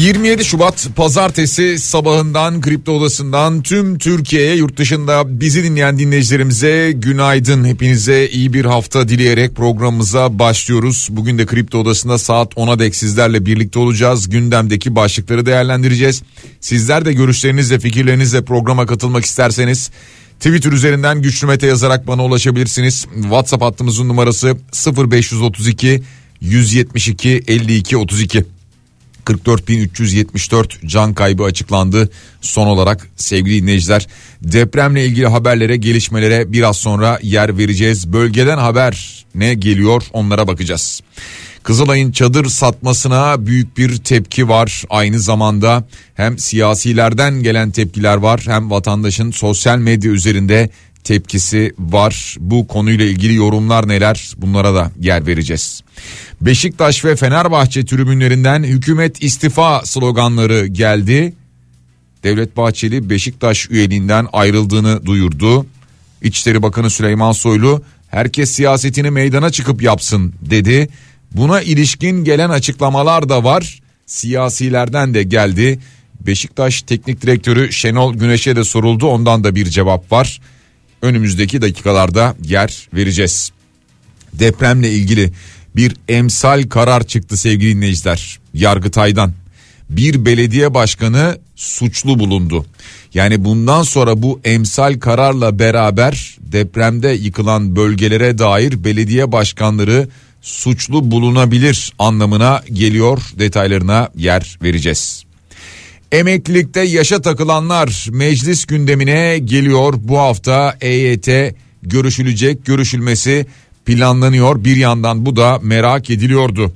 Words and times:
...27 0.00 0.44
Şubat 0.44 0.88
pazartesi 0.96 1.78
sabahından 1.78 2.60
kripto 2.60 2.92
odasından 2.92 3.62
tüm 3.62 3.98
Türkiye'ye 3.98 4.56
yurt 4.56 4.76
dışında 4.76 5.40
bizi 5.40 5.64
dinleyen 5.64 5.98
dinleyicilerimize 5.98 6.92
günaydın. 6.92 7.64
Hepinize 7.64 8.28
iyi 8.28 8.52
bir 8.52 8.64
hafta 8.64 9.08
dileyerek 9.08 9.56
programımıza 9.56 10.38
başlıyoruz. 10.38 11.08
Bugün 11.10 11.38
de 11.38 11.46
kripto 11.46 11.78
odasında 11.78 12.18
saat 12.18 12.54
10'a 12.54 12.78
dek 12.78 12.94
sizlerle 12.94 13.46
birlikte 13.46 13.78
olacağız. 13.78 14.28
Gündemdeki 14.28 14.96
başlıkları 14.96 15.46
değerlendireceğiz. 15.46 16.22
Sizler 16.60 17.04
de 17.04 17.12
görüşlerinizle 17.12 17.78
fikirlerinizle 17.78 18.44
programa 18.44 18.86
katılmak 18.86 19.24
isterseniz... 19.24 19.90
Twitter 20.40 20.72
üzerinden 20.72 21.22
güçlü 21.22 21.46
mete 21.46 21.66
yazarak 21.66 22.06
bana 22.06 22.24
ulaşabilirsiniz. 22.24 23.06
WhatsApp 23.22 23.62
hattımızın 23.62 24.08
numarası 24.08 24.56
0532 24.96 26.02
172 26.40 27.42
52 27.46 27.96
32. 27.96 28.59
44.374 29.26 30.86
can 30.86 31.14
kaybı 31.14 31.44
açıklandı. 31.44 32.10
Son 32.40 32.66
olarak 32.66 33.08
sevgili 33.16 33.62
dinleyiciler 33.62 34.06
depremle 34.42 35.06
ilgili 35.06 35.26
haberlere 35.26 35.76
gelişmelere 35.76 36.52
biraz 36.52 36.76
sonra 36.76 37.18
yer 37.22 37.58
vereceğiz. 37.58 38.12
Bölgeden 38.12 38.58
haber 38.58 39.24
ne 39.34 39.54
geliyor 39.54 40.02
onlara 40.12 40.46
bakacağız. 40.46 41.00
Kızılay'ın 41.62 42.12
çadır 42.12 42.46
satmasına 42.46 43.46
büyük 43.46 43.78
bir 43.78 43.96
tepki 43.96 44.48
var. 44.48 44.84
Aynı 44.90 45.20
zamanda 45.20 45.84
hem 46.14 46.38
siyasilerden 46.38 47.42
gelen 47.42 47.70
tepkiler 47.70 48.16
var 48.16 48.42
hem 48.46 48.70
vatandaşın 48.70 49.30
sosyal 49.30 49.78
medya 49.78 50.10
üzerinde 50.10 50.70
tepkisi 51.04 51.74
var. 51.78 52.36
Bu 52.40 52.66
konuyla 52.66 53.04
ilgili 53.04 53.34
yorumlar 53.34 53.88
neler 53.88 54.34
bunlara 54.36 54.74
da 54.74 54.92
yer 55.00 55.26
vereceğiz. 55.26 55.82
Beşiktaş 56.40 57.04
ve 57.04 57.16
Fenerbahçe 57.16 57.84
tribünlerinden 57.84 58.62
hükümet 58.62 59.22
istifa 59.22 59.82
sloganları 59.84 60.66
geldi. 60.66 61.34
Devlet 62.22 62.56
Bahçeli 62.56 63.10
Beşiktaş 63.10 63.70
üyeliğinden 63.70 64.26
ayrıldığını 64.32 65.06
duyurdu. 65.06 65.66
İçişleri 66.22 66.62
Bakanı 66.62 66.90
Süleyman 66.90 67.32
Soylu 67.32 67.82
herkes 68.08 68.50
siyasetini 68.50 69.10
meydana 69.10 69.50
çıkıp 69.50 69.82
yapsın 69.82 70.34
dedi. 70.50 70.88
Buna 71.32 71.62
ilişkin 71.62 72.24
gelen 72.24 72.50
açıklamalar 72.50 73.28
da 73.28 73.44
var. 73.44 73.80
Siyasilerden 74.06 75.14
de 75.14 75.22
geldi. 75.22 75.78
Beşiktaş 76.20 76.82
Teknik 76.82 77.22
Direktörü 77.22 77.72
Şenol 77.72 78.14
Güneş'e 78.14 78.56
de 78.56 78.64
soruldu. 78.64 79.06
Ondan 79.06 79.44
da 79.44 79.54
bir 79.54 79.66
cevap 79.66 80.12
var. 80.12 80.40
Önümüzdeki 81.02 81.62
dakikalarda 81.62 82.36
yer 82.44 82.88
vereceğiz. 82.94 83.52
Depremle 84.32 84.90
ilgili 84.92 85.32
bir 85.76 85.96
emsal 86.08 86.68
karar 86.68 87.06
çıktı 87.06 87.36
sevgili 87.36 87.76
dinleyiciler. 87.76 88.38
Yargıtay'dan 88.54 89.32
bir 89.90 90.24
belediye 90.24 90.74
başkanı 90.74 91.38
suçlu 91.56 92.18
bulundu. 92.18 92.66
Yani 93.14 93.44
bundan 93.44 93.82
sonra 93.82 94.22
bu 94.22 94.40
emsal 94.44 95.00
kararla 95.00 95.58
beraber 95.58 96.36
depremde 96.40 97.08
yıkılan 97.08 97.76
bölgelere 97.76 98.38
dair 98.38 98.84
belediye 98.84 99.32
başkanları 99.32 100.08
suçlu 100.42 101.10
bulunabilir 101.10 101.92
anlamına 101.98 102.62
geliyor. 102.72 103.22
Detaylarına 103.38 104.08
yer 104.16 104.58
vereceğiz. 104.62 105.24
Emeklilikte 106.12 106.80
yaşa 106.80 107.22
takılanlar 107.22 108.06
meclis 108.10 108.64
gündemine 108.64 109.38
geliyor. 109.38 109.94
Bu 109.98 110.18
hafta 110.18 110.76
EYT 110.80 111.28
görüşülecek, 111.82 112.66
görüşülmesi 112.66 113.46
planlanıyor. 113.86 114.64
Bir 114.64 114.76
yandan 114.76 115.26
bu 115.26 115.36
da 115.36 115.58
merak 115.62 116.10
ediliyordu. 116.10 116.72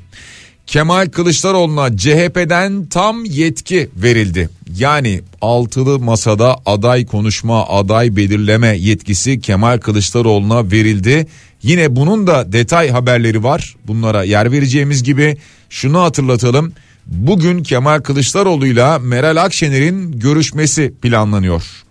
Kemal 0.66 1.06
Kılıçdaroğlu'na 1.06 1.96
CHP'den 1.96 2.86
tam 2.86 3.24
yetki 3.24 3.88
verildi. 3.96 4.48
Yani 4.78 5.20
altılı 5.40 5.98
masada 5.98 6.56
aday 6.66 7.06
konuşma, 7.06 7.68
aday 7.68 8.16
belirleme 8.16 8.68
yetkisi 8.68 9.40
Kemal 9.40 9.78
Kılıçdaroğlu'na 9.78 10.70
verildi. 10.70 11.26
Yine 11.62 11.96
bunun 11.96 12.26
da 12.26 12.52
detay 12.52 12.90
haberleri 12.90 13.42
var. 13.42 13.76
Bunlara 13.86 14.24
yer 14.24 14.52
vereceğimiz 14.52 15.02
gibi 15.02 15.36
şunu 15.70 16.00
hatırlatalım. 16.00 16.72
Bugün 17.06 17.62
Kemal 17.62 18.00
Kılıçdaroğlu 18.00 18.66
ile 18.66 18.98
Meral 18.98 19.36
Akşener'in 19.36 20.20
görüşmesi 20.20 20.94
planlanıyor. 21.02 21.84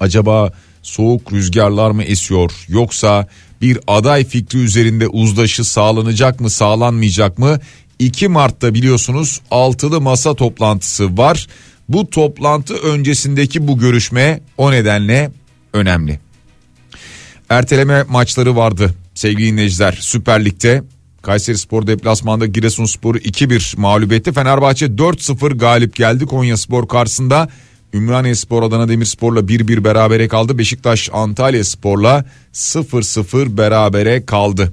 Acaba 0.00 0.52
soğuk 0.82 1.32
rüzgarlar 1.32 1.90
mı 1.90 2.02
esiyor 2.02 2.52
yoksa 2.68 3.28
bir 3.60 3.78
aday 3.86 4.24
fikri 4.24 4.58
üzerinde 4.58 5.08
uzlaşı 5.08 5.64
sağlanacak 5.64 6.40
mı 6.40 6.50
sağlanmayacak 6.50 7.38
mı? 7.38 7.58
2 7.98 8.28
Mart'ta 8.28 8.74
biliyorsunuz 8.74 9.40
altılı 9.50 10.00
masa 10.00 10.34
toplantısı 10.34 11.16
var. 11.18 11.46
Bu 11.88 12.10
toplantı 12.10 12.74
öncesindeki 12.74 13.68
bu 13.68 13.78
görüşme 13.78 14.40
o 14.58 14.72
nedenle 14.72 15.30
önemli. 15.72 16.20
Erteleme 17.48 18.02
maçları 18.02 18.56
vardı 18.56 18.94
sevgili 19.14 19.46
dinleyiciler 19.52 19.98
Süper 20.00 20.44
Lig'de. 20.44 20.82
Kayseri 21.24 21.58
Spor 21.58 21.86
deplasmanda 21.86 22.46
Giresunspor'u 22.46 23.18
2-1 23.18 23.80
mağlup 23.80 24.12
etti. 24.12 24.32
Fenerbahçe 24.32 24.86
4-0 24.86 25.58
galip 25.58 25.96
geldi 25.96 26.26
Konya 26.26 26.56
Spor 26.56 26.88
karşısında. 26.88 27.48
Ümraniye 27.94 28.34
Spor 28.34 28.62
Adana 28.62 28.88
Demirspor'la 28.88 29.40
1-1 29.40 29.84
berabere 29.84 30.28
kaldı. 30.28 30.58
Beşiktaş 30.58 31.10
Antalya 31.12 31.64
Spor'la 31.64 32.24
0-0 32.54 33.56
berabere 33.56 34.26
kaldı. 34.26 34.72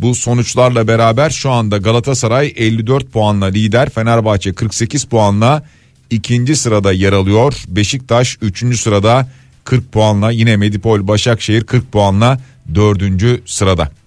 Bu 0.00 0.14
sonuçlarla 0.14 0.88
beraber 0.88 1.30
şu 1.30 1.50
anda 1.50 1.76
Galatasaray 1.76 2.52
54 2.56 3.12
puanla 3.12 3.46
lider. 3.46 3.90
Fenerbahçe 3.90 4.52
48 4.52 5.04
puanla 5.04 5.62
ikinci 6.10 6.56
sırada 6.56 6.92
yer 6.92 7.12
alıyor. 7.12 7.54
Beşiktaş 7.68 8.38
3. 8.42 8.80
sırada 8.80 9.28
40 9.64 9.92
puanla 9.92 10.30
yine 10.30 10.56
Medipol 10.56 11.08
Başakşehir 11.08 11.64
40 11.64 11.92
puanla 11.92 12.40
4. 12.74 13.02
sırada. 13.46 14.01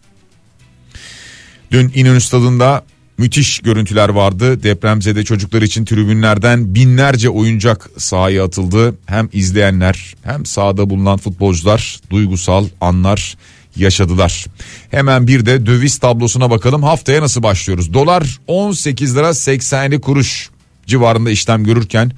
Dün 1.76 1.92
İnönü 1.96 2.22
Stadı'nda 2.22 2.84
müthiş 3.18 3.60
görüntüler 3.60 4.10
vardı. 4.10 4.64
Depremzede 4.64 5.24
çocuklar 5.24 5.62
için 5.62 5.86
tribünlerden 5.86 6.76
binlerce 6.76 7.30
oyuncak 7.30 7.90
sahaya 7.98 8.46
atıldı. 8.46 8.98
Hem 9.06 9.30
izleyenler 9.34 10.16
hem 10.24 10.46
sahada 10.46 10.90
bulunan 10.90 11.18
futbolcular 11.18 12.00
duygusal 12.10 12.68
anlar 12.82 13.38
yaşadılar. 13.76 14.46
Hemen 14.92 15.28
bir 15.28 15.46
de 15.46 15.66
döviz 15.66 15.98
tablosuna 15.98 16.50
bakalım. 16.50 16.84
Haftaya 16.84 17.22
nasıl 17.22 17.44
başlıyoruz? 17.44 17.94
Dolar 17.94 18.40
18 18.48 19.16
lira 19.16 19.34
80 19.34 20.00
kuruş 20.00 20.50
civarında 20.88 21.32
işlem 21.32 21.64
görürken 21.64 22.12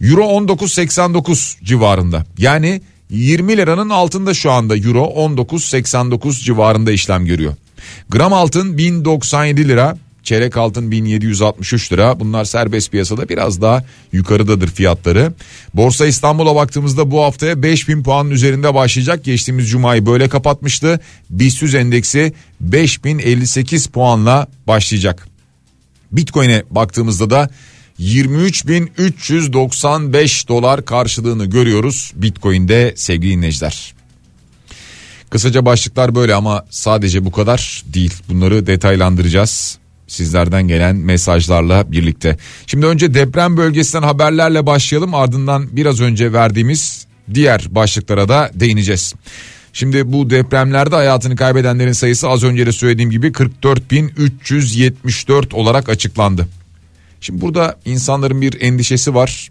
Euro 0.00 0.22
19.89 0.22 1.64
civarında. 1.64 2.26
Yani 2.38 2.80
20 3.10 3.56
liranın 3.56 3.90
altında 3.90 4.34
şu 4.34 4.50
anda 4.50 4.76
Euro 4.76 5.04
19.89 5.04 6.44
civarında 6.44 6.92
işlem 6.92 7.26
görüyor. 7.26 7.54
Gram 8.10 8.32
altın 8.32 8.78
1097 8.78 9.68
lira, 9.68 9.96
çeyrek 10.22 10.56
altın 10.56 10.90
1763 10.90 11.92
lira. 11.92 12.20
Bunlar 12.20 12.44
serbest 12.44 12.90
piyasada 12.90 13.28
biraz 13.28 13.62
daha 13.62 13.84
yukarıdadır 14.12 14.68
fiyatları. 14.68 15.32
Borsa 15.74 16.06
İstanbul'a 16.06 16.54
baktığımızda 16.54 17.10
bu 17.10 17.22
haftaya 17.22 17.62
5000 17.62 18.02
puanın 18.02 18.30
üzerinde 18.30 18.74
başlayacak. 18.74 19.24
Geçtiğimiz 19.24 19.70
cumayı 19.70 20.06
böyle 20.06 20.28
kapatmıştı. 20.28 21.00
BIST 21.30 21.74
endeksi 21.74 22.32
5058 22.60 23.86
puanla 23.86 24.46
başlayacak. 24.66 25.28
Bitcoin'e 26.12 26.62
baktığımızda 26.70 27.30
da 27.30 27.50
23.395 28.00 30.48
dolar 30.48 30.84
karşılığını 30.84 31.46
görüyoruz 31.46 32.12
Bitcoin'de 32.14 32.92
sevgili 32.96 33.32
dinleyiciler. 33.32 33.99
Kısaca 35.30 35.64
başlıklar 35.64 36.14
böyle 36.14 36.34
ama 36.34 36.64
sadece 36.70 37.24
bu 37.24 37.32
kadar 37.32 37.82
değil. 37.86 38.14
Bunları 38.28 38.66
detaylandıracağız 38.66 39.80
sizlerden 40.10 40.68
gelen 40.68 40.96
mesajlarla 40.96 41.92
birlikte. 41.92 42.36
Şimdi 42.66 42.86
önce 42.86 43.14
deprem 43.14 43.56
bölgesinden 43.56 44.02
haberlerle 44.02 44.66
başlayalım 44.66 45.14
ardından 45.14 45.76
biraz 45.76 46.00
önce 46.00 46.32
verdiğimiz 46.32 47.06
diğer 47.34 47.66
başlıklara 47.70 48.28
da 48.28 48.50
değineceğiz. 48.54 49.14
Şimdi 49.72 50.12
bu 50.12 50.30
depremlerde 50.30 50.94
hayatını 50.94 51.36
kaybedenlerin 51.36 51.92
sayısı 51.92 52.28
az 52.28 52.44
önce 52.44 52.66
de 52.66 52.72
söylediğim 52.72 53.10
gibi 53.10 53.26
44.374 53.26 55.54
olarak 55.54 55.88
açıklandı. 55.88 56.48
Şimdi 57.20 57.40
burada 57.40 57.76
insanların 57.84 58.40
bir 58.40 58.62
endişesi 58.62 59.14
var. 59.14 59.50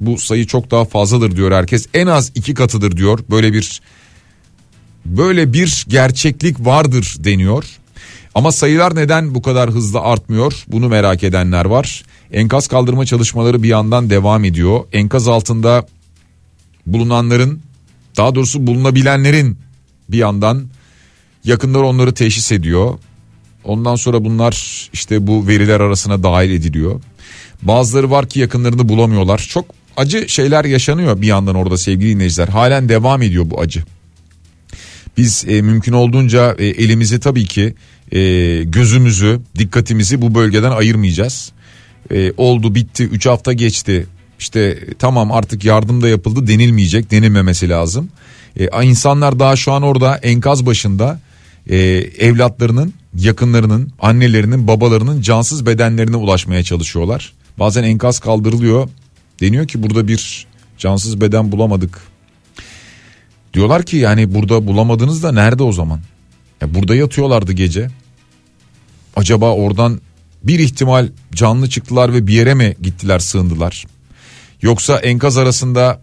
Bu 0.00 0.18
sayı 0.18 0.46
çok 0.46 0.70
daha 0.70 0.84
fazladır 0.84 1.36
diyor 1.36 1.52
herkes. 1.52 1.86
En 1.94 2.06
az 2.06 2.32
iki 2.34 2.54
katıdır 2.54 2.96
diyor. 2.96 3.18
Böyle 3.30 3.52
bir 3.52 3.80
böyle 5.04 5.52
bir 5.52 5.84
gerçeklik 5.88 6.66
vardır 6.66 7.16
deniyor. 7.18 7.64
Ama 8.34 8.52
sayılar 8.52 8.96
neden 8.96 9.34
bu 9.34 9.42
kadar 9.42 9.70
hızlı 9.70 10.00
artmıyor? 10.00 10.64
Bunu 10.68 10.88
merak 10.88 11.22
edenler 11.22 11.64
var. 11.64 12.04
Enkaz 12.32 12.68
kaldırma 12.68 13.06
çalışmaları 13.06 13.62
bir 13.62 13.68
yandan 13.68 14.10
devam 14.10 14.44
ediyor. 14.44 14.80
Enkaz 14.92 15.28
altında 15.28 15.86
bulunanların 16.86 17.60
daha 18.16 18.34
doğrusu 18.34 18.66
bulunabilenlerin 18.66 19.58
bir 20.08 20.18
yandan 20.18 20.68
yakınlar 21.44 21.82
onları 21.82 22.14
teşhis 22.14 22.52
ediyor. 22.52 22.98
Ondan 23.64 23.96
sonra 23.96 24.24
bunlar 24.24 24.88
işte 24.92 25.26
bu 25.26 25.48
veriler 25.48 25.80
arasına 25.80 26.22
dahil 26.22 26.50
ediliyor. 26.50 27.00
Bazıları 27.62 28.10
var 28.10 28.28
ki 28.28 28.40
yakınlarını 28.40 28.88
bulamıyorlar. 28.88 29.38
Çok 29.38 29.64
acı 29.96 30.28
şeyler 30.28 30.64
yaşanıyor 30.64 31.22
bir 31.22 31.26
yandan 31.26 31.54
orada 31.54 31.78
sevgili 31.78 32.14
dinleyiciler. 32.14 32.48
Halen 32.48 32.88
devam 32.88 33.22
ediyor 33.22 33.50
bu 33.50 33.60
acı. 33.60 33.84
Biz 35.16 35.44
e, 35.48 35.62
mümkün 35.62 35.92
olduğunca 35.92 36.56
e, 36.58 36.66
elimizi 36.66 37.20
tabii 37.20 37.44
ki 37.44 37.74
e, 38.12 38.18
gözümüzü, 38.64 39.40
dikkatimizi 39.58 40.22
bu 40.22 40.34
bölgeden 40.34 40.70
ayırmayacağız. 40.70 41.52
E, 42.10 42.32
oldu 42.36 42.74
bitti 42.74 43.04
3 43.04 43.26
hafta 43.26 43.52
geçti 43.52 44.06
işte 44.38 44.78
tamam 44.98 45.32
artık 45.32 45.64
yardım 45.64 46.02
da 46.02 46.08
yapıldı 46.08 46.46
denilmeyecek 46.46 47.10
denilmemesi 47.10 47.68
lazım. 47.68 48.08
E, 48.56 48.84
insanlar 48.84 49.38
daha 49.38 49.56
şu 49.56 49.72
an 49.72 49.82
orada 49.82 50.16
enkaz 50.16 50.66
başında 50.66 51.20
e, 51.70 51.76
evlatlarının 52.18 52.94
yakınlarının 53.18 53.92
annelerinin 54.00 54.68
babalarının 54.68 55.20
cansız 55.20 55.66
bedenlerine 55.66 56.16
ulaşmaya 56.16 56.62
çalışıyorlar. 56.62 57.32
Bazen 57.58 57.82
enkaz 57.82 58.18
kaldırılıyor 58.18 58.88
deniyor 59.40 59.66
ki 59.66 59.82
burada 59.82 60.08
bir 60.08 60.46
cansız 60.78 61.20
beden 61.20 61.52
bulamadık. 61.52 62.11
Diyorlar 63.54 63.82
ki 63.82 63.96
yani 63.96 64.34
burada 64.34 64.66
bulamadınız 64.66 65.22
da 65.22 65.32
nerede 65.32 65.62
o 65.62 65.72
zaman? 65.72 66.00
Ya 66.60 66.74
burada 66.74 66.94
yatıyorlardı 66.94 67.52
gece. 67.52 67.88
Acaba 69.16 69.52
oradan 69.52 70.00
bir 70.44 70.58
ihtimal 70.58 71.08
canlı 71.34 71.68
çıktılar 71.68 72.14
ve 72.14 72.26
bir 72.26 72.32
yere 72.32 72.54
mi 72.54 72.76
gittiler 72.82 73.18
sığındılar? 73.18 73.86
Yoksa 74.62 74.98
enkaz 74.98 75.38
arasında 75.38 76.00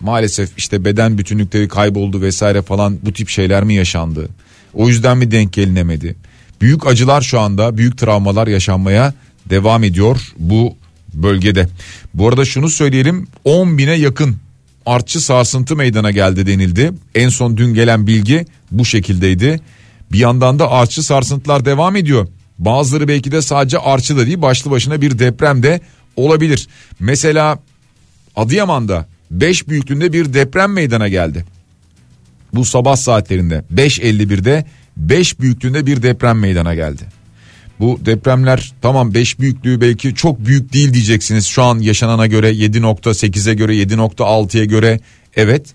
maalesef 0.00 0.50
işte 0.56 0.84
beden 0.84 1.18
bütünlükleri 1.18 1.68
kayboldu 1.68 2.20
vesaire 2.20 2.62
falan 2.62 2.98
bu 3.02 3.12
tip 3.12 3.28
şeyler 3.28 3.64
mi 3.64 3.74
yaşandı? 3.74 4.28
O 4.74 4.88
yüzden 4.88 5.18
mi 5.18 5.30
denk 5.30 5.52
gelinemedi? 5.52 6.16
Büyük 6.60 6.86
acılar 6.86 7.22
şu 7.22 7.40
anda 7.40 7.76
büyük 7.76 7.98
travmalar 7.98 8.46
yaşanmaya 8.46 9.14
devam 9.50 9.84
ediyor 9.84 10.32
bu 10.38 10.76
bölgede. 11.14 11.68
Bu 12.14 12.28
arada 12.28 12.44
şunu 12.44 12.70
söyleyelim 12.70 13.26
10 13.44 13.78
bine 13.78 13.92
yakın 13.92 14.36
artçı 14.86 15.20
sarsıntı 15.20 15.76
meydana 15.76 16.10
geldi 16.10 16.46
denildi. 16.46 16.92
En 17.14 17.28
son 17.28 17.56
dün 17.56 17.74
gelen 17.74 18.06
bilgi 18.06 18.46
bu 18.70 18.84
şekildeydi. 18.84 19.60
Bir 20.12 20.18
yandan 20.18 20.58
da 20.58 20.70
artçı 20.70 21.02
sarsıntılar 21.02 21.64
devam 21.64 21.96
ediyor. 21.96 22.28
Bazıları 22.58 23.08
belki 23.08 23.32
de 23.32 23.42
sadece 23.42 23.78
artçı 23.78 24.16
da 24.16 24.26
değil 24.26 24.42
başlı 24.42 24.70
başına 24.70 25.00
bir 25.00 25.18
deprem 25.18 25.62
de 25.62 25.80
olabilir. 26.16 26.68
Mesela 27.00 27.58
Adıyaman'da 28.36 29.06
5 29.30 29.68
büyüklüğünde 29.68 30.12
bir 30.12 30.34
deprem 30.34 30.72
meydana 30.72 31.08
geldi. 31.08 31.44
Bu 32.54 32.64
sabah 32.64 32.96
saatlerinde 32.96 33.64
5.51'de 33.74 34.64
5 34.96 35.40
büyüklüğünde 35.40 35.86
bir 35.86 36.02
deprem 36.02 36.38
meydana 36.38 36.74
geldi. 36.74 37.02
Bu 37.82 37.98
depremler 38.06 38.72
tamam 38.82 39.14
5 39.14 39.38
büyüklüğü 39.38 39.80
belki 39.80 40.14
çok 40.14 40.46
büyük 40.46 40.72
değil 40.72 40.94
diyeceksiniz 40.94 41.46
şu 41.46 41.62
an 41.62 41.78
yaşanana 41.78 42.26
göre 42.26 42.50
7.8'e 42.50 43.54
göre 43.54 43.74
7.6'ya 43.76 44.64
göre 44.64 45.00
evet 45.36 45.66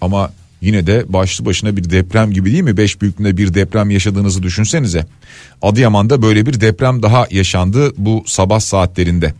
ama 0.00 0.32
yine 0.60 0.86
de 0.86 1.04
başlı 1.08 1.44
başına 1.44 1.76
bir 1.76 1.90
deprem 1.90 2.30
gibi 2.30 2.52
değil 2.52 2.62
mi? 2.62 2.76
5 2.76 3.00
büyüklüğünde 3.00 3.36
bir 3.36 3.54
deprem 3.54 3.90
yaşadığınızı 3.90 4.42
düşünsenize. 4.42 5.06
Adıyaman'da 5.62 6.22
böyle 6.22 6.46
bir 6.46 6.60
deprem 6.60 7.02
daha 7.02 7.26
yaşandı 7.30 7.92
bu 7.96 8.24
sabah 8.26 8.60
saatlerinde. 8.60 9.34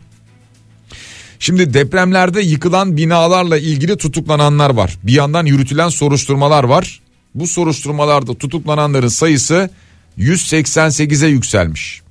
Şimdi 1.38 1.74
depremlerde 1.74 2.40
yıkılan 2.40 2.96
binalarla 2.96 3.58
ilgili 3.58 3.96
tutuklananlar 3.96 4.70
var. 4.70 4.98
Bir 5.02 5.12
yandan 5.12 5.46
yürütülen 5.46 5.88
soruşturmalar 5.88 6.64
var. 6.64 7.00
Bu 7.34 7.46
soruşturmalarda 7.46 8.34
tutuklananların 8.34 9.08
sayısı 9.08 9.70
188'e 10.18 11.28
yükselmiş. 11.28 12.02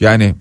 Yani 0.00 0.34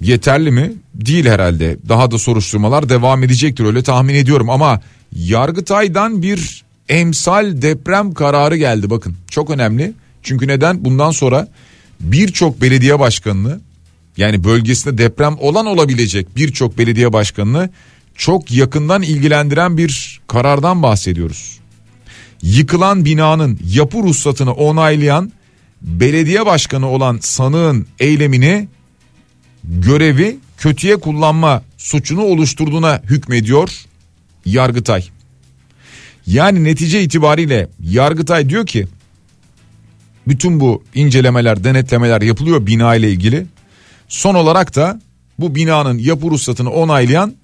yeterli 0.00 0.50
mi? 0.50 0.72
Değil 0.94 1.26
herhalde. 1.26 1.76
Daha 1.88 2.10
da 2.10 2.18
soruşturmalar 2.18 2.88
devam 2.88 3.22
edecektir 3.24 3.64
öyle 3.64 3.82
tahmin 3.82 4.14
ediyorum 4.14 4.50
ama 4.50 4.80
Yargıtay'dan 5.12 6.22
bir 6.22 6.64
emsal 6.88 7.62
deprem 7.62 8.14
kararı 8.14 8.56
geldi 8.56 8.90
bakın. 8.90 9.16
Çok 9.30 9.50
önemli. 9.50 9.92
Çünkü 10.22 10.48
neden? 10.48 10.84
Bundan 10.84 11.10
sonra 11.10 11.48
birçok 12.00 12.60
belediye 12.60 12.98
başkanını 12.98 13.60
yani 14.16 14.44
bölgesinde 14.44 14.98
deprem 14.98 15.36
olan 15.38 15.66
olabilecek 15.66 16.36
birçok 16.36 16.78
belediye 16.78 17.12
başkanını 17.12 17.70
çok 18.14 18.50
yakından 18.50 19.02
ilgilendiren 19.02 19.76
bir 19.76 20.20
karardan 20.28 20.82
bahsediyoruz. 20.82 21.58
Yıkılan 22.44 23.04
binanın 23.04 23.58
yapı 23.68 23.98
ruhsatını 23.98 24.52
onaylayan 24.52 25.32
belediye 25.82 26.46
başkanı 26.46 26.88
olan 26.88 27.18
sanığın 27.22 27.86
eylemini 28.00 28.68
görevi 29.64 30.36
kötüye 30.58 30.96
kullanma 30.96 31.62
suçunu 31.76 32.22
oluşturduğuna 32.22 33.02
hükmediyor 33.04 33.84
Yargıtay. 34.46 35.08
Yani 36.26 36.64
netice 36.64 37.02
itibariyle 37.02 37.68
Yargıtay 37.80 38.48
diyor 38.48 38.66
ki 38.66 38.86
bütün 40.28 40.60
bu 40.60 40.82
incelemeler, 40.94 41.64
denetlemeler 41.64 42.22
yapılıyor 42.22 42.66
bina 42.66 42.94
ile 42.94 43.10
ilgili. 43.10 43.46
Son 44.08 44.34
olarak 44.34 44.76
da 44.76 45.00
bu 45.38 45.54
binanın 45.54 45.98
yapı 45.98 46.30
ruhsatını 46.30 46.70
onaylayan 46.70 47.34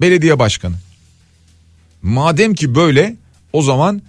belediye 0.00 0.38
başkanı. 0.38 0.74
Madem 2.02 2.54
ki 2.54 2.74
böyle 2.74 3.16
o 3.52 3.62
zaman 3.62 4.02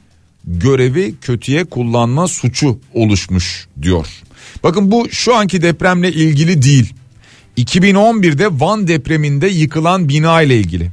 görevi 0.47 1.15
kötüye 1.21 1.63
kullanma 1.63 2.27
suçu 2.27 2.79
oluşmuş 2.93 3.67
diyor. 3.81 4.07
Bakın 4.63 4.91
bu 4.91 5.09
şu 5.09 5.35
anki 5.35 5.61
depremle 5.61 6.11
ilgili 6.11 6.61
değil. 6.61 6.93
2011'de 7.57 8.59
Van 8.59 8.87
depreminde 8.87 9.47
yıkılan 9.47 10.09
bina 10.09 10.41
ile 10.41 10.57
ilgili. 10.57 10.91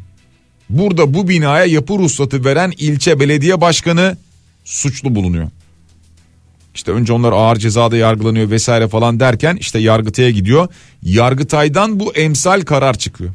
Burada 0.71 1.15
bu 1.15 1.29
binaya 1.29 1.65
yapı 1.65 1.99
ruhsatı 1.99 2.45
veren 2.45 2.73
ilçe 2.79 3.21
belediye 3.21 3.61
başkanı 3.61 4.17
suçlu 4.65 5.15
bulunuyor. 5.15 5.49
İşte 6.75 6.93
önce 6.93 7.12
onlar 7.12 7.33
ağır 7.33 7.57
cezada 7.57 7.97
yargılanıyor 7.97 8.50
vesaire 8.50 8.88
falan 8.88 9.21
derken 9.21 9.57
işte 9.57 9.79
Yargıtay'a 9.79 10.31
gidiyor. 10.31 10.69
Yargıtay'dan 11.03 12.00
bu 12.00 12.12
emsal 12.15 12.61
karar 12.61 12.99
çıkıyor. 12.99 13.31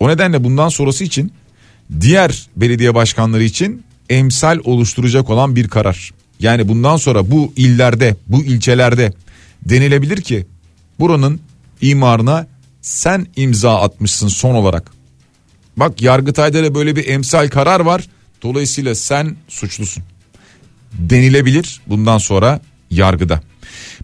O 0.00 0.08
nedenle 0.08 0.44
bundan 0.44 0.68
sonrası 0.68 1.04
için 1.04 1.32
diğer 2.00 2.46
belediye 2.56 2.94
başkanları 2.94 3.44
için 3.44 3.83
emsal 4.10 4.58
oluşturacak 4.64 5.30
olan 5.30 5.56
bir 5.56 5.68
karar. 5.68 6.10
Yani 6.40 6.68
bundan 6.68 6.96
sonra 6.96 7.30
bu 7.30 7.52
illerde, 7.56 8.16
bu 8.26 8.44
ilçelerde 8.44 9.12
denilebilir 9.62 10.20
ki 10.20 10.46
buranın 11.00 11.40
imarına 11.80 12.46
sen 12.82 13.26
imza 13.36 13.80
atmışsın 13.80 14.28
son 14.28 14.54
olarak. 14.54 14.90
Bak 15.76 16.02
Yargıtay'da 16.02 16.64
da 16.64 16.74
böyle 16.74 16.96
bir 16.96 17.08
emsal 17.08 17.48
karar 17.48 17.80
var. 17.80 18.04
Dolayısıyla 18.42 18.94
sen 18.94 19.36
suçlusun 19.48 20.04
denilebilir 20.92 21.80
bundan 21.86 22.18
sonra 22.18 22.60
yargıda. 22.90 23.40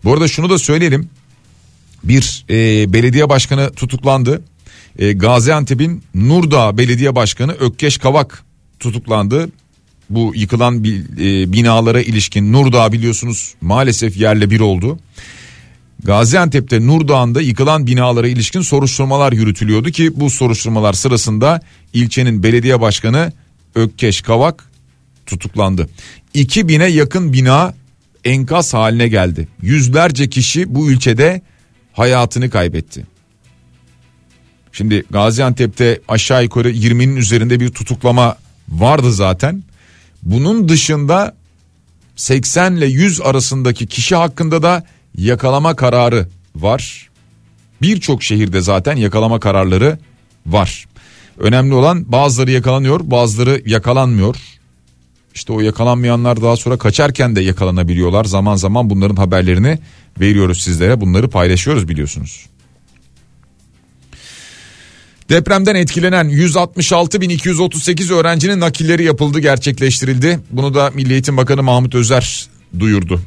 Bu 0.04 0.12
arada 0.12 0.28
şunu 0.28 0.50
da 0.50 0.58
söyleyelim. 0.58 1.10
Bir 2.04 2.44
e, 2.50 2.92
belediye 2.92 3.28
başkanı 3.28 3.70
tutuklandı. 3.70 4.42
E, 4.98 5.12
Gaziantep'in 5.12 6.02
Nurdağ 6.14 6.78
Belediye 6.78 7.14
Başkanı 7.14 7.52
Ökkeş 7.52 7.98
Kavak 7.98 8.44
tutuklandı. 8.78 9.48
Bu 10.10 10.32
yıkılan 10.34 10.84
e, 10.84 11.52
binalara 11.52 12.02
ilişkin 12.02 12.52
Nurdağ 12.52 12.92
biliyorsunuz 12.92 13.54
maalesef 13.60 14.16
yerle 14.16 14.50
bir 14.50 14.60
oldu. 14.60 14.98
Gaziantep'te 16.04 16.86
Nurdağ'ında 16.86 17.40
yıkılan 17.40 17.86
binalara 17.86 18.28
ilişkin 18.28 18.60
soruşturmalar 18.60 19.32
yürütülüyordu 19.32 19.90
ki 19.90 20.20
bu 20.20 20.30
soruşturmalar 20.30 20.92
sırasında 20.92 21.60
ilçenin 21.92 22.42
belediye 22.42 22.80
başkanı 22.80 23.32
Ökkeş 23.74 24.20
Kavak 24.22 24.70
tutuklandı. 25.26 25.88
2000'e 26.34 26.86
yakın 26.86 27.32
bina 27.32 27.74
enkaz 28.24 28.74
haline 28.74 29.08
geldi. 29.08 29.48
Yüzlerce 29.62 30.30
kişi 30.30 30.74
bu 30.74 30.90
ülkede 30.90 31.42
hayatını 31.92 32.50
kaybetti. 32.50 33.06
Şimdi 34.72 35.04
Gaziantep'te 35.10 36.00
aşağı 36.08 36.42
yukarı 36.42 36.70
20'nin 36.70 37.16
üzerinde 37.16 37.60
bir 37.60 37.68
tutuklama 37.68 38.36
vardı 38.68 39.12
zaten. 39.12 39.62
Bunun 40.22 40.68
dışında 40.68 41.36
80 42.16 42.76
ile 42.76 42.86
100 42.86 43.20
arasındaki 43.20 43.86
kişi 43.86 44.16
hakkında 44.16 44.62
da 44.62 44.84
yakalama 45.18 45.76
kararı 45.76 46.28
var. 46.56 47.08
Birçok 47.82 48.22
şehirde 48.22 48.60
zaten 48.60 48.96
yakalama 48.96 49.40
kararları 49.40 49.98
var. 50.46 50.86
Önemli 51.38 51.74
olan 51.74 52.12
bazıları 52.12 52.50
yakalanıyor 52.50 53.00
bazıları 53.02 53.62
yakalanmıyor. 53.66 54.36
İşte 55.34 55.52
o 55.52 55.60
yakalanmayanlar 55.60 56.42
daha 56.42 56.56
sonra 56.56 56.78
kaçarken 56.78 57.36
de 57.36 57.40
yakalanabiliyorlar. 57.40 58.24
Zaman 58.24 58.56
zaman 58.56 58.90
bunların 58.90 59.16
haberlerini 59.16 59.78
veriyoruz 60.20 60.62
sizlere. 60.62 61.00
Bunları 61.00 61.30
paylaşıyoruz 61.30 61.88
biliyorsunuz. 61.88 62.46
Depremden 65.30 65.74
etkilenen 65.74 66.28
166.238 66.28 68.14
öğrencinin 68.14 68.60
nakilleri 68.60 69.04
yapıldı 69.04 69.38
gerçekleştirildi. 69.38 70.40
Bunu 70.50 70.74
da 70.74 70.90
Milli 70.94 71.12
Eğitim 71.12 71.36
Bakanı 71.36 71.62
Mahmut 71.62 71.94
Özer 71.94 72.48
duyurdu. 72.78 73.20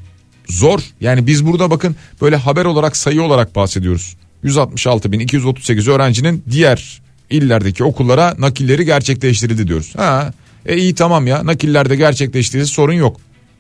Zor 0.50 0.80
yani 1.02 1.28
biz 1.28 1.46
burada 1.46 1.72
bakın 1.72 1.96
böyle 2.22 2.36
haber 2.36 2.66
olarak 2.66 2.98
sayı 2.98 3.22
olarak 3.22 3.56
bahsediyoruz. 3.56 4.16
166.238 4.44 5.92
öğrencinin 5.92 6.44
diğer 6.52 7.02
illerdeki 7.30 7.84
okullara 7.84 8.36
nakilleri 8.40 8.86
gerçekleştirildi 8.86 9.68
diyoruz. 9.68 9.94
Ha, 9.96 10.34
e 10.66 10.78
iyi 10.78 10.96
tamam 10.96 11.28
ya 11.28 11.46
nakillerde 11.46 11.96
gerçekleştirildi 11.96 12.68
sorun 12.68 12.94
yok 12.94 13.18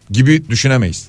gibi 0.09 0.49
düşünemeyiz. 0.49 1.07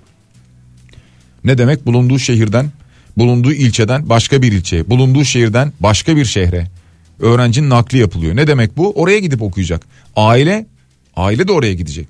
Ne 1.44 1.58
demek 1.58 1.86
bulunduğu 1.86 2.18
şehirden 2.18 2.70
bulunduğu 3.16 3.52
ilçeden 3.52 4.08
başka 4.08 4.42
bir 4.42 4.52
ilçeye 4.52 4.90
bulunduğu 4.90 5.24
şehirden 5.24 5.72
başka 5.80 6.16
bir 6.16 6.24
şehre 6.24 6.73
öğrencinin 7.24 7.70
nakli 7.70 7.98
yapılıyor. 7.98 8.36
Ne 8.36 8.46
demek 8.46 8.76
bu? 8.76 8.92
Oraya 8.92 9.18
gidip 9.18 9.42
okuyacak. 9.42 9.86
Aile, 10.16 10.66
aile 11.16 11.48
de 11.48 11.52
oraya 11.52 11.74
gidecek. 11.74 12.08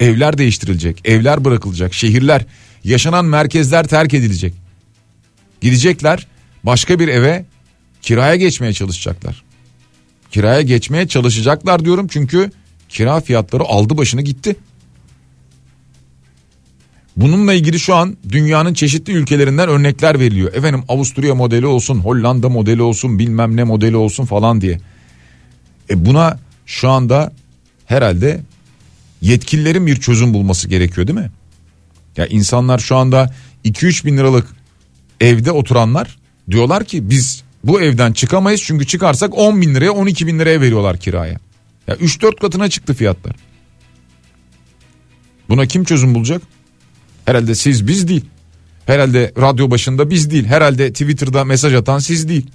Evler 0.00 0.38
değiştirilecek, 0.38 1.00
evler 1.04 1.44
bırakılacak, 1.44 1.94
şehirler, 1.94 2.44
yaşanan 2.84 3.24
merkezler 3.24 3.86
terk 3.86 4.14
edilecek. 4.14 4.54
Gidecekler 5.60 6.26
başka 6.64 6.98
bir 6.98 7.08
eve 7.08 7.44
kiraya 8.02 8.36
geçmeye 8.36 8.72
çalışacaklar. 8.72 9.42
Kiraya 10.30 10.62
geçmeye 10.62 11.08
çalışacaklar 11.08 11.84
diyorum 11.84 12.06
çünkü 12.10 12.50
kira 12.88 13.20
fiyatları 13.20 13.62
aldı 13.62 13.96
başını 13.96 14.22
gitti. 14.22 14.56
Bununla 17.16 17.52
ilgili 17.54 17.80
şu 17.80 17.94
an 17.94 18.16
dünyanın 18.28 18.74
çeşitli 18.74 19.12
ülkelerinden 19.12 19.68
örnekler 19.68 20.20
veriliyor. 20.20 20.54
Efendim 20.54 20.84
Avusturya 20.88 21.34
modeli 21.34 21.66
olsun, 21.66 21.98
Hollanda 21.98 22.48
modeli 22.48 22.82
olsun, 22.82 23.18
bilmem 23.18 23.56
ne 23.56 23.64
modeli 23.64 23.96
olsun 23.96 24.24
falan 24.24 24.60
diye. 24.60 24.80
E 25.90 26.06
buna 26.06 26.38
şu 26.66 26.90
anda 26.90 27.32
herhalde 27.86 28.40
yetkililerin 29.20 29.86
bir 29.86 30.00
çözüm 30.00 30.34
bulması 30.34 30.68
gerekiyor 30.68 31.06
değil 31.06 31.18
mi? 31.18 31.30
Ya 32.16 32.26
insanlar 32.26 32.78
şu 32.78 32.96
anda 32.96 33.34
2-3 33.64 34.06
bin 34.06 34.16
liralık 34.16 34.46
evde 35.20 35.52
oturanlar 35.52 36.18
diyorlar 36.50 36.84
ki 36.84 37.10
biz 37.10 37.42
bu 37.64 37.80
evden 37.80 38.12
çıkamayız 38.12 38.62
çünkü 38.62 38.86
çıkarsak 38.86 39.38
10 39.38 39.60
bin 39.60 39.74
liraya 39.74 39.90
12 39.90 40.26
bin 40.26 40.38
liraya 40.38 40.60
veriyorlar 40.60 40.96
kiraya. 40.98 41.38
Ya 41.88 41.94
3-4 41.94 42.40
katına 42.40 42.70
çıktı 42.70 42.94
fiyatlar. 42.94 43.36
Buna 45.48 45.66
kim 45.66 45.84
çözüm 45.84 46.14
bulacak? 46.14 46.42
Herhalde 47.24 47.54
siz 47.54 47.86
biz 47.86 48.08
değil. 48.08 48.24
Herhalde 48.86 49.32
radyo 49.40 49.70
başında 49.70 50.10
biz 50.10 50.30
değil. 50.30 50.44
Herhalde 50.44 50.92
Twitter'da 50.92 51.44
mesaj 51.44 51.74
atan 51.74 51.98
siz 51.98 52.28
değil. 52.28 52.46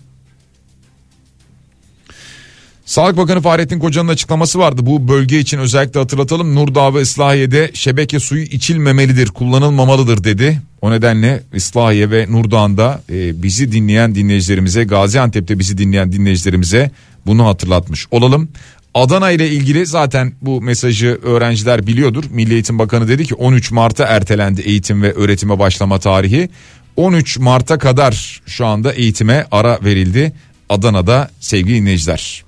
Sağlık 2.85 3.17
Bakanı 3.17 3.41
Fahrettin 3.41 3.79
Koca'nın 3.79 4.07
açıklaması 4.07 4.59
vardı. 4.59 4.85
Bu 4.85 5.07
bölge 5.07 5.39
için 5.39 5.57
özellikle 5.57 5.99
hatırlatalım. 5.99 6.55
Nurdağ 6.55 6.95
ve 6.95 7.01
Islahiye'de 7.01 7.71
şebeke 7.73 8.19
suyu 8.19 8.43
içilmemelidir, 8.43 9.27
kullanılmamalıdır 9.27 10.23
dedi. 10.23 10.61
O 10.81 10.91
nedenle 10.91 11.43
Islahiye 11.53 12.11
ve 12.11 12.25
Nurdağ'da 12.29 13.01
e, 13.09 13.43
bizi 13.43 13.71
dinleyen 13.71 14.15
dinleyicilerimize, 14.15 14.83
Gaziantep'te 14.83 15.59
bizi 15.59 15.77
dinleyen 15.77 16.11
dinleyicilerimize 16.11 16.91
bunu 17.25 17.45
hatırlatmış 17.45 18.07
olalım. 18.11 18.49
Adana 18.97 19.31
ile 19.31 19.49
ilgili 19.49 19.85
zaten 19.85 20.33
bu 20.41 20.61
mesajı 20.61 21.19
öğrenciler 21.23 21.87
biliyordur. 21.87 22.23
Milli 22.29 22.53
Eğitim 22.53 22.79
Bakanı 22.79 23.07
dedi 23.07 23.25
ki 23.25 23.35
13 23.35 23.71
Mart'a 23.71 24.05
ertelendi 24.05 24.61
eğitim 24.61 25.01
ve 25.01 25.13
öğretime 25.13 25.59
başlama 25.59 25.99
tarihi. 25.99 26.49
13 26.95 27.39
Mart'a 27.39 27.77
kadar 27.77 28.41
şu 28.45 28.65
anda 28.65 28.93
eğitime 28.93 29.45
ara 29.51 29.79
verildi 29.83 30.33
Adana'da 30.69 31.29
sevgili 31.39 31.81
dinleyiciler. 31.81 32.43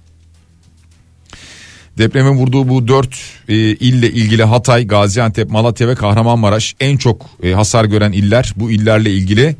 Depremin 1.98 2.38
vurduğu 2.38 2.70
bu 2.70 2.88
dört 2.88 3.15
e, 3.48 3.56
ille 3.56 4.12
ilgili 4.12 4.44
Hatay, 4.44 4.88
Gaziantep, 4.88 5.50
Malatya 5.50 5.88
ve 5.88 5.96
Kahramanmaraş 5.96 6.75
en 6.79 6.98
çok 6.98 7.29
e, 7.44 7.51
hasar 7.51 7.86
gören 7.86 8.12
iller. 8.12 8.53
Bu 8.56 8.72
illerle 8.72 9.12
ilgili 9.13 9.56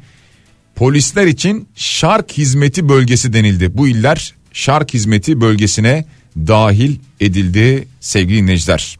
polisler 0.76 1.28
için 1.28 1.68
şark 1.76 2.32
hizmeti 2.32 2.90
bölgesi 2.90 3.34
denildi. 3.34 3.78
Bu 3.78 3.88
iller 3.88 4.34
şark 4.54 4.94
hizmeti 4.94 5.42
bölgesine 5.42 6.06
dahil 6.38 6.96
edildi 7.20 7.88
sevgili 8.00 8.38
dinleyiciler. 8.38 9.00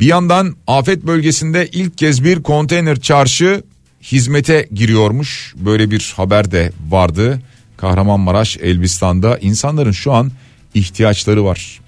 Bir 0.00 0.06
yandan 0.06 0.56
afet 0.66 1.06
bölgesinde 1.06 1.68
ilk 1.72 1.98
kez 1.98 2.24
bir 2.24 2.42
konteyner 2.42 3.00
çarşı 3.00 3.62
hizmete 4.02 4.68
giriyormuş. 4.72 5.54
Böyle 5.56 5.90
bir 5.90 6.12
haber 6.16 6.50
de 6.50 6.72
vardı. 6.88 7.42
Kahramanmaraş, 7.76 8.56
Elbistan'da 8.56 9.38
insanların 9.38 9.92
şu 9.92 10.12
an 10.12 10.32
ihtiyaçları 10.74 11.44
var. 11.44 11.80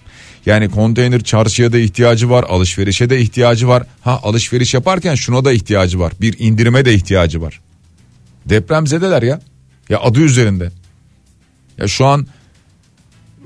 Yani 0.47 0.71
konteyner 0.71 1.23
çarşıya 1.23 1.73
da 1.73 1.79
ihtiyacı 1.79 2.31
var, 2.31 2.45
alışverişe 2.49 3.11
de 3.11 3.21
ihtiyacı 3.21 3.69
var. 3.69 3.83
Ha 4.01 4.21
alışveriş 4.23 4.75
yaparken 4.75 5.15
şuna 5.15 5.45
da 5.45 5.53
ihtiyacı 5.53 6.01
var. 6.01 6.13
Bir 6.21 6.39
indirime 6.39 6.85
de 6.85 6.95
ihtiyacı 6.95 7.43
var. 7.43 7.61
Depremzedeler 8.47 9.23
ya. 9.23 9.41
Ya 9.89 10.01
adı 10.01 10.21
üzerinde. 10.21 10.71
Ya 11.79 11.89
şu 11.89 12.07
an 12.07 12.27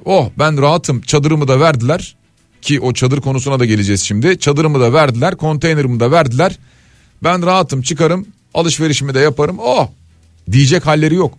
oh 0.04 0.30
ben 0.38 0.62
rahatım 0.62 1.00
çadırımı 1.00 1.48
da 1.48 1.60
verdiler 1.60 2.16
ki 2.62 2.80
o 2.80 2.92
çadır 2.92 3.20
konusuna 3.20 3.60
da 3.60 3.64
geleceğiz 3.64 4.02
şimdi. 4.02 4.38
Çadırımı 4.38 4.80
da 4.80 4.92
verdiler, 4.92 5.36
konteynerimi 5.36 6.00
de 6.00 6.10
verdiler. 6.10 6.58
Ben 7.22 7.46
rahatım 7.46 7.82
çıkarım, 7.82 8.26
alışverişimi 8.54 9.14
de 9.14 9.20
yaparım. 9.20 9.56
Oh 9.58 9.88
diyecek 10.52 10.86
halleri 10.86 11.14
yok. 11.14 11.34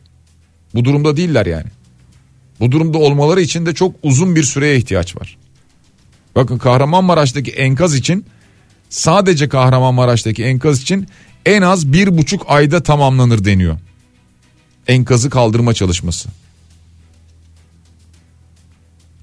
Bu 0.75 0.85
durumda 0.85 1.17
değiller 1.17 1.45
yani. 1.45 1.67
Bu 2.59 2.71
durumda 2.71 2.97
olmaları 2.97 3.41
için 3.41 3.65
de 3.65 3.73
çok 3.73 3.95
uzun 4.03 4.35
bir 4.35 4.43
süreye 4.43 4.77
ihtiyaç 4.77 5.15
var. 5.15 5.37
Bakın 6.35 6.57
Kahramanmaraş'taki 6.57 7.51
enkaz 7.51 7.95
için 7.95 8.25
sadece 8.89 9.49
Kahramanmaraş'taki 9.49 10.43
enkaz 10.43 10.81
için 10.81 11.07
en 11.45 11.61
az 11.61 11.93
bir 11.93 12.17
buçuk 12.17 12.45
ayda 12.47 12.83
tamamlanır 12.83 13.45
deniyor. 13.45 13.77
Enkazı 14.87 15.29
kaldırma 15.29 15.73
çalışması. 15.73 16.29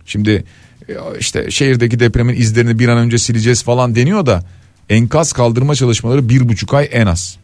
Şimdi 0.08 0.44
e, 0.88 0.94
işte 1.20 1.50
şehirdeki 1.50 2.00
depremin 2.00 2.34
izlerini 2.34 2.78
bir 2.78 2.88
an 2.88 2.98
önce 2.98 3.18
sileceğiz 3.18 3.62
falan 3.62 3.94
deniyor 3.94 4.26
da 4.26 4.44
enkaz 4.88 5.32
kaldırma 5.32 5.74
çalışmaları 5.74 6.28
bir 6.28 6.48
buçuk 6.48 6.74
ay 6.74 6.88
en 6.92 7.06
az. 7.06 7.36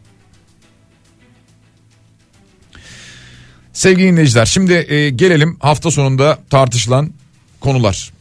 Sevgili 3.73 4.07
dinleyiciler 4.07 4.45
şimdi 4.45 4.73
e, 4.73 5.09
gelelim 5.09 5.57
hafta 5.59 5.91
sonunda 5.91 6.39
tartışılan 6.49 7.11
konular. 7.59 8.11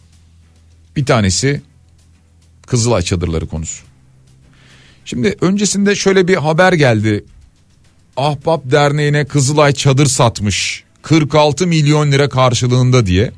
Bir 0.96 1.06
tanesi 1.06 1.62
Kızılay 2.66 3.02
çadırları 3.02 3.46
konusu. 3.46 3.84
Şimdi 5.04 5.36
öncesinde 5.40 5.94
şöyle 5.94 6.28
bir 6.28 6.36
haber 6.36 6.72
geldi. 6.72 7.24
Ahbap 8.16 8.70
Derneği'ne 8.70 9.24
Kızılay 9.24 9.72
çadır 9.72 10.06
satmış 10.06 10.84
46 11.02 11.66
milyon 11.66 12.12
lira 12.12 12.28
karşılığında 12.28 13.06
diye. 13.06 13.32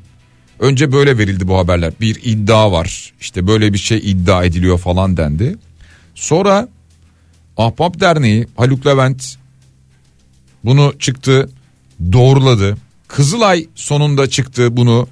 Önce 0.59 0.91
böyle 0.91 1.17
verildi 1.17 1.47
bu 1.47 1.57
haberler. 1.57 1.93
Bir 2.01 2.19
iddia 2.23 2.71
var. 2.71 3.13
İşte 3.21 3.47
böyle 3.47 3.73
bir 3.73 3.77
şey 3.77 3.97
iddia 3.97 4.43
ediliyor 4.43 4.77
falan 4.77 5.17
dendi. 5.17 5.55
Sonra 6.15 6.67
Ahbap 7.57 7.99
Derneği 7.99 8.47
Haluk 8.55 8.85
Levent 8.85 9.37
bunu 10.63 10.93
çıktı 10.99 11.49
doğruladı. 12.11 12.77
Kızılay 13.07 13.67
sonunda 13.75 14.29
çıktı 14.29 14.77
bunu 14.77 15.07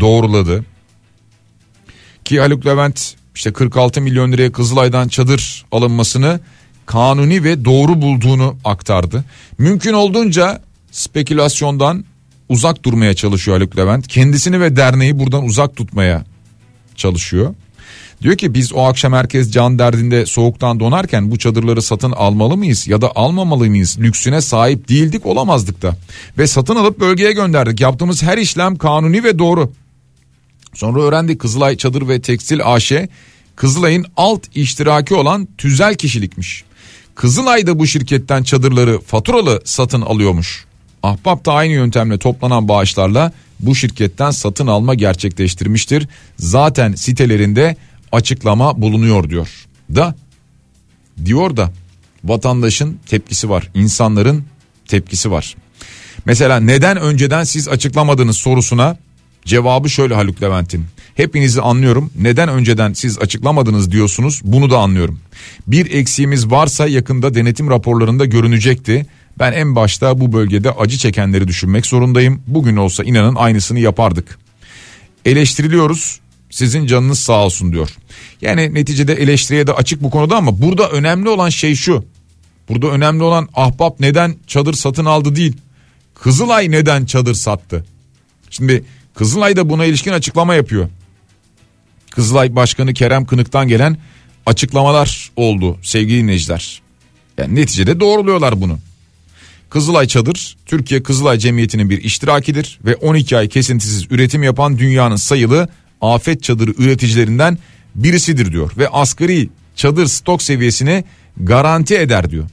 doğruladı. 0.00 0.64
Ki 2.24 2.40
Haluk 2.40 2.66
Levent 2.66 3.14
işte 3.34 3.52
46 3.52 4.00
milyon 4.00 4.32
liraya 4.32 4.52
Kızılay'dan 4.52 5.08
çadır 5.08 5.64
alınmasını 5.72 6.40
kanuni 6.86 7.44
ve 7.44 7.64
doğru 7.64 8.02
bulduğunu 8.02 8.56
aktardı. 8.64 9.24
Mümkün 9.58 9.92
olduğunca 9.92 10.62
spekülasyondan 10.90 12.04
uzak 12.48 12.84
durmaya 12.84 13.14
çalışıyor 13.14 13.56
Haluk 13.56 13.78
Levent. 13.78 14.08
Kendisini 14.08 14.60
ve 14.60 14.76
derneği 14.76 15.18
buradan 15.18 15.44
uzak 15.44 15.76
tutmaya 15.76 16.24
çalışıyor. 16.96 17.54
Diyor 18.22 18.36
ki 18.36 18.54
biz 18.54 18.72
o 18.72 18.80
akşam 18.80 19.12
herkes 19.12 19.50
can 19.50 19.78
derdinde 19.78 20.26
soğuktan 20.26 20.80
donarken 20.80 21.30
bu 21.30 21.38
çadırları 21.38 21.82
satın 21.82 22.12
almalı 22.12 22.56
mıyız 22.56 22.88
ya 22.88 23.00
da 23.00 23.12
almamalı 23.14 23.66
mıyız? 23.66 23.96
Lüksüne 24.00 24.40
sahip 24.40 24.88
değildik 24.88 25.26
olamazdık 25.26 25.82
da. 25.82 25.96
Ve 26.38 26.46
satın 26.46 26.76
alıp 26.76 27.00
bölgeye 27.00 27.32
gönderdik. 27.32 27.80
Yaptığımız 27.80 28.22
her 28.22 28.38
işlem 28.38 28.76
kanuni 28.76 29.24
ve 29.24 29.38
doğru. 29.38 29.72
Sonra 30.74 31.02
öğrendik 31.02 31.40
Kızılay 31.40 31.76
Çadır 31.76 32.08
ve 32.08 32.20
Tekstil 32.20 32.60
AŞ 32.64 32.92
Kızılay'ın 33.56 34.06
alt 34.16 34.56
iştiraki 34.56 35.14
olan 35.14 35.48
tüzel 35.58 35.94
kişilikmiş. 35.94 36.64
Kızılay 37.14 37.66
da 37.66 37.78
bu 37.78 37.86
şirketten 37.86 38.42
çadırları 38.42 39.00
faturalı 39.00 39.62
satın 39.64 40.00
alıyormuş. 40.00 40.67
Ahbap 41.02 41.46
da 41.46 41.52
aynı 41.52 41.72
yöntemle 41.72 42.18
toplanan 42.18 42.68
bağışlarla 42.68 43.32
bu 43.60 43.74
şirketten 43.74 44.30
satın 44.30 44.66
alma 44.66 44.94
gerçekleştirmiştir. 44.94 46.08
Zaten 46.38 46.92
sitelerinde 46.94 47.76
açıklama 48.12 48.82
bulunuyor 48.82 49.30
diyor. 49.30 49.48
Da 49.94 50.14
diyor 51.24 51.56
da 51.56 51.72
vatandaşın 52.24 52.98
tepkisi 53.06 53.50
var. 53.50 53.70
insanların 53.74 54.44
tepkisi 54.88 55.30
var. 55.30 55.56
Mesela 56.24 56.60
neden 56.60 56.96
önceden 56.96 57.44
siz 57.44 57.68
açıklamadınız 57.68 58.36
sorusuna 58.36 58.96
cevabı 59.44 59.90
şöyle 59.90 60.14
Haluk 60.14 60.42
Levent'in. 60.42 60.86
Hepinizi 61.14 61.60
anlıyorum. 61.60 62.10
Neden 62.18 62.48
önceden 62.48 62.92
siz 62.92 63.18
açıklamadınız 63.18 63.92
diyorsunuz 63.92 64.40
bunu 64.44 64.70
da 64.70 64.78
anlıyorum. 64.78 65.20
Bir 65.66 65.90
eksiğimiz 65.94 66.50
varsa 66.50 66.86
yakında 66.86 67.34
denetim 67.34 67.70
raporlarında 67.70 68.24
görünecekti. 68.24 69.06
Ben 69.38 69.52
en 69.52 69.76
başta 69.76 70.20
bu 70.20 70.32
bölgede 70.32 70.70
acı 70.70 70.98
çekenleri 70.98 71.48
düşünmek 71.48 71.86
zorundayım. 71.86 72.42
Bugün 72.46 72.76
olsa 72.76 73.04
inanın 73.04 73.34
aynısını 73.34 73.78
yapardık. 73.80 74.38
Eleştiriliyoruz 75.24 76.20
sizin 76.50 76.86
canınız 76.86 77.18
sağ 77.18 77.44
olsun 77.44 77.72
diyor. 77.72 77.88
Yani 78.42 78.74
neticede 78.74 79.14
eleştiriye 79.14 79.66
de 79.66 79.72
açık 79.72 80.02
bu 80.02 80.10
konuda 80.10 80.36
ama 80.36 80.62
burada 80.62 80.90
önemli 80.90 81.28
olan 81.28 81.48
şey 81.48 81.74
şu. 81.74 82.04
Burada 82.68 82.86
önemli 82.86 83.22
olan 83.22 83.48
ahbap 83.54 84.00
neden 84.00 84.36
çadır 84.46 84.74
satın 84.74 85.04
aldı 85.04 85.36
değil. 85.36 85.56
Kızılay 86.14 86.70
neden 86.70 87.04
çadır 87.04 87.34
sattı? 87.34 87.84
Şimdi 88.50 88.84
Kızılay 89.14 89.56
da 89.56 89.70
buna 89.70 89.84
ilişkin 89.84 90.12
açıklama 90.12 90.54
yapıyor. 90.54 90.88
Kızılay 92.10 92.56
Başkanı 92.56 92.94
Kerem 92.94 93.24
Kınık'tan 93.24 93.68
gelen 93.68 93.96
açıklamalar 94.46 95.30
oldu 95.36 95.78
sevgili 95.82 96.22
dinleyiciler. 96.22 96.82
Yani 97.38 97.54
neticede 97.54 98.00
doğruluyorlar 98.00 98.60
bunu. 98.60 98.78
Kızılay 99.70 100.06
Çadır 100.06 100.56
Türkiye 100.66 101.02
Kızılay 101.02 101.38
Cemiyeti'nin 101.38 101.90
bir 101.90 102.02
iştirakidir 102.02 102.78
ve 102.84 102.96
12 102.96 103.36
ay 103.36 103.48
kesintisiz 103.48 104.06
üretim 104.10 104.42
yapan 104.42 104.78
dünyanın 104.78 105.16
sayılı 105.16 105.68
afet 106.00 106.42
çadırı 106.42 106.70
üreticilerinden 106.70 107.58
birisidir 107.94 108.52
diyor. 108.52 108.72
Ve 108.78 108.88
asgari 108.88 109.48
çadır 109.76 110.06
stok 110.06 110.42
seviyesini 110.42 111.04
garanti 111.36 111.96
eder 111.96 112.30
diyor. 112.30 112.44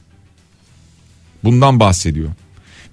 Bundan 1.43 1.79
bahsediyor. 1.79 2.29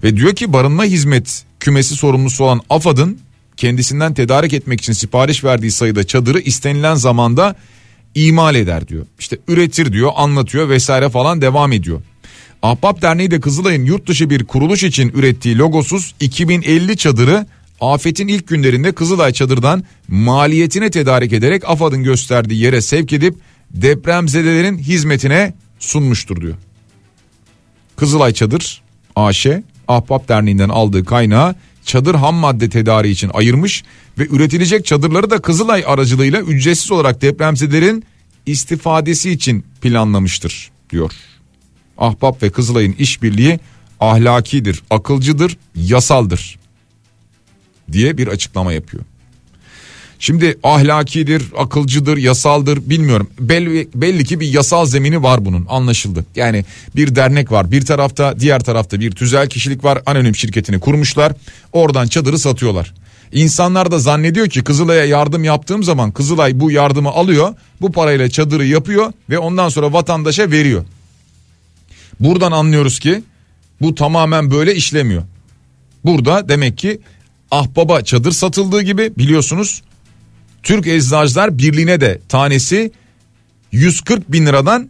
Ve 0.03 0.17
diyor 0.17 0.35
ki 0.35 0.53
barınma 0.53 0.83
hizmet 0.83 1.43
kümesi 1.59 1.95
sorumlusu 1.95 2.43
olan 2.43 2.61
AFAD'ın 2.69 3.19
kendisinden 3.57 4.13
tedarik 4.13 4.53
etmek 4.53 4.81
için 4.81 4.93
sipariş 4.93 5.43
verdiği 5.43 5.71
sayıda 5.71 6.07
çadırı 6.07 6.39
istenilen 6.39 6.95
zamanda 6.95 7.55
imal 8.15 8.55
eder 8.55 8.87
diyor. 8.87 9.05
İşte 9.19 9.37
üretir 9.47 9.93
diyor 9.93 10.11
anlatıyor 10.15 10.69
vesaire 10.69 11.09
falan 11.09 11.41
devam 11.41 11.71
ediyor. 11.71 12.01
Ahbap 12.63 13.01
Derneği 13.01 13.31
de 13.31 13.39
Kızılay'ın 13.39 13.85
yurt 13.85 14.07
dışı 14.07 14.29
bir 14.29 14.43
kuruluş 14.43 14.83
için 14.83 15.11
ürettiği 15.15 15.57
logosuz 15.57 16.15
2050 16.19 16.97
çadırı 16.97 17.47
afetin 17.81 18.27
ilk 18.27 18.47
günlerinde 18.47 18.91
Kızılay 18.91 19.33
çadırdan 19.33 19.83
maliyetine 20.07 20.91
tedarik 20.91 21.33
ederek 21.33 21.69
AFAD'ın 21.69 22.03
gösterdiği 22.03 22.61
yere 22.61 22.81
sevk 22.81 23.13
edip 23.13 23.35
depremzedelerin 23.71 24.77
hizmetine 24.77 25.53
sunmuştur 25.79 26.41
diyor. 26.41 26.55
Kızılay 27.95 28.33
Çadır 28.33 28.81
AŞ 29.15 29.47
Ahbap 29.87 30.29
Derneği'nden 30.29 30.69
aldığı 30.69 31.05
kaynağı 31.05 31.55
çadır 31.85 32.15
ham 32.15 32.35
madde 32.35 32.69
tedariği 32.69 33.13
için 33.13 33.31
ayırmış 33.33 33.83
ve 34.19 34.27
üretilecek 34.27 34.85
çadırları 34.85 35.29
da 35.29 35.41
Kızılay 35.41 35.83
aracılığıyla 35.87 36.41
ücretsiz 36.41 36.91
olarak 36.91 37.21
depremzedelerin 37.21 38.03
istifadesi 38.45 39.31
için 39.31 39.65
planlamıştır 39.81 40.71
diyor. 40.89 41.11
Ahbap 42.03 42.43
ve 42.43 42.49
Kızılay'ın 42.49 42.95
işbirliği 42.99 43.59
ahlakidir, 43.99 44.83
akılcıdır, 44.89 45.57
yasaldır 45.75 46.59
diye 47.91 48.17
bir 48.17 48.27
açıklama 48.27 48.73
yapıyor. 48.73 49.03
Şimdi 50.19 50.57
ahlakidir, 50.63 51.43
akılcıdır, 51.57 52.17
yasaldır 52.17 52.89
bilmiyorum. 52.89 53.29
Belli, 53.39 53.89
belli 53.95 54.25
ki 54.25 54.39
bir 54.39 54.47
yasal 54.47 54.85
zemini 54.85 55.23
var 55.23 55.45
bunun 55.45 55.65
anlaşıldı. 55.69 56.25
Yani 56.35 56.65
bir 56.95 57.15
dernek 57.15 57.51
var 57.51 57.71
bir 57.71 57.85
tarafta 57.85 58.39
diğer 58.39 58.59
tarafta 58.59 58.99
bir 58.99 59.11
tüzel 59.11 59.49
kişilik 59.49 59.83
var 59.83 60.01
anonim 60.05 60.35
şirketini 60.35 60.79
kurmuşlar. 60.79 61.33
Oradan 61.73 62.07
çadırı 62.07 62.39
satıyorlar. 62.39 62.93
İnsanlar 63.31 63.91
da 63.91 63.99
zannediyor 63.99 64.49
ki 64.49 64.63
Kızılay'a 64.63 65.05
yardım 65.05 65.43
yaptığım 65.43 65.83
zaman 65.83 66.11
Kızılay 66.11 66.59
bu 66.59 66.71
yardımı 66.71 67.09
alıyor. 67.09 67.53
Bu 67.81 67.91
parayla 67.91 68.29
çadırı 68.29 68.65
yapıyor 68.65 69.13
ve 69.29 69.37
ondan 69.37 69.69
sonra 69.69 69.93
vatandaşa 69.93 70.51
veriyor. 70.51 70.85
Buradan 72.23 72.51
anlıyoruz 72.51 72.99
ki 72.99 73.23
bu 73.81 73.95
tamamen 73.95 74.51
böyle 74.51 74.75
işlemiyor. 74.75 75.23
Burada 76.05 76.49
demek 76.49 76.77
ki 76.77 77.01
ahbaba 77.51 78.01
çadır 78.01 78.31
satıldığı 78.31 78.81
gibi 78.81 79.11
biliyorsunuz 79.17 79.81
Türk 80.63 80.87
Eczacılar 80.87 81.57
Birliği'ne 81.57 82.01
de 82.01 82.21
tanesi 82.29 82.91
140 83.71 84.31
bin 84.31 84.45
liradan 84.45 84.89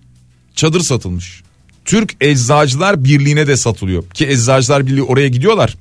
çadır 0.55 0.79
satılmış. 0.79 1.43
Türk 1.85 2.15
Eczacılar 2.21 3.03
Birliği'ne 3.03 3.47
de 3.47 3.57
satılıyor 3.57 4.09
ki 4.09 4.27
Eczacılar 4.27 4.87
Birliği 4.87 5.03
oraya 5.03 5.27
gidiyorlar. 5.27 5.77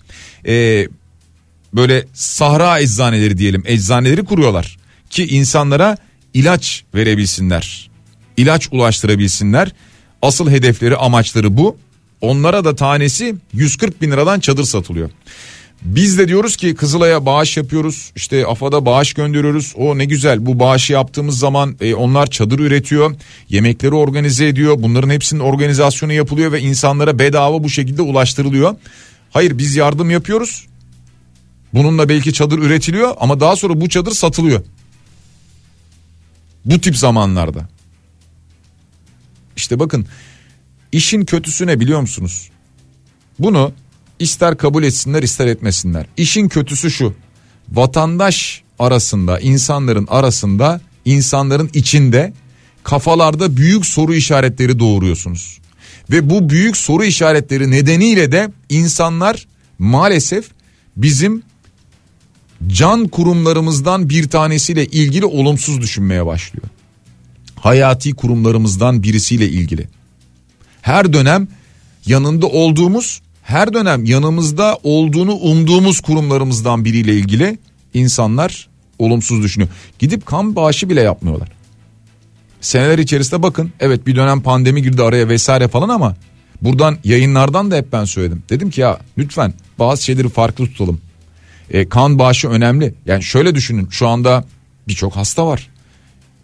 Ee, 0.46 0.88
böyle 1.74 2.06
sahra 2.14 2.80
eczaneleri 2.80 3.38
diyelim 3.38 3.62
eczaneleri 3.66 4.24
kuruyorlar 4.24 4.76
ki 5.10 5.26
insanlara 5.26 5.96
ilaç 6.34 6.84
verebilsinler. 6.94 7.90
ilaç 8.36 8.68
ulaştırabilsinler. 8.72 9.72
Asıl 10.22 10.50
hedefleri 10.50 10.96
amaçları 10.96 11.56
bu. 11.56 11.76
Onlara 12.20 12.64
da 12.64 12.74
tanesi 12.74 13.34
140 13.52 14.02
bin 14.02 14.10
liradan 14.10 14.40
çadır 14.40 14.64
satılıyor. 14.64 15.10
Biz 15.82 16.18
de 16.18 16.28
diyoruz 16.28 16.56
ki 16.56 16.74
Kızılay'a 16.74 17.26
bağış 17.26 17.56
yapıyoruz 17.56 18.12
işte 18.16 18.46
AFAD'a 18.46 18.86
bağış 18.86 19.14
gönderiyoruz 19.14 19.72
o 19.76 19.98
ne 19.98 20.04
güzel 20.04 20.46
bu 20.46 20.58
bağışı 20.58 20.92
yaptığımız 20.92 21.38
zaman 21.38 21.76
e, 21.80 21.94
onlar 21.94 22.26
çadır 22.26 22.58
üretiyor 22.58 23.14
yemekleri 23.48 23.94
organize 23.94 24.48
ediyor 24.48 24.76
bunların 24.78 25.10
hepsinin 25.10 25.40
organizasyonu 25.40 26.12
yapılıyor 26.12 26.52
ve 26.52 26.60
insanlara 26.60 27.18
bedava 27.18 27.64
bu 27.64 27.68
şekilde 27.70 28.02
ulaştırılıyor. 28.02 28.74
Hayır 29.30 29.58
biz 29.58 29.76
yardım 29.76 30.10
yapıyoruz 30.10 30.66
bununla 31.74 32.08
belki 32.08 32.32
çadır 32.32 32.58
üretiliyor 32.58 33.14
ama 33.20 33.40
daha 33.40 33.56
sonra 33.56 33.80
bu 33.80 33.88
çadır 33.88 34.12
satılıyor. 34.12 34.62
Bu 36.64 36.80
tip 36.80 36.96
zamanlarda. 36.96 37.68
İşte 39.56 39.78
bakın 39.78 40.06
işin 40.92 41.24
kötüsü 41.24 41.66
ne 41.66 41.80
biliyor 41.80 42.00
musunuz? 42.00 42.50
Bunu 43.38 43.72
ister 44.18 44.56
kabul 44.56 44.82
etsinler 44.82 45.22
ister 45.22 45.46
etmesinler. 45.46 46.06
İşin 46.16 46.48
kötüsü 46.48 46.90
şu. 46.90 47.14
Vatandaş 47.68 48.62
arasında, 48.78 49.40
insanların 49.40 50.06
arasında, 50.10 50.80
insanların 51.04 51.70
içinde 51.74 52.32
kafalarda 52.84 53.56
büyük 53.56 53.86
soru 53.86 54.14
işaretleri 54.14 54.78
doğuruyorsunuz. 54.78 55.58
Ve 56.10 56.30
bu 56.30 56.50
büyük 56.50 56.76
soru 56.76 57.04
işaretleri 57.04 57.70
nedeniyle 57.70 58.32
de 58.32 58.50
insanlar 58.68 59.46
maalesef 59.78 60.44
bizim 60.96 61.42
can 62.66 63.08
kurumlarımızdan 63.08 64.08
bir 64.08 64.28
tanesiyle 64.28 64.86
ilgili 64.86 65.26
olumsuz 65.26 65.80
düşünmeye 65.80 66.26
başlıyor. 66.26 66.66
Hayati 67.62 68.12
kurumlarımızdan 68.12 69.02
birisiyle 69.02 69.48
ilgili. 69.48 69.88
Her 70.82 71.12
dönem 71.12 71.48
yanında 72.06 72.46
olduğumuz 72.46 73.20
her 73.42 73.74
dönem 73.74 74.04
yanımızda 74.04 74.78
olduğunu 74.82 75.32
umduğumuz 75.32 76.00
kurumlarımızdan 76.00 76.84
biriyle 76.84 77.14
ilgili 77.16 77.58
insanlar 77.94 78.68
olumsuz 78.98 79.42
düşünüyor. 79.42 79.70
Gidip 79.98 80.26
kan 80.26 80.56
bağışı 80.56 80.90
bile 80.90 81.00
yapmıyorlar. 81.00 81.48
Seneler 82.60 82.98
içerisinde 82.98 83.42
bakın 83.42 83.72
evet 83.80 84.06
bir 84.06 84.16
dönem 84.16 84.40
pandemi 84.40 84.82
girdi 84.82 85.02
araya 85.02 85.28
vesaire 85.28 85.68
falan 85.68 85.88
ama 85.88 86.16
buradan 86.62 86.98
yayınlardan 87.04 87.70
da 87.70 87.76
hep 87.76 87.92
ben 87.92 88.04
söyledim. 88.04 88.42
Dedim 88.50 88.70
ki 88.70 88.80
ya 88.80 88.98
lütfen 89.18 89.54
bazı 89.78 90.04
şeyleri 90.04 90.28
farklı 90.28 90.66
tutalım. 90.66 91.00
E, 91.70 91.88
kan 91.88 92.18
bağışı 92.18 92.48
önemli. 92.48 92.94
Yani 93.06 93.22
şöyle 93.22 93.54
düşünün 93.54 93.88
şu 93.90 94.08
anda 94.08 94.44
birçok 94.88 95.16
hasta 95.16 95.46
var. 95.46 95.71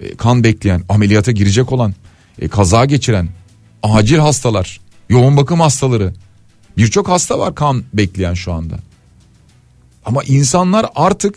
E, 0.00 0.16
kan 0.16 0.44
bekleyen, 0.44 0.82
ameliyata 0.88 1.32
girecek 1.32 1.72
olan, 1.72 1.94
e, 2.38 2.48
kaza 2.48 2.84
geçiren, 2.84 3.28
acil 3.82 4.18
hastalar, 4.18 4.80
yoğun 5.08 5.36
bakım 5.36 5.60
hastaları, 5.60 6.12
Birçok 6.78 7.08
hasta 7.08 7.38
var 7.38 7.54
kan 7.54 7.84
bekleyen 7.94 8.34
şu 8.34 8.52
anda. 8.52 8.78
Ama 10.04 10.22
insanlar 10.24 10.86
artık 10.94 11.34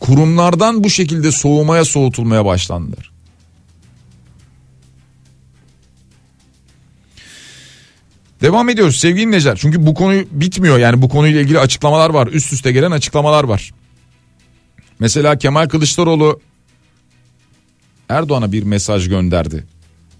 kurumlardan 0.00 0.84
bu 0.84 0.90
şekilde 0.90 1.32
soğumaya 1.32 1.84
soğutulmaya 1.84 2.44
başlandılar. 2.44 3.10
Devam 8.42 8.68
ediyoruz 8.68 8.96
sevgili 8.96 9.26
dinleyiciler. 9.26 9.56
Çünkü 9.56 9.86
bu 9.86 9.94
konu 9.94 10.14
bitmiyor 10.30 10.78
yani 10.78 11.02
bu 11.02 11.08
konuyla 11.08 11.40
ilgili 11.40 11.58
açıklamalar 11.58 12.10
var. 12.10 12.26
Üst 12.26 12.52
üste 12.52 12.72
gelen 12.72 12.90
açıklamalar 12.90 13.44
var. 13.44 13.70
Mesela 14.98 15.38
Kemal 15.38 15.68
Kılıçdaroğlu 15.68 16.40
Erdoğan'a 18.10 18.52
bir 18.52 18.62
mesaj 18.62 19.08
gönderdi. 19.08 19.64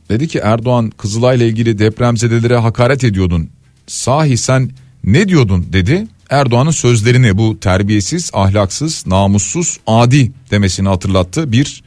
Dedi 0.08 0.28
ki 0.28 0.38
Erdoğan 0.38 0.90
Kızılay'la 0.90 1.46
ilgili 1.46 1.78
depremzedelere 1.78 2.56
hakaret 2.56 3.04
ediyordun. 3.04 3.50
Sahi 3.86 4.36
sen 4.36 4.70
ne 5.04 5.28
diyordun 5.28 5.66
dedi. 5.72 6.06
Erdoğan'ın 6.30 6.70
sözlerini 6.70 7.38
bu 7.38 7.60
terbiyesiz, 7.60 8.30
ahlaksız, 8.32 9.06
namussuz, 9.06 9.80
adi 9.86 10.32
demesini 10.50 10.88
hatırlattı. 10.88 11.52
Bir 11.52 11.82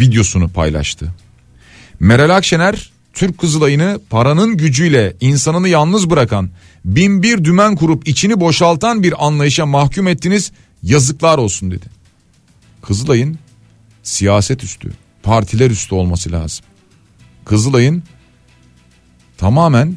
videosunu 0.00 0.48
paylaştı. 0.48 1.14
Meral 2.00 2.36
Akşener 2.36 2.90
Türk 3.12 3.38
Kızılay'ını 3.38 4.00
paranın 4.10 4.56
gücüyle 4.56 5.16
insanını 5.20 5.68
yalnız 5.68 6.10
bırakan, 6.10 6.50
bin 6.84 7.22
bir 7.22 7.44
dümen 7.44 7.76
kurup 7.76 8.08
içini 8.08 8.40
boşaltan 8.40 9.02
bir 9.02 9.26
anlayışa 9.26 9.66
mahkum 9.66 10.08
ettiniz 10.08 10.52
yazıklar 10.82 11.38
olsun 11.38 11.70
dedi. 11.70 11.86
Kızılay'ın 12.82 13.38
siyaset 14.02 14.64
üstü, 14.64 14.92
partiler 15.28 15.70
üstü 15.70 15.94
olması 15.94 16.32
lazım. 16.32 16.64
Kızılay'ın 17.44 18.02
tamamen 19.38 19.94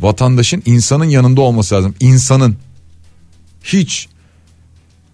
vatandaşın 0.00 0.62
insanın 0.66 1.04
yanında 1.04 1.40
olması 1.40 1.74
lazım. 1.74 1.94
İnsanın 2.00 2.56
hiç 3.62 4.08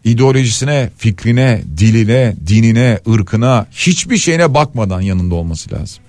ideolojisine, 0.04 0.90
fikrine, 0.98 1.62
diline, 1.76 2.36
dinine, 2.46 2.98
ırkına 3.08 3.66
hiçbir 3.72 4.16
şeyine 4.16 4.54
bakmadan 4.54 5.00
yanında 5.00 5.34
olması 5.34 5.72
lazım. 5.72 6.02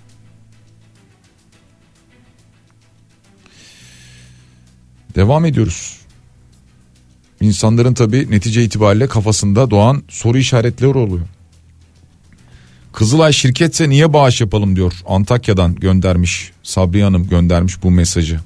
Devam 5.15 5.45
ediyoruz. 5.45 5.97
İnsanların 7.41 7.93
tabi 7.93 8.32
netice 8.32 8.63
itibariyle 8.63 9.08
kafasında 9.08 9.71
doğan 9.71 10.04
soru 10.10 10.38
işaretleri 10.38 10.97
oluyor. 10.97 11.28
Kızılay 12.93 13.34
şirketse 13.34 13.89
niye 13.89 14.13
bağış 14.13 14.41
yapalım 14.41 14.75
diyor 14.75 14.93
Antakya'dan 15.08 15.75
göndermiş 15.75 16.51
Sabri 16.63 17.04
Hanım 17.04 17.30
göndermiş 17.30 17.84
bu 17.84 17.91
mesajı. 17.91 18.39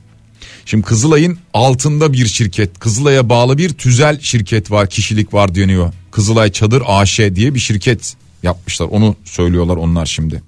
Şimdi 0.66 0.84
Kızılay'ın 0.86 1.38
altında 1.54 2.14
bir 2.14 2.26
şirket 2.26 2.80
Kızılay'a 2.80 3.30
bağlı 3.30 3.58
bir 3.58 3.70
tüzel 3.70 4.20
şirket 4.20 4.72
var 4.72 4.90
kişilik 4.90 5.34
var 5.34 5.56
deniyor. 5.56 5.94
Kızılay 6.12 6.52
Çadır 6.52 6.84
AŞ 6.86 7.20
diye 7.20 7.56
bir 7.56 7.60
şirket 7.60 8.16
yapmışlar 8.44 8.86
onu 8.86 9.16
söylüyorlar 9.24 9.78
onlar 9.78 10.06
şimdi. 10.06 10.44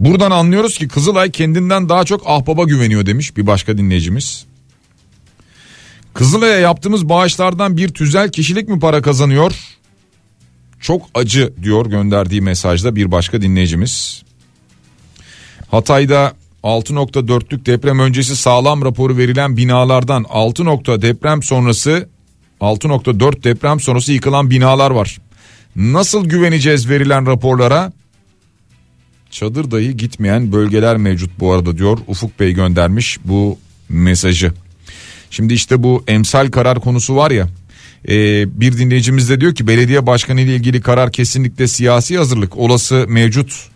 Buradan 0.00 0.30
anlıyoruz 0.30 0.78
ki 0.78 0.88
Kızılay 0.88 1.30
kendinden 1.30 1.88
daha 1.88 2.04
çok 2.04 2.22
ahbaba 2.26 2.64
güveniyor 2.64 3.06
demiş 3.06 3.36
bir 3.36 3.46
başka 3.46 3.78
dinleyicimiz. 3.78 4.44
Kızılay'a 6.14 6.58
yaptığımız 6.58 7.08
bağışlardan 7.08 7.76
bir 7.76 7.88
tüzel 7.88 8.32
kişilik 8.32 8.68
mi 8.68 8.80
para 8.80 9.02
kazanıyor? 9.02 9.52
Çok 10.84 11.02
acı 11.14 11.52
diyor 11.62 11.86
gönderdiği 11.86 12.40
mesajda 12.40 12.96
bir 12.96 13.10
başka 13.10 13.42
dinleyicimiz. 13.42 14.22
Hatay'da 15.70 16.32
6.4'lük 16.64 17.66
deprem 17.66 17.98
öncesi 17.98 18.36
sağlam 18.36 18.84
raporu 18.84 19.16
verilen 19.16 19.56
binalardan 19.56 20.24
6. 20.28 20.64
deprem 21.02 21.42
sonrası 21.42 22.08
6.4 22.60 23.44
deprem 23.44 23.80
sonrası 23.80 24.12
yıkılan 24.12 24.50
binalar 24.50 24.90
var. 24.90 25.18
Nasıl 25.76 26.26
güveneceğiz 26.26 26.88
verilen 26.88 27.26
raporlara? 27.26 27.92
Çadır 29.30 29.70
dahi 29.70 29.96
gitmeyen 29.96 30.52
bölgeler 30.52 30.96
mevcut 30.96 31.40
bu 31.40 31.52
arada 31.52 31.78
diyor 31.78 31.98
Ufuk 32.06 32.40
Bey 32.40 32.52
göndermiş 32.52 33.18
bu 33.24 33.58
mesajı. 33.88 34.52
Şimdi 35.30 35.54
işte 35.54 35.82
bu 35.82 36.04
emsal 36.08 36.50
karar 36.50 36.80
konusu 36.80 37.16
var 37.16 37.30
ya 37.30 37.48
e, 38.08 38.60
bir 38.60 38.78
dinleyicimiz 38.78 39.28
de 39.28 39.40
diyor 39.40 39.54
ki 39.54 39.66
belediye 39.66 40.06
başkanı 40.06 40.40
ile 40.40 40.56
ilgili 40.56 40.80
karar 40.80 41.12
kesinlikle 41.12 41.68
siyasi 41.68 42.18
hazırlık 42.18 42.56
olası 42.56 43.06
mevcut 43.08 43.68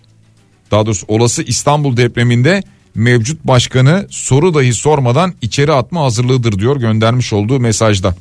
daha 0.70 0.86
doğrusu 0.86 1.06
olası 1.08 1.42
İstanbul 1.42 1.96
depreminde 1.96 2.62
mevcut 2.94 3.44
başkanı 3.44 4.06
soru 4.10 4.54
dahi 4.54 4.74
sormadan 4.74 5.34
içeri 5.42 5.72
atma 5.72 6.04
hazırlığıdır 6.04 6.58
diyor 6.58 6.76
göndermiş 6.76 7.32
olduğu 7.32 7.60
mesajda. 7.60 8.16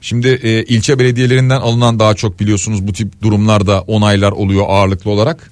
Şimdi 0.00 0.28
e, 0.28 0.64
ilçe 0.64 0.98
belediyelerinden 0.98 1.60
alınan 1.60 1.98
daha 1.98 2.14
çok 2.14 2.40
biliyorsunuz 2.40 2.86
bu 2.86 2.92
tip 2.92 3.22
durumlarda 3.22 3.80
onaylar 3.80 4.32
oluyor 4.32 4.64
ağırlıklı 4.68 5.10
olarak. 5.10 5.50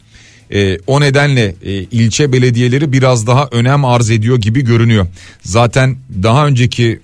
E, 0.55 0.79
o 0.87 1.01
nedenle 1.01 1.55
e, 1.63 1.73
ilçe 1.73 2.33
belediyeleri 2.33 2.93
biraz 2.93 3.27
daha 3.27 3.49
önem 3.51 3.85
arz 3.85 4.11
ediyor 4.11 4.39
gibi 4.39 4.65
görünüyor. 4.65 5.07
Zaten 5.43 5.97
daha 6.23 6.47
önceki 6.47 7.01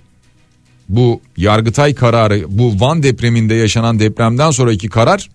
bu 0.89 1.21
Yargıtay 1.37 1.95
kararı 1.95 2.45
bu 2.49 2.81
Van 2.81 3.03
depreminde 3.03 3.55
yaşanan 3.55 4.01
depremden 4.01 4.51
sonraki 4.51 4.89
karar 4.89 5.29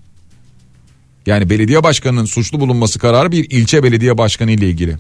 yani 1.25 1.49
belediye 1.49 1.84
başkanının 1.84 2.25
suçlu 2.25 2.60
bulunması 2.60 2.99
kararı 2.99 3.32
bir 3.32 3.49
ilçe 3.49 3.84
belediye 3.84 4.17
başkanı 4.17 4.51
ile 4.51 4.69
ilgili. 4.69 4.97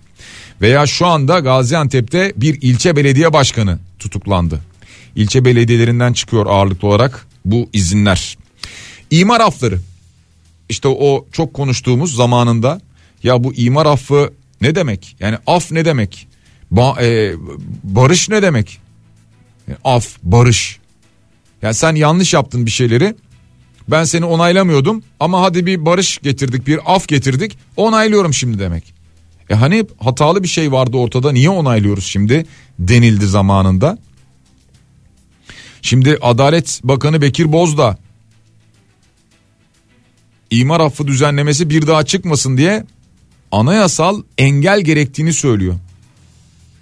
Veya 0.61 0.87
şu 0.87 1.05
anda 1.05 1.39
Gaziantep'te 1.39 2.33
bir 2.35 2.61
ilçe 2.61 2.95
belediye 2.95 3.33
başkanı 3.33 3.79
tutuklandı. 3.99 4.61
İlçe 5.15 5.45
belediyelerinden 5.45 6.13
çıkıyor 6.13 6.45
ağırlıklı 6.45 6.87
olarak 6.87 7.27
bu 7.45 7.69
izinler. 7.73 8.37
İmar 9.11 9.41
afları 9.41 9.79
işte 10.69 10.87
o 10.87 11.25
çok 11.31 11.53
konuştuğumuz 11.53 12.15
zamanında 12.15 12.81
ya 13.25 13.43
bu 13.43 13.53
imar 13.53 13.85
affı 13.85 14.33
ne 14.61 14.75
demek? 14.75 15.15
Yani 15.19 15.37
af 15.47 15.71
ne 15.71 15.85
demek? 15.85 16.27
Ba, 16.71 16.95
e, 17.01 17.33
barış 17.83 18.29
ne 18.29 18.41
demek? 18.41 18.79
Yani 19.67 19.77
af, 19.83 20.07
barış. 20.23 20.79
Yani 21.61 21.73
sen 21.73 21.95
yanlış 21.95 22.33
yaptın 22.33 22.65
bir 22.65 22.71
şeyleri. 22.71 23.15
Ben 23.87 24.03
seni 24.03 24.25
onaylamıyordum 24.25 25.03
ama 25.19 25.41
hadi 25.41 25.65
bir 25.65 25.85
barış 25.85 26.17
getirdik, 26.17 26.67
bir 26.67 26.79
af 26.85 27.07
getirdik. 27.07 27.57
Onaylıyorum 27.77 28.33
şimdi 28.33 28.59
demek. 28.59 28.93
E 29.49 29.55
hani 29.55 29.85
hatalı 29.97 30.43
bir 30.43 30.47
şey 30.47 30.71
vardı 30.71 30.97
ortada 30.97 31.31
niye 31.31 31.49
onaylıyoruz 31.49 32.05
şimdi 32.05 32.45
denildi 32.79 33.27
zamanında. 33.27 33.97
Şimdi 35.81 36.17
Adalet 36.21 36.81
Bakanı 36.83 37.21
Bekir 37.21 37.51
Bozdağ 37.51 37.97
imar 40.49 40.79
affı 40.79 41.07
düzenlemesi 41.07 41.69
bir 41.69 41.87
daha 41.87 42.05
çıkmasın 42.05 42.57
diye 42.57 42.85
anayasal 43.55 44.21
engel 44.37 44.81
gerektiğini 44.81 45.33
söylüyor. 45.33 45.75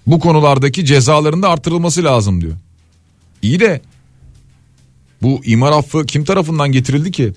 Bu 0.07 0.19
konulardaki 0.19 0.85
cezaların 0.85 1.41
da 1.41 1.49
artırılması 1.49 2.03
lazım 2.03 2.41
diyor. 2.41 2.53
İyi 3.41 3.59
de 3.59 3.81
bu 5.21 5.41
imar 5.45 5.71
affı 5.71 6.05
kim 6.05 6.25
tarafından 6.25 6.71
getirildi 6.71 7.11
ki? 7.11 7.33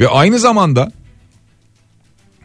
Ve 0.00 0.08
aynı 0.08 0.38
zamanda 0.38 0.92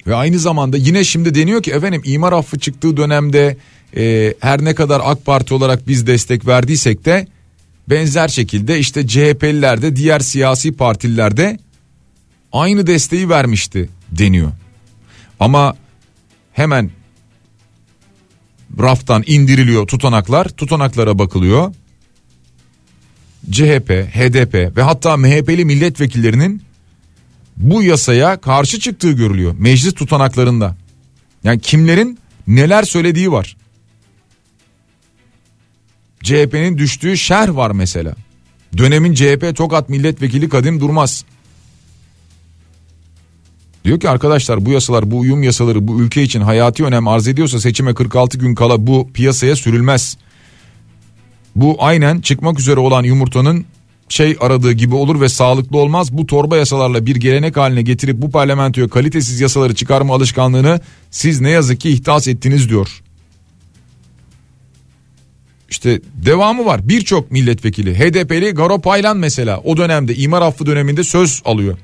ve 0.07 0.15
aynı 0.15 0.39
zamanda 0.39 0.77
yine 0.77 1.03
şimdi 1.03 1.35
deniyor 1.35 1.63
ki 1.63 1.71
efendim 1.71 2.01
imar 2.05 2.33
affı 2.33 2.59
çıktığı 2.59 2.97
dönemde 2.97 3.57
e, 3.97 4.33
her 4.39 4.65
ne 4.65 4.75
kadar 4.75 5.01
AK 5.03 5.25
Parti 5.25 5.53
olarak 5.53 5.87
biz 5.87 6.07
destek 6.07 6.47
verdiysek 6.47 7.05
de 7.05 7.27
benzer 7.89 8.27
şekilde 8.27 8.79
işte 8.79 9.07
CHP'liler 9.07 9.81
de 9.81 9.95
diğer 9.95 10.19
siyasi 10.19 10.71
partililer 10.71 11.37
de 11.37 11.59
aynı 12.53 12.87
desteği 12.87 13.29
vermişti 13.29 13.89
deniyor. 14.11 14.51
Ama 15.39 15.75
hemen 16.53 16.91
raftan 18.79 19.23
indiriliyor 19.27 19.87
tutanaklar, 19.87 20.49
tutanaklara 20.49 21.19
bakılıyor. 21.19 21.73
CHP, 23.51 23.89
HDP 23.89 24.77
ve 24.77 24.81
hatta 24.81 25.17
MHP'li 25.17 25.65
milletvekillerinin 25.65 26.61
bu 27.57 27.83
yasaya 27.83 28.41
karşı 28.41 28.79
çıktığı 28.79 29.11
görülüyor 29.11 29.55
meclis 29.57 29.93
tutanaklarında. 29.93 30.75
Yani 31.43 31.59
kimlerin 31.59 32.19
neler 32.47 32.83
söylediği 32.83 33.31
var. 33.31 33.57
CHP'nin 36.23 36.77
düştüğü 36.77 37.17
şer 37.17 37.47
var 37.47 37.71
mesela. 37.71 38.15
Dönemin 38.77 39.13
CHP 39.13 39.55
Tokat 39.55 39.89
Milletvekili 39.89 40.49
Kadim 40.49 40.79
Durmaz. 40.79 41.25
Diyor 43.87 43.99
ki 43.99 44.09
arkadaşlar 44.09 44.65
bu 44.65 44.71
yasalar 44.71 45.11
bu 45.11 45.19
uyum 45.19 45.43
yasaları 45.43 45.87
bu 45.87 46.01
ülke 46.01 46.23
için 46.23 46.41
hayati 46.41 46.83
önem 46.83 47.07
arz 47.07 47.27
ediyorsa 47.27 47.59
seçime 47.59 47.93
46 47.93 48.37
gün 48.37 48.55
kala 48.55 48.87
bu 48.87 49.09
piyasaya 49.13 49.55
sürülmez. 49.55 50.17
Bu 51.55 51.75
aynen 51.79 52.21
çıkmak 52.21 52.59
üzere 52.59 52.79
olan 52.79 53.03
yumurtanın 53.03 53.65
şey 54.09 54.37
aradığı 54.39 54.71
gibi 54.71 54.95
olur 54.95 55.21
ve 55.21 55.29
sağlıklı 55.29 55.77
olmaz. 55.77 56.17
Bu 56.17 56.25
torba 56.25 56.57
yasalarla 56.57 57.05
bir 57.05 57.15
gelenek 57.15 57.57
haline 57.57 57.81
getirip 57.81 58.21
bu 58.21 58.31
parlamentoya 58.31 58.87
kalitesiz 58.87 59.41
yasaları 59.41 59.75
çıkarma 59.75 60.15
alışkanlığını 60.15 60.79
siz 61.11 61.41
ne 61.41 61.49
yazık 61.49 61.79
ki 61.79 61.89
ihdas 61.89 62.27
ettiniz 62.27 62.69
diyor. 62.69 63.01
İşte 65.69 66.01
devamı 66.25 66.65
var 66.65 66.89
birçok 66.89 67.31
milletvekili 67.31 67.99
HDP'li 67.99 68.51
Garo 68.51 68.81
Paylan 68.81 69.17
mesela 69.17 69.61
o 69.63 69.77
dönemde 69.77 70.15
imar 70.15 70.41
affı 70.41 70.65
döneminde 70.65 71.03
söz 71.03 71.41
alıyor. 71.45 71.77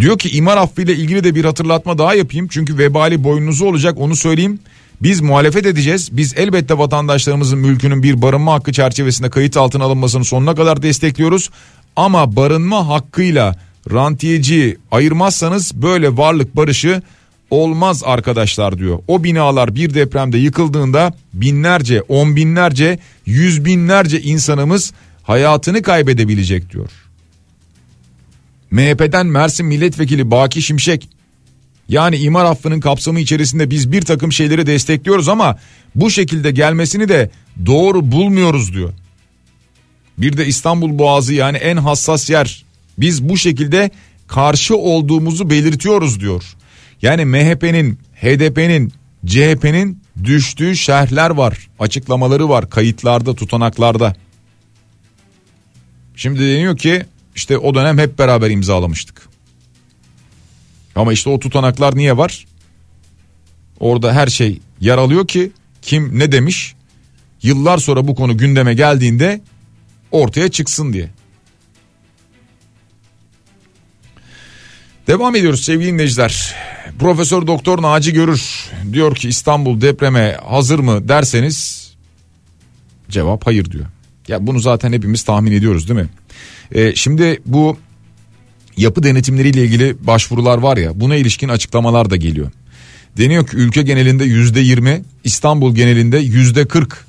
Diyor 0.00 0.18
ki 0.18 0.30
imar 0.30 0.56
affı 0.56 0.82
ile 0.82 0.94
ilgili 0.94 1.24
de 1.24 1.34
bir 1.34 1.44
hatırlatma 1.44 1.98
daha 1.98 2.14
yapayım 2.14 2.48
çünkü 2.50 2.78
vebali 2.78 3.24
boynunuzu 3.24 3.66
olacak 3.66 3.98
onu 3.98 4.16
söyleyeyim. 4.16 4.58
Biz 5.02 5.20
muhalefet 5.20 5.66
edeceğiz. 5.66 6.08
Biz 6.12 6.34
elbette 6.36 6.78
vatandaşlarımızın 6.78 7.58
mülkünün 7.58 8.02
bir 8.02 8.22
barınma 8.22 8.52
hakkı 8.52 8.72
çerçevesinde 8.72 9.30
kayıt 9.30 9.56
altına 9.56 9.84
alınmasını 9.84 10.24
sonuna 10.24 10.54
kadar 10.54 10.82
destekliyoruz. 10.82 11.50
Ama 11.96 12.36
barınma 12.36 12.88
hakkıyla 12.88 13.56
rantiyeci 13.92 14.78
ayırmazsanız 14.90 15.74
böyle 15.74 16.16
varlık 16.16 16.56
barışı 16.56 17.02
olmaz 17.50 18.02
arkadaşlar 18.04 18.78
diyor. 18.78 18.98
O 19.08 19.24
binalar 19.24 19.74
bir 19.74 19.94
depremde 19.94 20.38
yıkıldığında 20.38 21.14
binlerce, 21.34 22.02
on 22.02 22.36
binlerce, 22.36 22.98
yüz 23.26 23.64
binlerce 23.64 24.20
insanımız 24.20 24.92
hayatını 25.22 25.82
kaybedebilecek 25.82 26.72
diyor. 26.72 26.90
MHP'den 28.70 29.26
Mersin 29.26 29.66
Milletvekili 29.66 30.30
Baki 30.30 30.62
Şimşek 30.62 31.08
yani 31.88 32.16
imar 32.16 32.44
affının 32.44 32.80
kapsamı 32.80 33.20
içerisinde 33.20 33.70
biz 33.70 33.92
bir 33.92 34.02
takım 34.02 34.32
şeyleri 34.32 34.66
destekliyoruz 34.66 35.28
ama 35.28 35.58
bu 35.94 36.10
şekilde 36.10 36.50
gelmesini 36.50 37.08
de 37.08 37.30
doğru 37.66 38.12
bulmuyoruz 38.12 38.74
diyor. 38.74 38.92
Bir 40.18 40.36
de 40.36 40.46
İstanbul 40.46 40.98
Boğazı 40.98 41.34
yani 41.34 41.56
en 41.56 41.76
hassas 41.76 42.30
yer. 42.30 42.64
Biz 42.98 43.28
bu 43.28 43.36
şekilde 43.36 43.90
karşı 44.28 44.76
olduğumuzu 44.76 45.50
belirtiyoruz 45.50 46.20
diyor. 46.20 46.44
Yani 47.02 47.24
MHP'nin, 47.24 47.98
HDP'nin, 48.14 48.92
CHP'nin 49.26 50.02
düştüğü 50.24 50.76
şerhler 50.76 51.30
var, 51.30 51.68
açıklamaları 51.78 52.48
var 52.48 52.70
kayıtlarda, 52.70 53.34
tutanaklarda. 53.34 54.14
Şimdi 56.16 56.40
deniyor 56.40 56.76
ki 56.76 57.04
işte 57.34 57.58
o 57.58 57.74
dönem 57.74 57.98
hep 57.98 58.18
beraber 58.18 58.50
imzalamıştık. 58.50 59.28
Ama 60.96 61.12
işte 61.12 61.30
o 61.30 61.38
tutanaklar 61.38 61.96
niye 61.96 62.16
var? 62.16 62.46
Orada 63.80 64.12
her 64.12 64.26
şey 64.26 64.60
yer 64.80 64.98
alıyor 64.98 65.26
ki 65.26 65.52
kim 65.82 66.18
ne 66.18 66.32
demiş? 66.32 66.74
Yıllar 67.42 67.78
sonra 67.78 68.08
bu 68.08 68.14
konu 68.14 68.38
gündeme 68.38 68.74
geldiğinde 68.74 69.40
ortaya 70.10 70.48
çıksın 70.48 70.92
diye. 70.92 71.10
Devam 75.06 75.36
ediyoruz 75.36 75.64
sevgili 75.64 75.92
dinleyiciler. 75.92 76.54
Profesör 76.98 77.46
Doktor 77.46 77.82
Naci 77.82 78.12
Görür 78.12 78.70
diyor 78.92 79.14
ki 79.14 79.28
İstanbul 79.28 79.80
depreme 79.80 80.38
hazır 80.48 80.78
mı 80.78 81.08
derseniz 81.08 81.90
cevap 83.08 83.46
hayır 83.46 83.70
diyor. 83.70 83.86
Ya 84.28 84.46
bunu 84.46 84.60
zaten 84.60 84.92
hepimiz 84.92 85.22
tahmin 85.22 85.52
ediyoruz 85.52 85.88
değil 85.88 86.00
mi? 86.00 86.08
Ee, 86.72 86.94
şimdi 86.94 87.42
bu 87.46 87.76
yapı 88.76 89.02
denetimleriyle 89.02 89.64
ilgili 89.64 90.06
başvurular 90.06 90.58
var 90.58 90.76
ya 90.76 91.00
buna 91.00 91.16
ilişkin 91.16 91.48
açıklamalar 91.48 92.10
da 92.10 92.16
geliyor. 92.16 92.50
Deniyor 93.16 93.46
ki 93.46 93.56
ülke 93.56 93.82
genelinde 93.82 94.24
yüzde 94.24 94.60
yirmi 94.60 95.02
İstanbul 95.24 95.74
genelinde 95.74 96.18
yüzde 96.18 96.68
kırk 96.68 97.06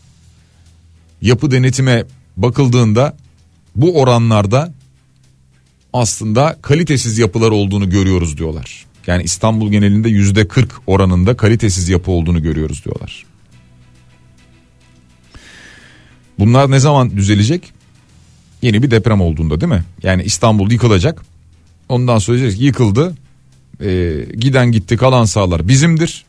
yapı 1.22 1.52
denetime 1.52 2.04
bakıldığında 2.38 3.18
bu 3.76 4.02
oranlarda 4.02 4.74
aslında 5.94 6.58
kalitesiz 6.62 7.18
yapılar 7.18 7.52
olduğunu 7.52 7.90
görüyoruz 7.90 8.38
diyorlar. 8.38 8.86
Yani 9.08 9.24
İstanbul 9.24 9.72
genelinde 9.72 10.10
yüzde 10.10 10.48
40 10.48 10.72
oranında 10.88 11.38
kalitesiz 11.38 11.90
yapı 11.90 12.12
olduğunu 12.12 12.42
görüyoruz 12.44 12.86
diyorlar. 12.86 13.26
Bunlar 16.40 16.72
ne 16.72 16.80
zaman 16.80 17.18
düzelecek? 17.18 17.74
Yeni 18.62 18.84
bir 18.84 18.92
deprem 18.92 19.22
olduğunda 19.22 19.62
değil 19.62 19.72
mi? 19.72 19.84
Yani 20.04 20.24
İstanbul 20.24 20.72
yıkılacak. 20.72 21.22
Ondan 21.90 22.18
sonra 22.18 22.38
yıkıldı. 22.38 23.16
Ee, 23.82 24.26
giden 24.38 24.72
gitti 24.72 24.98
kalan 24.98 25.26
sağlar 25.26 25.68
bizimdir. 25.68 26.26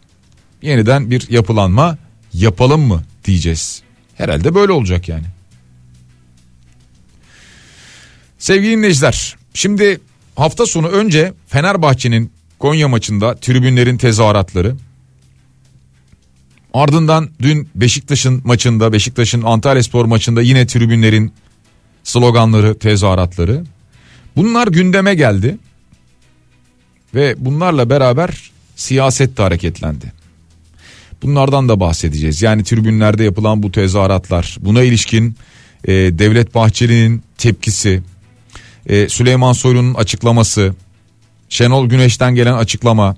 Yeniden 0.63 1.11
bir 1.11 1.31
yapılanma 1.31 1.99
yapalım 2.35 2.81
mı 2.81 3.03
diyeceğiz. 3.25 3.83
Herhalde 4.15 4.55
böyle 4.55 4.73
olacak 4.73 5.09
yani. 5.09 5.25
Sevgili 8.39 8.77
dinleyiciler 8.77 9.37
şimdi 9.55 10.01
hafta 10.37 10.67
sonu 10.67 10.89
önce 10.89 11.33
Fenerbahçe'nin 11.47 12.33
Konya 12.59 12.89
maçında 12.89 13.35
tribünlerin 13.35 13.97
tezahüratları 13.97 14.77
ardından 16.75 17.31
dün 17.43 17.69
Beşiktaş'ın 17.75 18.43
maçında 18.45 18.93
Beşiktaş'ın 18.93 19.43
Antalya 19.43 19.83
Spor 19.83 20.05
maçında 20.05 20.43
yine 20.43 20.67
tribünlerin 20.67 21.33
sloganları 22.05 22.79
tezahüratları 22.79 23.65
bunlar 24.37 24.69
gündeme 24.69 25.15
geldi 25.15 25.59
ve 27.15 27.35
bunlarla 27.39 27.91
beraber 27.91 28.51
siyaset 28.77 29.39
de 29.39 29.43
hareketlendi. 29.43 30.13
Bunlardan 31.23 31.69
da 31.69 31.81
bahsedeceğiz. 31.81 32.43
Yani 32.43 32.65
tribünlerde 32.65 33.25
yapılan 33.25 33.63
bu 33.63 33.73
tezahüratlar, 33.73 34.57
buna 34.61 34.83
ilişkin 34.83 35.37
e, 35.85 35.93
Devlet 35.93 36.55
Bahçeli'nin 36.55 37.23
tepkisi, 37.39 38.03
e, 38.87 39.09
Süleyman 39.09 39.53
Soylu'nun 39.53 39.95
açıklaması, 39.95 40.75
Şenol 41.49 41.89
Güneş'ten 41.89 42.35
gelen 42.35 42.55
açıklama. 42.55 43.17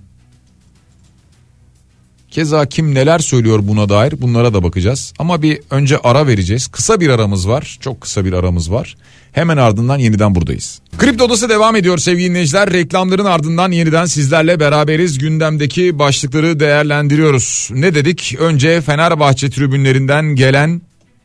Keza 2.34 2.66
kim 2.66 2.94
neler 2.94 3.18
söylüyor 3.18 3.60
buna 3.62 3.88
dair 3.88 4.14
bunlara 4.22 4.54
da 4.54 4.62
bakacağız. 4.62 5.12
Ama 5.18 5.42
bir 5.42 5.60
önce 5.70 5.98
ara 5.98 6.26
vereceğiz. 6.26 6.66
Kısa 6.66 7.00
bir 7.00 7.08
aramız 7.08 7.48
var. 7.48 7.78
Çok 7.80 8.00
kısa 8.00 8.24
bir 8.24 8.32
aramız 8.32 8.72
var. 8.72 8.96
Hemen 9.32 9.56
ardından 9.56 9.98
yeniden 9.98 10.34
buradayız. 10.34 10.80
Kripto 10.98 11.24
Odası 11.24 11.48
devam 11.48 11.76
ediyor 11.76 11.98
sevgili 11.98 12.30
dinleyiciler. 12.30 12.72
Reklamların 12.72 13.24
ardından 13.24 13.72
yeniden 13.72 14.06
sizlerle 14.06 14.60
beraberiz. 14.60 15.18
Gündemdeki 15.18 15.98
başlıkları 15.98 16.60
değerlendiriyoruz. 16.60 17.68
Ne 17.72 17.94
dedik? 17.94 18.36
Önce 18.38 18.80
Fenerbahçe 18.80 19.50
tribünlerinden 19.50 20.24
gelen 20.26 20.82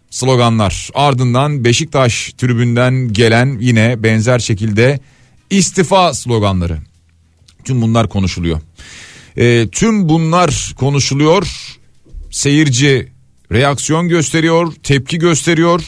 sloganlar. 0.10 0.90
Ardından 0.94 1.64
Beşiktaş 1.64 2.34
tribünden 2.38 3.14
gelen 3.14 3.58
yine 3.60 4.04
benzer 4.04 4.40
şekilde 4.40 5.00
istifa 5.50 6.14
sloganları. 6.14 6.78
Tüm 7.64 7.82
bunlar 7.82 8.10
konuşuluyor. 8.10 8.62
E, 9.40 9.68
tüm 9.72 10.10
bunlar 10.10 10.74
konuşuluyor. 10.78 11.48
Seyirci 12.32 13.08
reaksiyon 13.52 14.08
gösteriyor, 14.08 14.74
tepki 14.84 15.18
gösteriyor. 15.20 15.84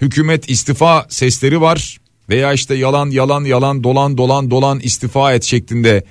Hükümet 0.00 0.50
istifa 0.50 1.06
sesleri 1.08 1.60
var 1.60 2.00
veya 2.28 2.52
işte 2.52 2.74
yalan 2.74 3.10
yalan 3.10 3.44
yalan 3.44 3.84
dolan 3.84 4.18
dolan 4.18 4.50
dolan 4.50 4.80
istifa 4.80 5.32
et 5.32 5.44
şeklinde 5.44 6.04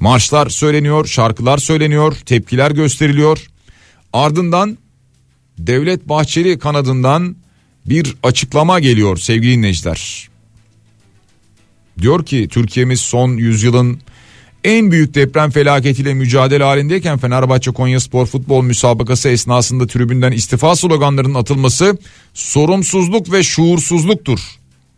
marşlar 0.00 0.48
söyleniyor, 0.48 1.06
şarkılar 1.06 1.58
söyleniyor, 1.58 2.16
tepkiler 2.26 2.70
gösteriliyor. 2.70 3.46
Ardından 4.12 4.78
Devlet 5.58 6.08
Bahçeli 6.08 6.58
kanadından 6.58 7.36
bir 7.86 8.16
açıklama 8.22 8.80
geliyor 8.80 9.16
sevgili 9.16 9.52
dinleyiciler. 9.52 10.28
Diyor 12.00 12.26
ki 12.26 12.48
Türkiye'miz 12.48 13.00
son 13.00 13.36
yüzyılın 13.36 14.00
en 14.64 14.90
büyük 14.90 15.14
deprem 15.14 15.50
felaketiyle 15.50 16.14
mücadele 16.14 16.64
halindeyken 16.64 17.18
Fenerbahçe 17.18 17.70
Konya 17.70 18.00
Spor 18.00 18.26
Futbol 18.26 18.62
müsabakası 18.62 19.28
esnasında 19.28 19.86
tribünden 19.86 20.32
istifa 20.32 20.76
sloganlarının 20.76 21.34
atılması 21.34 21.98
sorumsuzluk 22.34 23.32
ve 23.32 23.42
şuursuzluktur 23.42 24.40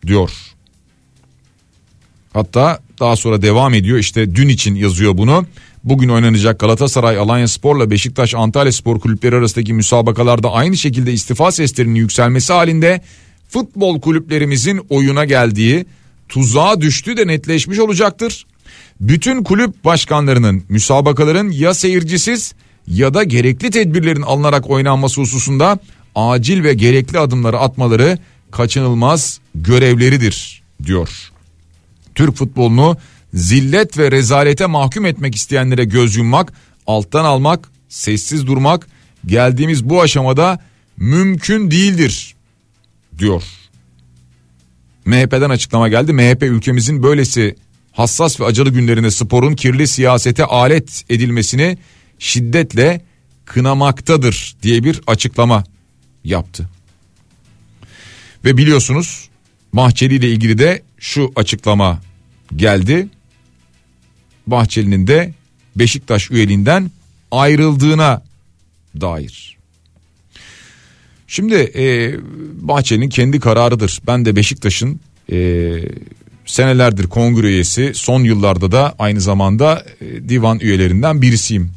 diyor. 0.07 0.31
Hatta 2.33 2.81
daha 3.01 3.17
sonra 3.17 3.43
devam 3.43 3.75
ediyor 3.75 3.99
işte 3.99 4.35
dün 4.35 4.49
için 4.49 4.75
yazıyor 4.75 5.19
bunu. 5.19 5.47
Bugün 5.85 6.09
oynanacak 6.09 6.61
Galatasaray, 6.61 7.19
Alanya 7.19 7.49
Spor'la 7.49 7.91
Beşiktaş, 7.91 8.35
Antalya 8.35 8.73
Spor 8.73 9.01
kulüpleri 9.01 9.37
arasındaki 9.37 9.73
müsabakalarda 9.73 10.53
aynı 10.53 10.77
şekilde 10.77 11.13
istifa 11.13 11.53
seslerinin 11.53 11.95
yükselmesi 11.95 12.53
halinde 12.53 13.01
futbol 13.49 14.01
kulüplerimizin 14.01 14.87
oyuna 14.89 15.25
geldiği 15.25 15.87
tuzağa 16.29 16.81
düştü 16.81 17.17
de 17.17 17.27
netleşmiş 17.27 17.79
olacaktır. 17.79 18.47
Bütün 19.01 19.43
kulüp 19.43 19.85
başkanlarının 19.85 20.65
müsabakaların 20.69 21.51
ya 21.51 21.75
seyircisiz 21.75 22.55
ya 22.89 23.15
da 23.15 23.25
gerekli 23.25 23.71
tedbirlerin 23.71 24.23
alınarak 24.23 24.71
oynanması 24.71 25.21
hususunda 25.21 25.79
acil 26.15 26.65
ve 26.65 26.75
gerekli 26.75 27.19
adımları 27.19 27.59
atmaları 27.59 28.19
kaçınılmaz 28.51 29.41
görevleridir 29.55 30.63
diyor. 30.85 31.31
Türk 32.15 32.37
futbolunu 32.37 32.97
zillet 33.35 33.99
ve 33.99 34.11
rezalete 34.13 34.67
mahkum 34.67 35.07
etmek 35.07 35.35
isteyenlere 35.35 35.85
göz 35.85 36.17
yummak, 36.17 36.53
alttan 36.87 37.25
almak, 37.25 37.69
sessiz 37.89 38.47
durmak 38.47 38.89
geldiğimiz 39.27 39.85
bu 39.85 40.03
aşamada 40.03 40.59
mümkün 40.97 41.71
değildir 41.71 42.35
diyor. 43.19 43.43
MHP'den 45.05 45.51
açıklama 45.51 45.89
geldi. 45.89 46.13
MHP 46.13 46.43
ülkemizin 46.43 47.03
böylesi 47.03 47.57
hassas 47.97 48.41
ve 48.41 48.45
acılı 48.45 48.71
günlerinde 48.71 49.11
sporun 49.11 49.55
kirli 49.55 49.89
siyasete 49.89 50.45
alet 50.45 51.05
edilmesini 51.09 51.79
şiddetle 52.19 53.05
kınamaktadır 53.45 54.57
diye 54.63 54.85
bir 54.85 55.01
açıklama 55.07 55.65
yaptı. 56.25 56.69
Ve 58.45 58.57
biliyorsunuz 58.57 59.29
Bahçeli 59.73 60.15
ile 60.15 60.31
ilgili 60.31 60.59
de 60.59 60.83
şu 60.99 61.33
açıklama 61.37 62.01
geldi. 62.57 63.09
Bahçeli'nin 64.47 65.07
de 65.07 65.35
Beşiktaş 65.77 66.31
üyeliğinden 66.31 66.91
ayrıldığına 67.31 68.23
dair. 69.01 69.57
Şimdi 71.27 71.55
e, 71.55 72.15
Bahçeli'nin 72.69 73.09
kendi 73.09 73.41
kararıdır. 73.41 74.01
Ben 74.07 74.25
de 74.25 74.37
Beşiktaş'ın 74.37 75.01
e, 75.33 75.37
senelerdir 76.47 77.07
kongre 77.07 77.47
üyesi 77.47 77.93
son 77.95 78.25
yıllarda 78.25 78.73
da 78.73 78.95
aynı 78.99 79.21
zamanda 79.21 79.85
e, 80.01 80.29
divan 80.29 80.61
üyelerinden 80.61 81.23
birisiyim. 81.23 81.73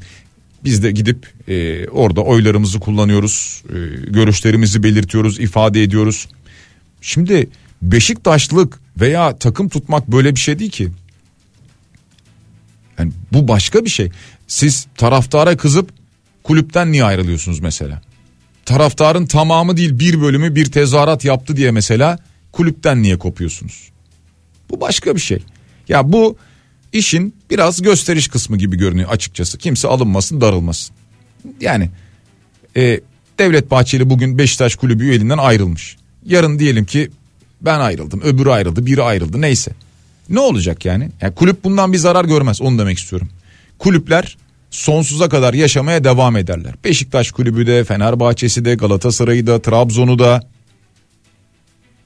Biz 0.64 0.84
de 0.84 0.92
gidip 0.92 1.28
e, 1.48 1.88
orada 1.88 2.22
oylarımızı 2.22 2.80
kullanıyoruz, 2.80 3.64
e, 3.70 3.76
görüşlerimizi 4.12 4.84
belirtiyoruz, 4.84 5.40
ifade 5.40 5.84
ediyoruz. 5.84 6.28
Şimdi 7.02 7.50
Beşiktaşlık 7.82 8.80
veya 9.00 9.38
takım 9.38 9.70
tutmak 9.70 10.08
böyle 10.08 10.36
bir 10.36 10.40
şey 10.40 10.60
değil 10.60 10.72
ki. 10.72 10.90
Yani 13.00 13.12
bu 13.34 13.48
başka 13.48 13.86
bir 13.86 13.90
şey. 13.90 14.12
Siz 14.48 14.88
taraftara 14.98 15.58
kızıp 15.58 15.90
kulüpten 16.44 16.92
niye 16.92 17.04
ayrılıyorsunuz 17.04 17.60
mesela? 17.60 18.02
Taraftarın 18.66 19.26
tamamı 19.26 19.78
değil 19.78 20.00
bir 20.00 20.22
bölümü 20.22 20.56
bir 20.56 20.72
tezahürat 20.72 21.26
yaptı 21.26 21.58
diye 21.58 21.72
mesela 21.72 22.20
kulüpten 22.52 23.04
niye 23.04 23.18
kopuyorsunuz? 23.18 23.90
Bu 24.70 24.82
başka 24.82 25.16
bir 25.16 25.22
şey. 25.22 25.40
Ya 25.88 26.12
bu 26.12 26.38
işin 26.94 27.36
biraz 27.50 27.82
gösteriş 27.82 28.28
kısmı 28.28 28.58
gibi 28.58 28.78
görünüyor 28.78 29.10
açıkçası. 29.10 29.58
Kimse 29.58 29.88
alınmasın 29.88 30.42
darılmasın. 30.42 30.96
Yani 31.62 31.90
e, 32.78 33.00
Devlet 33.40 33.72
Bahçeli 33.72 34.10
bugün 34.10 34.38
Beşiktaş 34.38 34.76
kulübü 34.76 35.04
üyeliğinden 35.04 35.38
ayrılmış. 35.38 35.98
Yarın 36.26 36.60
diyelim 36.60 36.86
ki 36.86 37.12
ben 37.62 37.80
ayrıldım 37.80 38.22
öbürü 38.22 38.50
ayrıldı 38.50 38.86
biri 38.86 39.04
ayrıldı 39.04 39.42
neyse. 39.42 39.72
Ne 40.30 40.40
olacak 40.40 40.86
yani? 40.86 41.10
yani 41.22 41.36
kulüp 41.36 41.64
bundan 41.64 41.94
bir 41.94 41.98
zarar 41.98 42.26
görmez 42.26 42.62
onu 42.62 42.80
demek 42.80 42.98
istiyorum. 42.98 43.30
Kulüpler 43.80 44.38
sonsuza 44.72 45.30
kadar 45.30 45.54
yaşamaya 45.54 46.04
devam 46.04 46.38
ederler. 46.38 46.74
Beşiktaş 46.84 47.32
kulübü 47.32 47.68
de 47.68 47.84
Fenerbahçe'si 47.84 48.66
de 48.66 48.76
Galatasaray'ı 48.76 49.48
da 49.48 49.62
Trabzon'u 49.62 50.20
da. 50.20 50.50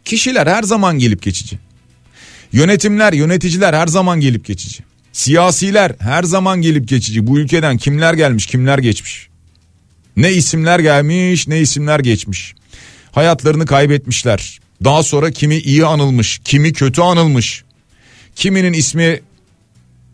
Kişiler 0.05 0.47
her 0.47 0.63
zaman 0.63 0.99
gelip 0.99 1.21
geçici. 1.21 1.59
Yönetimler, 2.53 3.13
yöneticiler 3.13 3.73
her 3.73 3.87
zaman 3.87 4.19
gelip 4.19 4.45
geçici. 4.45 4.83
Siyasiler 5.13 5.95
her 5.99 6.23
zaman 6.23 6.61
gelip 6.61 6.87
geçici. 6.87 7.27
Bu 7.27 7.39
ülkeden 7.39 7.77
kimler 7.77 8.13
gelmiş, 8.13 8.45
kimler 8.45 8.79
geçmiş. 8.79 9.27
Ne 10.17 10.31
isimler 10.31 10.79
gelmiş, 10.79 11.47
ne 11.47 11.59
isimler 11.59 11.99
geçmiş. 11.99 12.55
Hayatlarını 13.11 13.65
kaybetmişler. 13.65 14.59
Daha 14.83 15.03
sonra 15.03 15.31
kimi 15.31 15.57
iyi 15.57 15.85
anılmış, 15.85 16.41
kimi 16.43 16.73
kötü 16.73 17.01
anılmış. 17.01 17.63
Kiminin 18.35 18.73
ismi 18.73 19.21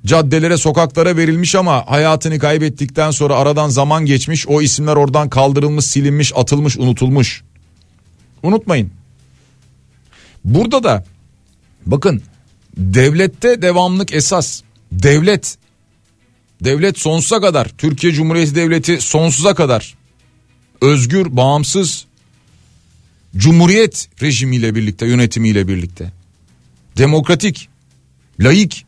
caddelere 0.05 0.57
sokaklara 0.57 1.17
verilmiş 1.17 1.55
ama 1.55 1.83
hayatını 1.87 2.39
kaybettikten 2.39 3.11
sonra 3.11 3.35
aradan 3.35 3.69
zaman 3.69 4.05
geçmiş 4.05 4.47
o 4.47 4.61
isimler 4.61 4.95
oradan 4.95 5.29
kaldırılmış 5.29 5.85
silinmiş 5.85 6.33
atılmış 6.35 6.77
unutulmuş. 6.77 7.43
Unutmayın. 8.43 8.91
Burada 10.45 10.83
da 10.83 11.05
bakın 11.91 12.21
devlette 12.77 13.61
devamlık 13.61 14.13
esas 14.13 14.61
devlet 14.91 15.57
devlet 16.63 16.99
sonsuza 16.99 17.41
kadar 17.41 17.67
Türkiye 17.77 18.13
Cumhuriyeti 18.13 18.55
Devleti 18.55 19.01
sonsuza 19.01 19.55
kadar 19.55 19.95
özgür 20.81 21.35
bağımsız 21.35 22.05
cumhuriyet 23.37 24.09
rejimiyle 24.21 24.75
birlikte 24.75 25.05
yönetimiyle 25.05 25.67
birlikte 25.67 26.11
demokratik 26.97 27.69
laik 28.39 28.85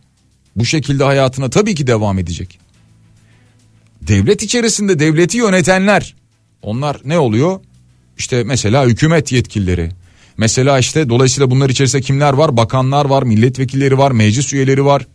bu 0.56 0.66
şekilde 0.66 1.04
hayatına 1.04 1.50
tabii 1.50 1.76
ki 1.76 1.88
devam 1.88 2.20
edecek. 2.20 2.60
Devlet 4.02 4.44
içerisinde 4.44 5.00
devleti 5.00 5.38
yönetenler 5.38 6.16
onlar 6.62 7.02
ne 7.06 7.20
oluyor? 7.20 7.60
İşte 8.18 8.44
mesela 8.44 8.86
hükümet 8.86 9.32
yetkilileri. 9.32 9.92
Mesela 10.38 10.80
işte 10.80 11.10
dolayısıyla 11.10 11.52
bunlar 11.52 11.70
içerisinde 11.70 12.02
kimler 12.02 12.34
var? 12.34 12.58
Bakanlar 12.58 13.06
var, 13.06 13.24
milletvekilleri 13.24 13.98
var, 13.98 14.12
meclis 14.12 14.54
üyeleri 14.54 14.86
var. 14.86 15.08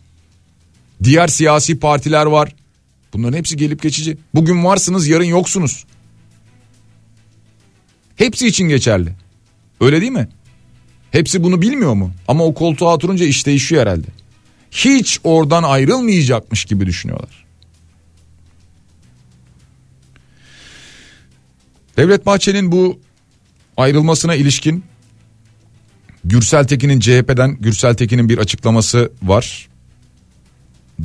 Diğer 1.03 1.27
siyasi 1.27 1.79
partiler 1.79 2.25
var. 2.25 2.55
Bunların 3.13 3.37
hepsi 3.37 3.57
gelip 3.57 3.81
geçici. 3.81 4.17
Bugün 4.35 4.63
varsınız, 4.63 5.07
yarın 5.07 5.23
yoksunuz. 5.23 5.85
Hepsi 8.15 8.47
için 8.47 8.69
geçerli. 8.69 9.09
Öyle 9.81 10.01
değil 10.01 10.11
mi? 10.11 10.27
Hepsi 11.11 11.43
bunu 11.43 11.61
bilmiyor 11.61 11.93
mu? 11.93 12.11
Ama 12.27 12.45
o 12.45 12.53
koltuğa 12.53 12.95
oturunca 12.95 13.25
iş 13.25 13.45
değişiyor 13.45 13.81
herhalde 13.81 14.07
hiç 14.71 15.19
oradan 15.23 15.63
ayrılmayacakmış 15.63 16.65
gibi 16.65 16.85
düşünüyorlar. 16.85 17.45
Devlet 21.97 22.25
Bahçeli'nin 22.25 22.71
bu 22.71 22.99
ayrılmasına 23.77 24.35
ilişkin 24.35 24.83
Gürsel 26.29 26.67
Tekin'in 26.67 26.99
CHP'den 26.99 27.57
Gürsel 27.59 27.93
Tekin'in 27.93 28.29
bir 28.29 28.37
açıklaması 28.37 29.11
var. 29.23 29.67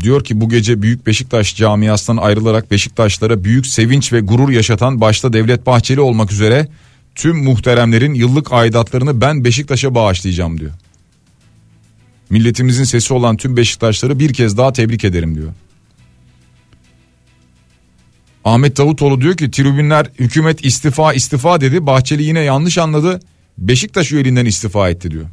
Diyor 0.00 0.24
ki 0.24 0.40
bu 0.40 0.48
gece 0.48 0.82
Büyük 0.82 1.06
Beşiktaş 1.06 1.56
camiasından 1.56 2.22
ayrılarak 2.22 2.70
Beşiktaşlara 2.70 3.44
büyük 3.44 3.66
sevinç 3.66 4.12
ve 4.12 4.20
gurur 4.20 4.50
yaşatan 4.50 5.00
başta 5.00 5.32
Devlet 5.32 5.66
Bahçeli 5.66 6.00
olmak 6.00 6.32
üzere 6.32 6.68
tüm 7.14 7.44
muhteremlerin 7.44 8.14
yıllık 8.14 8.52
aidatlarını 8.52 9.20
ben 9.20 9.44
Beşiktaş'a 9.44 9.94
bağışlayacağım 9.94 10.60
diyor. 10.60 10.72
Milletimizin 12.30 12.84
sesi 12.84 13.14
olan 13.14 13.36
tüm 13.36 13.56
Beşiktaşları 13.56 14.18
bir 14.18 14.32
kez 14.34 14.56
daha 14.56 14.72
tebrik 14.72 15.04
ederim 15.04 15.34
diyor. 15.34 15.52
Ahmet 18.44 18.76
Davutoğlu 18.76 19.20
diyor 19.20 19.36
ki 19.36 19.50
tribünler 19.50 20.06
hükümet 20.18 20.64
istifa 20.64 21.12
istifa 21.12 21.60
dedi. 21.60 21.86
Bahçeli 21.86 22.22
yine 22.22 22.40
yanlış 22.40 22.78
anladı. 22.78 23.20
Beşiktaş 23.58 24.12
üyeliğinden 24.12 24.46
istifa 24.46 24.90
etti 24.90 25.10
diyor. 25.10 25.26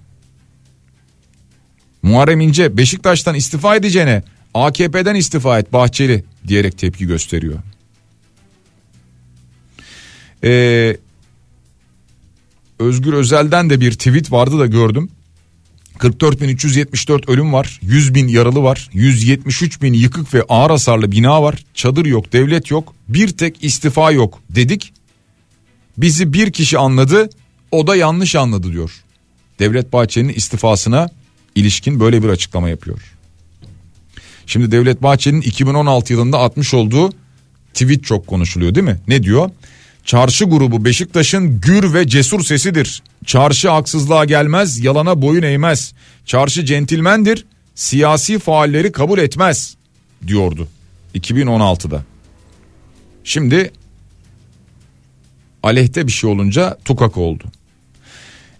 Muharrem 2.01 2.41
İnce 2.41 2.77
Beşiktaş'tan 2.77 3.35
istifa 3.35 3.75
edeceğine 3.75 4.23
AKP'den 4.53 5.15
istifa 5.15 5.59
et 5.59 5.73
Bahçeli 5.73 6.23
diyerek 6.47 6.77
tepki 6.77 7.07
gösteriyor. 7.07 7.59
Ee, 10.43 10.97
Özgür 12.79 13.13
Özel'den 13.13 13.69
de 13.69 13.81
bir 13.81 13.91
tweet 13.91 14.31
vardı 14.31 14.59
da 14.59 14.65
gördüm. 14.65 15.09
44.374 15.99 17.31
ölüm 17.31 17.53
var. 17.53 17.79
100 17.81 18.15
bin 18.15 18.27
yaralı 18.27 18.63
var. 18.63 18.89
173 18.93 19.81
bin 19.81 19.93
yıkık 19.93 20.33
ve 20.33 20.43
ağır 20.49 20.69
hasarlı 20.69 21.11
bina 21.11 21.43
var. 21.43 21.65
Çadır 21.73 22.05
yok, 22.05 22.33
devlet 22.33 22.71
yok. 22.71 22.95
Bir 23.07 23.27
tek 23.27 23.63
istifa 23.63 24.11
yok 24.11 24.39
dedik. 24.49 24.93
Bizi 25.97 26.33
bir 26.33 26.51
kişi 26.51 26.77
anladı, 26.77 27.29
o 27.71 27.87
da 27.87 27.95
yanlış 27.95 28.35
anladı 28.35 28.71
diyor. 28.71 29.03
Devlet 29.59 29.93
Bahçeli'nin 29.93 30.33
istifasına 30.33 31.09
ilişkin 31.55 31.99
böyle 31.99 32.23
bir 32.23 32.29
açıklama 32.29 32.69
yapıyor. 32.69 32.99
Şimdi 34.45 34.71
Devlet 34.71 35.03
Bahçeli'nin 35.03 35.41
2016 35.41 36.13
yılında 36.13 36.39
atmış 36.39 36.73
olduğu 36.73 37.11
tweet 37.73 38.03
çok 38.03 38.27
konuşuluyor 38.27 38.75
değil 38.75 38.85
mi? 38.85 38.99
Ne 39.07 39.23
diyor? 39.23 39.49
Çarşı 40.05 40.45
grubu 40.45 40.85
Beşiktaş'ın 40.85 41.61
gür 41.61 41.93
ve 41.93 42.07
cesur 42.07 42.43
sesidir. 42.43 43.03
Çarşı 43.25 43.69
haksızlığa 43.69 44.25
gelmez, 44.25 44.79
yalana 44.79 45.21
boyun 45.21 45.43
eğmez. 45.43 45.93
Çarşı 46.25 46.65
centilmendir, 46.65 47.45
siyasi 47.75 48.39
faalleri 48.39 48.91
kabul 48.91 49.19
etmez 49.19 49.75
diyordu 50.27 50.67
2016'da. 51.15 52.03
Şimdi 53.23 53.71
aleyhte 55.63 56.07
bir 56.07 56.11
şey 56.11 56.29
olunca 56.29 56.77
tukak 56.85 57.17
oldu. 57.17 57.43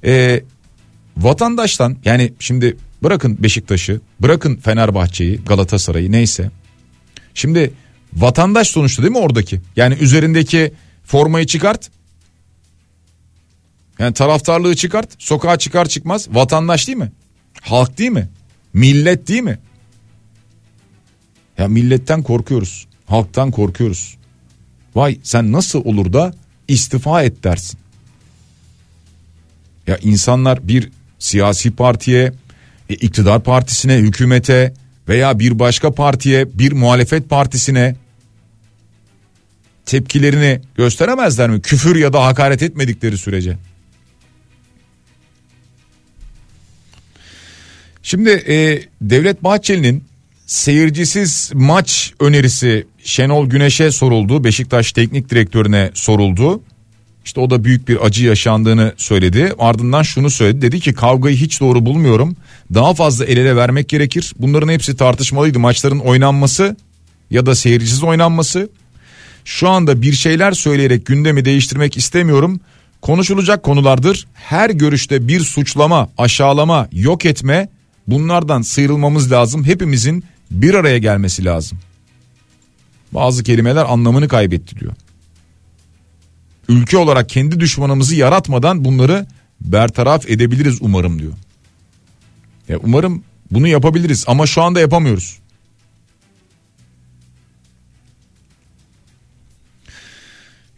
Ee, 0.06 0.44
vatandaştan 1.18 1.98
yani 2.06 2.34
şimdi 2.40 2.78
bırakın 3.04 3.44
Beşiktaş'ı, 3.44 4.02
bırakın 4.20 4.56
Fenerbahçe'yi, 4.56 5.38
Galatasaray'ı 5.46 6.12
neyse. 6.12 6.52
Şimdi 7.34 7.74
vatandaş 8.14 8.68
sonuçta 8.68 9.04
değil 9.04 9.12
mi 9.12 9.18
oradaki? 9.18 9.62
Yani 9.76 9.94
üzerindeki 9.94 10.74
formayı 11.04 11.46
çıkart. 11.46 11.90
Yani 14.00 14.14
taraftarlığı 14.14 14.76
çıkart. 14.76 15.10
Sokağa 15.20 15.58
çıkar 15.58 15.86
çıkmaz 15.86 16.28
vatandaş 16.32 16.88
değil 16.88 16.98
mi? 16.98 17.12
Halk 17.62 17.98
değil 17.98 18.12
mi? 18.12 18.30
Millet 18.74 19.28
değil 19.28 19.42
mi? 19.42 19.60
Ya 21.58 21.68
milletten 21.68 22.24
korkuyoruz. 22.24 22.88
Halktan 23.06 23.52
korkuyoruz. 23.52 24.18
Vay 24.96 25.20
sen 25.24 25.52
nasıl 25.52 25.86
olur 25.86 26.14
da 26.14 26.34
istifa 26.68 27.24
et 27.24 27.44
dersin. 27.44 27.80
Ya 29.90 29.98
insanlar 30.02 30.68
bir 30.68 30.90
siyasi 31.20 31.72
partiye, 31.72 32.34
e, 32.90 32.94
iktidar 32.94 33.44
partisine, 33.44 33.96
hükümete 33.96 34.74
veya 35.08 35.40
bir 35.40 35.60
başka 35.60 35.92
partiye, 35.92 36.48
bir 36.54 36.72
muhalefet 36.72 37.30
partisine 37.30 37.96
tepkilerini 39.86 40.62
gösteremezler 40.76 41.50
mi? 41.50 41.62
Küfür 41.62 41.96
ya 41.96 42.14
da 42.14 42.26
hakaret 42.26 42.64
etmedikleri 42.64 43.18
sürece. 43.18 43.58
Şimdi 48.04 48.30
e, 48.30 48.82
Devlet 49.02 49.44
Bahçeli'nin 49.44 50.04
seyircisiz 50.46 51.52
maç 51.54 52.14
önerisi 52.20 52.88
Şenol 53.04 53.50
Güneş'e 53.50 53.92
soruldu. 53.92 54.44
Beşiktaş 54.44 54.92
teknik 54.92 55.30
direktörüne 55.30 55.92
soruldu. 55.94 56.64
İşte 57.26 57.40
o 57.40 57.50
da 57.50 57.64
büyük 57.64 57.88
bir 57.88 58.06
acı 58.06 58.26
yaşandığını 58.26 58.94
söyledi. 58.98 59.54
Ardından 59.60 60.04
şunu 60.04 60.30
söyledi. 60.30 60.62
Dedi 60.62 60.80
ki 60.80 60.94
kavgayı 60.94 61.36
hiç 61.36 61.62
doğru 61.62 61.86
bulmuyorum. 61.86 62.36
Daha 62.74 62.94
fazla 62.94 63.26
el 63.26 63.38
ele 63.38 63.56
vermek 63.56 63.90
gerekir. 63.90 64.34
Bunların 64.40 64.70
hepsi 64.70 64.98
tartışmalıydı. 64.98 65.60
Maçların 65.60 66.00
oynanması 66.00 66.76
ya 67.32 67.46
da 67.46 67.56
seyircisiz 67.56 68.04
oynanması. 68.04 68.70
Şu 69.46 69.70
anda 69.70 70.02
bir 70.02 70.14
şeyler 70.14 70.52
söyleyerek 70.52 71.06
gündemi 71.06 71.46
değiştirmek 71.46 71.98
istemiyorum. 71.98 72.60
Konuşulacak 73.02 73.64
konulardır. 73.64 74.28
Her 74.34 74.70
görüşte 74.70 75.28
bir 75.28 75.40
suçlama, 75.40 76.10
aşağılama, 76.18 76.88
yok 76.92 77.26
etme 77.26 77.70
bunlardan 78.08 78.62
sıyrılmamız 78.62 79.32
lazım. 79.32 79.64
Hepimizin 79.64 80.24
bir 80.52 80.74
araya 80.74 80.98
gelmesi 80.98 81.46
lazım. 81.46 81.80
Bazı 83.12 83.44
kelimeler 83.44 83.86
anlamını 83.86 84.28
kaybetti 84.28 84.80
diyor. 84.80 84.94
Ülke 86.70 86.98
olarak 86.98 87.30
kendi 87.30 87.60
düşmanımızı 87.60 88.16
yaratmadan 88.16 88.86
bunları 88.86 89.26
bertaraf 89.62 90.30
edebiliriz 90.30 90.78
umarım 90.82 91.20
diyor. 91.20 91.34
Ya 92.68 92.78
umarım 92.84 93.24
bunu 93.52 93.68
yapabiliriz 93.68 94.24
ama 94.28 94.48
şu 94.48 94.62
anda 94.62 94.80
yapamıyoruz. 94.80 95.40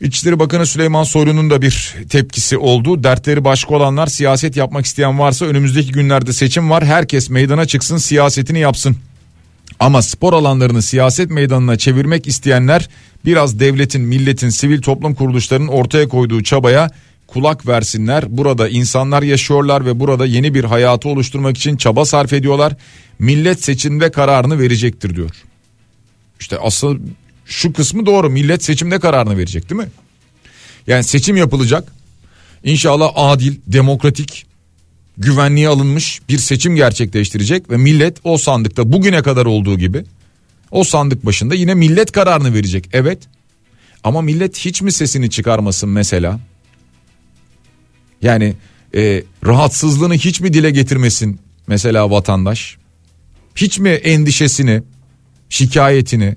İçişleri 0.02 0.40
Bakanı 0.40 0.66
Süleyman 0.66 1.04
Soylu'nun 1.04 1.50
da 1.50 1.62
bir 1.62 1.96
tepkisi 2.10 2.58
oldu. 2.58 3.04
Dertleri 3.04 3.44
başka 3.44 3.76
olanlar 3.76 4.08
siyaset 4.08 4.58
yapmak 4.58 4.86
isteyen 4.86 5.20
varsa 5.20 5.46
önümüzdeki 5.46 5.92
günlerde 5.92 6.34
seçim 6.34 6.70
var. 6.70 6.86
Herkes 6.86 7.30
meydana 7.30 7.66
çıksın 7.66 7.98
siyasetini 7.98 8.60
yapsın. 8.60 8.98
Ama 9.82 10.02
spor 10.02 10.34
alanlarını 10.34 10.82
siyaset 10.82 11.32
meydanına 11.32 11.78
çevirmek 11.78 12.28
isteyenler 12.28 12.90
biraz 13.26 13.60
devletin, 13.60 14.02
milletin, 14.02 14.50
sivil 14.50 14.82
toplum 14.82 15.16
kuruluşlarının 15.16 15.68
ortaya 15.68 16.08
koyduğu 16.08 16.44
çabaya 16.44 16.92
kulak 17.28 17.68
versinler. 17.68 18.38
Burada 18.38 18.70
insanlar 18.70 19.24
yaşıyorlar 19.24 19.86
ve 19.86 20.00
burada 20.00 20.26
yeni 20.26 20.54
bir 20.54 20.64
hayatı 20.64 21.10
oluşturmak 21.10 21.58
için 21.58 21.78
çaba 21.78 22.06
sarf 22.06 22.34
ediyorlar. 22.34 22.74
Millet 23.20 23.64
seçimde 23.64 24.12
kararını 24.12 24.60
verecektir 24.60 25.16
diyor. 25.16 25.32
İşte 26.40 26.58
asıl 26.58 27.00
şu 27.46 27.74
kısmı 27.74 28.06
doğru. 28.06 28.30
Millet 28.30 28.64
seçimde 28.64 29.00
kararını 29.00 29.38
verecek 29.38 29.70
değil 29.70 29.82
mi? 29.82 29.90
Yani 30.88 31.04
seçim 31.04 31.38
yapılacak. 31.38 31.92
İnşallah 32.64 33.12
adil, 33.16 33.56
demokratik, 33.68 34.46
güvenliğe 35.22 35.68
alınmış 35.68 36.22
bir 36.30 36.38
seçim 36.38 36.76
gerçekleştirecek 36.76 37.70
ve 37.70 37.78
millet 37.78 38.18
o 38.24 38.38
sandıkta 38.38 38.92
bugüne 38.92 39.22
kadar 39.22 39.46
olduğu 39.46 39.78
gibi 39.78 40.04
o 40.72 40.84
sandık 40.84 41.26
başında 41.26 41.56
yine 41.56 41.74
millet 41.74 42.12
kararını 42.12 42.54
verecek. 42.54 42.90
Evet. 42.94 43.20
Ama 44.04 44.22
millet 44.22 44.58
hiç 44.58 44.82
mi 44.82 44.92
sesini 44.92 45.30
çıkarmasın 45.30 45.90
mesela? 45.90 46.40
Yani 48.22 48.54
e, 48.96 49.24
rahatsızlığını 49.46 50.14
hiç 50.14 50.42
mi 50.42 50.54
dile 50.54 50.72
getirmesin 50.72 51.40
mesela 51.68 52.12
vatandaş? 52.12 52.78
Hiç 53.56 53.80
mi 53.80 53.90
endişesini, 53.90 54.84
şikayetini 55.50 56.36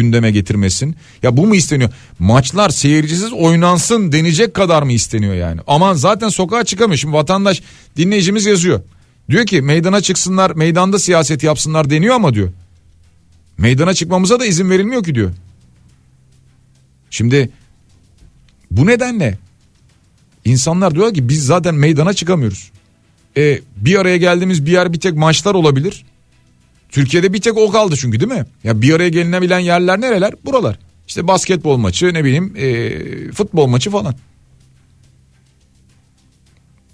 gündeme 0.00 0.30
getirmesin? 0.30 0.96
Ya 1.22 1.36
bu 1.36 1.46
mu 1.46 1.54
isteniyor? 1.54 1.90
Maçlar 2.18 2.70
seyircisiz 2.70 3.32
oynansın 3.32 4.12
denecek 4.12 4.54
kadar 4.54 4.82
mı 4.82 4.92
isteniyor 4.92 5.34
yani? 5.34 5.60
Aman 5.66 5.94
zaten 5.94 6.28
sokağa 6.28 6.64
çıkamıyor. 6.64 6.98
Şimdi 6.98 7.14
vatandaş 7.14 7.62
dinleyicimiz 7.96 8.46
yazıyor. 8.46 8.80
Diyor 9.30 9.46
ki 9.46 9.62
meydana 9.62 10.00
çıksınlar, 10.00 10.50
meydanda 10.50 10.98
siyaset 10.98 11.42
yapsınlar 11.42 11.90
deniyor 11.90 12.14
ama 12.14 12.34
diyor. 12.34 12.50
Meydana 13.58 13.94
çıkmamıza 13.94 14.40
da 14.40 14.46
izin 14.46 14.70
verilmiyor 14.70 15.04
ki 15.04 15.14
diyor. 15.14 15.30
Şimdi 17.10 17.50
bu 18.70 18.86
nedenle 18.86 19.38
insanlar 20.44 20.94
diyor 20.94 21.14
ki 21.14 21.28
biz 21.28 21.46
zaten 21.46 21.74
meydana 21.74 22.12
çıkamıyoruz. 22.12 22.70
E, 23.36 23.60
bir 23.76 23.96
araya 24.00 24.16
geldiğimiz 24.16 24.66
bir 24.66 24.72
yer 24.72 24.92
bir 24.92 25.00
tek 25.00 25.14
maçlar 25.14 25.54
olabilir. 25.54 26.04
Türkiye'de 26.90 27.32
bir 27.32 27.40
tek 27.40 27.56
o 27.56 27.70
kaldı 27.70 27.94
çünkü 27.98 28.20
değil 28.20 28.32
mi? 28.32 28.46
Ya 28.64 28.82
bir 28.82 28.94
araya 28.94 29.08
gelinebilen 29.08 29.58
yerler 29.58 30.00
nereler? 30.00 30.34
Buralar. 30.44 30.78
İşte 31.08 31.28
basketbol 31.28 31.76
maçı 31.76 32.14
ne 32.14 32.24
bileyim 32.24 32.54
e, 32.56 33.32
futbol 33.32 33.66
maçı 33.66 33.90
falan. 33.90 34.14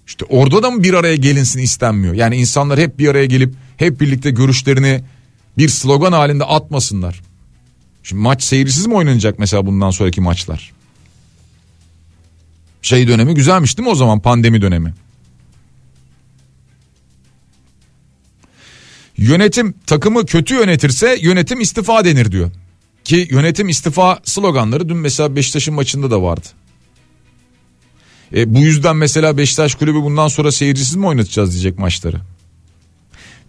İşte 0.06 0.24
orada 0.28 0.62
da 0.62 0.70
mı 0.70 0.82
bir 0.82 0.94
araya 0.94 1.16
gelinsin 1.16 1.60
istenmiyor? 1.60 2.14
Yani 2.14 2.36
insanlar 2.36 2.78
hep 2.78 2.98
bir 2.98 3.08
araya 3.08 3.26
gelip 3.26 3.54
hep 3.76 4.00
birlikte 4.00 4.30
görüşlerini 4.30 5.04
bir 5.58 5.68
slogan 5.68 6.12
halinde 6.12 6.44
atmasınlar. 6.44 7.22
Şimdi 8.02 8.22
maç 8.22 8.42
seyirsiz 8.42 8.86
mi 8.86 8.94
oynanacak 8.94 9.38
mesela 9.38 9.66
bundan 9.66 9.90
sonraki 9.90 10.20
maçlar? 10.20 10.72
Şey 12.82 13.08
dönemi 13.08 13.34
güzelmiş 13.34 13.78
değil 13.78 13.86
mi 13.86 13.92
o 13.92 13.94
zaman 13.94 14.20
pandemi 14.20 14.62
dönemi? 14.62 14.94
Yönetim 19.18 19.74
takımı 19.86 20.26
kötü 20.26 20.54
yönetirse 20.54 21.18
yönetim 21.20 21.60
istifa 21.60 22.04
denir 22.04 22.32
diyor. 22.32 22.50
Ki 23.04 23.28
yönetim 23.30 23.68
istifa 23.68 24.20
sloganları 24.24 24.88
dün 24.88 24.96
mesela 24.96 25.36
Beşiktaş'ın 25.36 25.74
maçında 25.74 26.10
da 26.10 26.22
vardı. 26.22 26.46
E, 28.34 28.54
bu 28.54 28.58
yüzden 28.58 28.96
mesela 28.96 29.38
Beşiktaş 29.38 29.74
kulübü 29.74 30.02
bundan 30.02 30.28
sonra 30.28 30.52
seyircisiz 30.52 30.96
mi 30.96 31.06
oynatacağız 31.06 31.52
diyecek 31.52 31.78
maçları. 31.78 32.20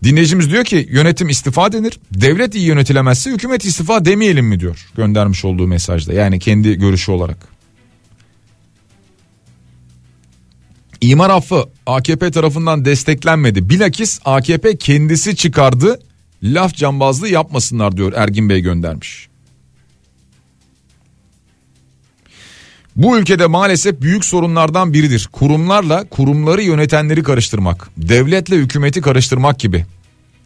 Dinleyicimiz 0.04 0.52
diyor 0.52 0.66
ki 0.66 0.88
yönetim 0.92 1.30
istifa 1.30 1.72
denir. 1.72 2.00
Devlet 2.12 2.56
iyi 2.56 2.66
yönetilemezse 2.66 3.32
hükümet 3.32 3.66
istifa 3.66 4.06
demeyelim 4.06 4.46
mi 4.46 4.60
diyor 4.60 4.88
göndermiş 4.96 5.46
olduğu 5.46 5.68
mesajda. 5.68 6.14
Yani 6.14 6.40
kendi 6.40 6.76
görüşü 6.76 7.12
olarak. 7.12 7.57
İmar 11.02 11.30
affı 11.30 11.66
AKP 11.86 12.32
tarafından 12.32 12.86
desteklenmedi. 12.86 13.70
Bilakis 13.70 14.20
AKP 14.26 14.78
kendisi 14.78 15.36
çıkardı. 15.36 16.00
Laf 16.44 16.76
cambazlığı 16.76 17.30
yapmasınlar 17.30 17.98
diyor 17.98 18.14
Ergin 18.16 18.50
Bey 18.50 18.62
göndermiş. 18.62 19.28
Bu 22.96 23.18
ülkede 23.18 23.48
maalesef 23.48 24.02
büyük 24.02 24.26
sorunlardan 24.26 24.94
biridir. 24.94 25.30
Kurumlarla 25.32 26.10
kurumları 26.10 26.62
yönetenleri 26.62 27.24
karıştırmak, 27.24 27.90
devletle 27.98 28.56
hükümeti 28.56 29.02
karıştırmak 29.02 29.60
gibi. 29.60 29.86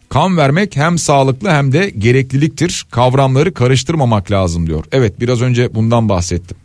Kan 0.08 0.36
vermek 0.36 0.76
hem 0.76 0.98
sağlıklı 0.98 1.50
hem 1.50 1.72
de 1.72 1.90
gerekliliktir. 1.90 2.86
Kavramları 2.90 3.54
karıştırmamak 3.54 4.30
lazım 4.30 4.66
diyor. 4.66 4.84
Evet 4.92 5.20
biraz 5.20 5.42
önce 5.42 5.74
bundan 5.74 6.08
bahsettim. 6.08 6.56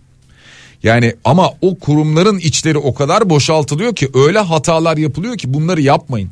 Yani 0.83 1.15
ama 1.25 1.53
o 1.61 1.79
kurumların 1.79 2.37
içleri 2.37 2.77
o 2.77 2.93
kadar 2.93 3.29
boşaltılıyor 3.29 3.95
ki 3.95 4.09
öyle 4.13 4.39
hatalar 4.39 4.97
yapılıyor 4.97 5.37
ki 5.37 5.53
bunları 5.53 5.81
yapmayın. 5.81 6.29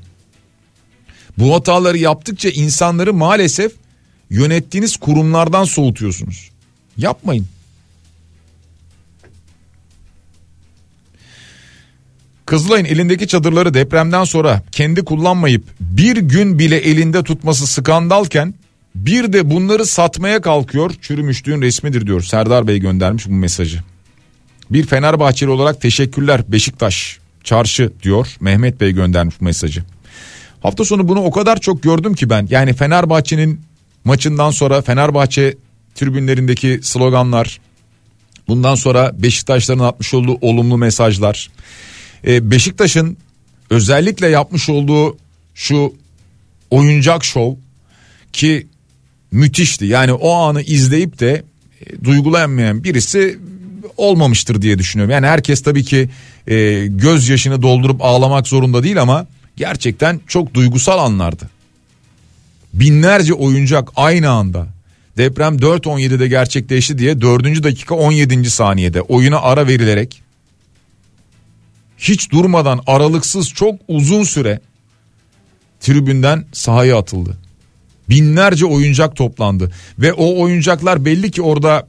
Bu 1.38 1.56
hataları 1.56 1.98
yaptıkça 1.98 2.50
insanları 2.50 3.14
maalesef 3.14 3.72
yönettiğiniz 4.30 4.98
kurumlardan 4.98 5.64
soğutuyorsunuz. 5.64 6.50
Yapmayın. 6.98 7.46
Kızılay'ın 12.46 12.86
elindeki 12.86 13.28
çadırları 13.28 13.74
depremden 13.74 14.24
sonra 14.24 14.64
kendi 14.72 15.06
kullanmayıp 15.06 15.64
bir 15.80 16.18
gün 16.18 16.60
bile 16.60 16.78
elinde 16.78 17.24
tutması 17.24 17.68
skandalken 17.68 18.54
bir 18.96 19.34
de 19.34 19.50
bunları 19.50 19.86
satmaya 19.86 20.42
kalkıyor 20.42 20.92
çürümüşlüğün 21.02 21.62
resmidir 21.62 22.08
diyor. 22.08 22.22
Serdar 22.22 22.68
Bey 22.68 22.80
göndermiş 22.80 23.28
bu 23.28 23.32
mesajı. 23.32 23.95
Bir 24.72 24.86
Fenerbahçeli 24.86 25.50
olarak 25.50 25.82
teşekkürler 25.82 26.42
Beşiktaş 26.48 27.20
çarşı 27.44 27.92
diyor 28.04 28.28
Mehmet 28.40 28.82
Bey 28.82 28.92
göndermiş 28.92 29.42
mesajı. 29.42 29.84
Hafta 30.60 30.86
sonu 30.86 31.08
bunu 31.08 31.20
o 31.20 31.32
kadar 31.32 31.60
çok 31.60 31.84
gördüm 31.84 32.14
ki 32.14 32.30
ben. 32.30 32.48
Yani 32.50 32.74
Fenerbahçe'nin 32.74 33.62
maçından 34.04 34.52
sonra 34.52 34.82
Fenerbahçe 34.82 35.56
tribünlerindeki 35.96 36.80
sloganlar 36.84 37.60
bundan 38.48 38.76
sonra 38.76 39.12
Beşiktaşların 39.22 39.84
atmış 39.84 40.14
olduğu 40.14 40.38
olumlu 40.42 40.78
mesajlar. 40.78 41.50
Ee, 42.28 42.52
Beşiktaş'ın 42.52 43.18
özellikle 43.70 44.28
yapmış 44.28 44.70
olduğu 44.70 45.18
şu 45.56 45.94
oyuncak 46.70 47.26
şov 47.26 47.56
ki 48.34 48.68
müthişti. 49.32 49.86
Yani 49.86 50.14
o 50.14 50.34
anı 50.34 50.62
izleyip 50.62 51.20
de 51.20 51.44
e, 51.82 52.04
duygulanmayan 52.04 52.84
birisi 52.84 53.40
olmamıştır 53.98 54.62
diye 54.62 54.80
düşünüyorum. 54.80 55.12
Yani 55.12 55.28
herkes 55.28 55.64
tabii 55.64 55.84
ki 55.84 56.10
e, 56.48 56.86
gözyaşını 56.88 57.62
doldurup 57.62 58.02
ağlamak 58.02 58.48
zorunda 58.48 58.84
değil 58.84 59.02
ama 59.02 59.28
gerçekten 59.56 60.20
çok 60.28 60.54
duygusal 60.54 61.00
anlardı. 61.00 61.50
Binlerce 62.74 63.34
oyuncak 63.34 63.90
aynı 63.96 64.30
anda 64.30 64.68
deprem 65.18 65.58
4.17'de 65.58 66.28
gerçekleşti 66.28 66.98
diye 66.98 67.22
4. 67.22 67.64
dakika 67.64 67.96
17. 67.96 68.50
saniyede 68.50 69.02
oyuna 69.02 69.40
ara 69.42 69.68
verilerek 69.68 70.22
hiç 71.98 72.32
durmadan 72.32 72.82
aralıksız 72.88 73.50
çok 73.50 73.80
uzun 73.88 74.24
süre 74.24 74.60
tribünden 75.80 76.46
sahaya 76.54 76.98
atıldı. 76.98 77.38
Binlerce 78.10 78.66
oyuncak 78.66 79.16
toplandı 79.16 79.72
ve 80.00 80.14
o 80.14 80.42
oyuncaklar 80.42 81.06
belli 81.06 81.32
ki 81.32 81.42
orada 81.42 81.88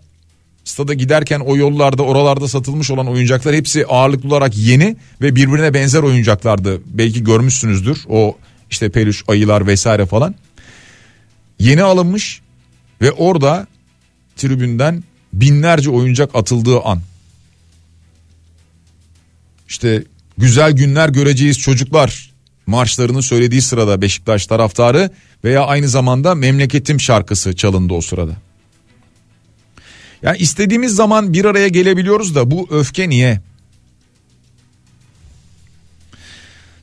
stada 0.67 0.95
giderken 0.95 1.41
o 1.41 1.57
yollarda 1.57 2.03
oralarda 2.03 2.49
satılmış 2.49 2.91
olan 2.91 3.07
oyuncaklar 3.07 3.55
hepsi 3.55 3.87
ağırlıklı 3.87 4.29
olarak 4.29 4.57
yeni 4.57 4.97
ve 5.21 5.37
birbirine 5.37 5.75
benzer 5.75 6.03
oyuncaklardı. 6.03 6.81
Belki 6.87 7.25
görmüşsünüzdür 7.25 8.05
o 8.09 8.37
işte 8.71 8.89
peluş 8.89 9.25
ayılar 9.29 9.67
vesaire 9.67 10.07
falan. 10.07 10.35
Yeni 11.59 11.83
alınmış 11.83 12.41
ve 13.03 13.13
orada 13.13 13.67
tribünden 14.37 15.05
binlerce 15.33 15.91
oyuncak 15.91 16.35
atıldığı 16.35 16.81
an. 16.81 17.01
İşte 19.69 20.05
güzel 20.39 20.73
günler 20.73 21.09
göreceğiz 21.09 21.59
çocuklar 21.59 22.31
marşlarını 22.67 23.23
söylediği 23.23 23.63
sırada 23.63 24.03
Beşiktaş 24.03 24.47
taraftarı 24.47 25.11
veya 25.45 25.65
aynı 25.65 25.89
zamanda 25.89 26.35
memleketim 26.35 27.01
şarkısı 27.01 27.57
çalındı 27.57 27.95
o 27.95 28.01
sırada. 28.01 28.46
Yani 30.23 30.39
istediğimiz 30.39 30.95
zaman 30.95 31.33
bir 31.33 31.45
araya 31.45 31.69
gelebiliyoruz 31.69 32.35
da 32.35 32.51
bu 32.51 32.67
öfke 32.71 33.09
niye? 33.09 33.41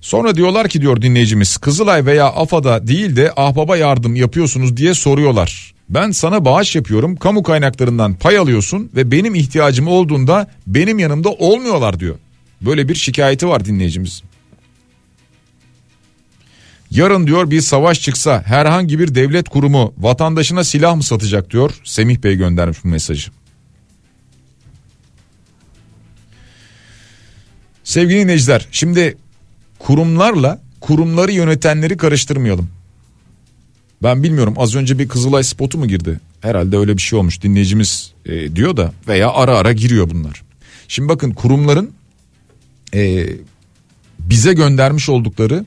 Sonra 0.02 0.36
diyorlar 0.36 0.68
ki 0.68 0.82
diyor 0.82 1.02
dinleyicimiz 1.02 1.58
Kızılay 1.58 2.06
veya 2.06 2.26
AFA'da 2.26 2.88
değil 2.88 3.16
de 3.16 3.34
ahbaba 3.36 3.78
yardım 3.78 4.16
yapıyorsunuz 4.16 4.78
diye 4.78 4.94
soruyorlar. 4.94 5.74
Ben 5.90 6.12
sana 6.12 6.46
bağış 6.46 6.76
yapıyorum 6.76 7.16
kamu 7.16 7.44
kaynaklarından 7.44 8.14
pay 8.16 8.38
alıyorsun 8.38 8.90
ve 8.96 9.12
benim 9.12 9.36
ihtiyacım 9.36 9.88
olduğunda 9.88 10.48
benim 10.68 11.00
yanımda 11.00 11.30
olmuyorlar 11.30 12.00
diyor. 12.00 12.16
Böyle 12.62 12.90
bir 12.90 12.96
şikayeti 12.96 13.48
var 13.48 13.66
dinleyicimiz. 13.66 14.24
Yarın 16.96 17.28
diyor 17.28 17.52
bir 17.52 17.62
savaş 17.62 18.02
çıksa 18.02 18.44
herhangi 18.46 19.00
bir 19.00 19.16
devlet 19.16 19.50
kurumu 19.50 19.94
vatandaşına 19.98 20.64
silah 20.64 20.96
mı 20.96 21.04
satacak 21.04 21.52
diyor. 21.52 21.72
Semih 21.84 22.18
Bey 22.18 22.36
göndermiş 22.36 22.84
bu 22.84 22.88
mesajı. 22.88 23.32
Sevgili 27.84 28.20
dinleyiciler 28.20 28.68
şimdi 28.72 29.18
kurumlarla 29.80 30.62
kurumları 30.82 31.32
yönetenleri 31.32 31.98
karıştırmayalım. 31.98 32.70
Ben 34.04 34.24
bilmiyorum 34.24 34.54
az 34.58 34.76
önce 34.76 35.00
bir 35.00 35.08
Kızılay 35.08 35.44
spotu 35.44 35.78
mu 35.78 35.88
girdi? 35.88 36.20
Herhalde 36.42 36.78
öyle 36.78 36.98
bir 36.98 37.02
şey 37.02 37.20
olmuş 37.20 37.42
dinleyicimiz 37.42 38.14
e, 38.26 38.56
diyor 38.56 38.78
da 38.78 38.94
veya 39.08 39.32
ara 39.32 39.58
ara 39.58 39.72
giriyor 39.74 40.10
bunlar. 40.10 40.44
Şimdi 40.88 41.10
bakın 41.10 41.32
kurumların 41.32 41.92
e, 42.94 43.30
bize 44.20 44.54
göndermiş 44.54 45.10
oldukları 45.10 45.66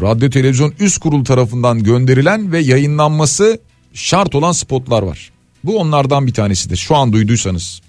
radyo 0.00 0.30
televizyon 0.30 0.74
üst 0.78 0.98
kurul 0.98 1.24
tarafından 1.24 1.82
gönderilen 1.82 2.52
ve 2.52 2.58
yayınlanması 2.58 3.60
şart 3.94 4.34
olan 4.34 4.52
spotlar 4.52 5.02
var. 5.02 5.32
Bu 5.64 5.78
onlardan 5.78 6.26
bir 6.26 6.34
tanesidir. 6.34 6.76
Şu 6.76 6.96
an 6.96 7.12
duyduysanız 7.12 7.80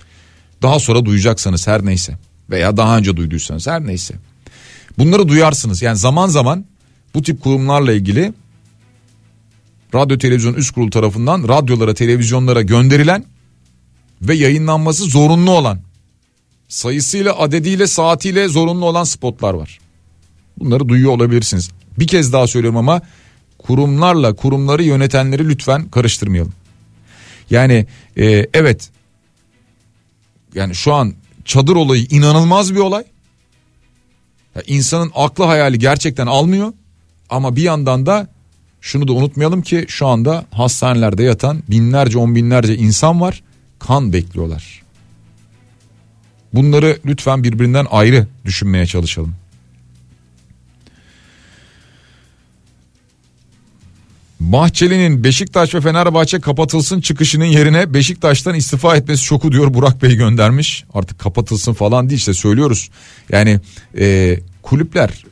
daha 0.62 0.80
sonra 0.80 1.06
duyacaksanız 1.06 1.68
her 1.68 1.86
neyse 1.86 2.18
veya 2.50 2.78
daha 2.78 2.98
önce 2.98 3.18
duyduysanız 3.18 3.68
her 3.68 3.88
neyse. 3.88 4.16
Bunları 4.98 5.28
duyarsınız. 5.28 5.82
Yani 5.82 5.98
zaman 5.98 6.28
zaman 6.28 6.66
bu 7.14 7.22
tip 7.22 7.42
kurumlarla 7.42 7.94
ilgili 7.94 8.34
radyo 9.96 10.18
televizyon 10.18 10.54
üst 10.54 10.72
kurul 10.72 10.92
tarafından 10.92 11.48
radyolara 11.48 11.94
televizyonlara 11.94 12.62
gönderilen 12.62 13.26
ve 14.22 14.36
yayınlanması 14.36 15.04
zorunlu 15.04 15.52
olan 15.52 15.80
sayısıyla 16.68 17.40
adediyle 17.40 17.88
saatiyle 17.88 18.48
zorunlu 18.48 18.86
olan 18.86 19.04
spotlar 19.04 19.54
var. 19.54 19.80
Bunları 20.60 20.90
duyuyor 20.90 21.12
olabilirsiniz. 21.12 21.70
Bir 22.00 22.08
kez 22.08 22.34
daha 22.34 22.48
söylüyorum 22.48 22.78
ama 22.78 23.02
kurumlarla 23.58 24.36
kurumları 24.36 24.84
yönetenleri 24.84 25.50
lütfen 25.50 25.90
karıştırmayalım. 25.90 26.54
Yani 27.50 27.86
e, 28.18 28.48
evet 28.54 28.90
yani 30.56 30.76
şu 30.76 30.94
an 30.94 31.14
çadır 31.46 31.76
olayı 31.76 32.06
inanılmaz 32.10 32.76
bir 32.76 32.80
olay. 32.80 33.04
Ya 34.56 34.62
insanın 34.68 35.12
aklı 35.16 35.44
hayali 35.44 35.80
gerçekten 35.80 36.28
almıyor 36.28 36.74
ama 37.30 37.56
bir 37.56 37.62
yandan 37.62 38.06
da 38.06 38.28
şunu 38.82 39.08
da 39.08 39.14
unutmayalım 39.14 39.62
ki 39.62 39.86
şu 39.88 40.08
anda 40.08 40.46
hastanelerde 40.52 41.24
yatan 41.24 41.64
binlerce 41.70 42.18
on 42.18 42.36
binlerce 42.36 42.76
insan 42.76 43.22
var 43.22 43.44
kan 43.80 44.14
bekliyorlar. 44.14 44.84
Bunları 46.54 47.00
lütfen 47.06 47.44
birbirinden 47.44 47.88
ayrı 47.92 48.28
düşünmeye 48.46 48.86
çalışalım. 48.86 49.36
Bahçeli'nin 54.52 55.24
Beşiktaş 55.24 55.76
ve 55.76 55.82
Fenerbahçe 55.82 56.40
kapatılsın 56.40 57.02
çıkışının 57.02 57.46
yerine 57.46 57.94
Beşiktaş'tan 57.94 58.56
istifa 58.56 58.96
etmesi 58.96 59.24
şoku 59.24 59.52
diyor 59.52 59.74
Burak 59.74 60.04
Bey 60.04 60.16
göndermiş. 60.16 60.84
Artık 60.94 61.20
kapatılsın 61.20 61.74
falan 61.74 62.10
değil 62.10 62.18
işte 62.18 62.34
söylüyoruz. 62.34 62.90
Yani 63.32 63.60
e, 63.98 64.40
kulüpler 64.62 65.26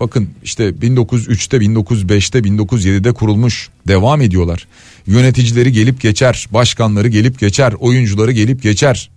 bakın 0.00 0.30
işte 0.44 0.68
1903'te 0.68 1.56
1905'te 1.56 2.38
1907'de 2.38 3.12
kurulmuş 3.12 3.68
devam 3.88 4.20
ediyorlar. 4.20 4.66
Yöneticileri 5.06 5.72
gelip 5.72 6.00
geçer, 6.00 6.46
başkanları 6.50 7.08
gelip 7.08 7.38
geçer, 7.38 7.72
oyuncuları 7.72 8.32
gelip 8.32 8.62
geçer. 8.62 9.10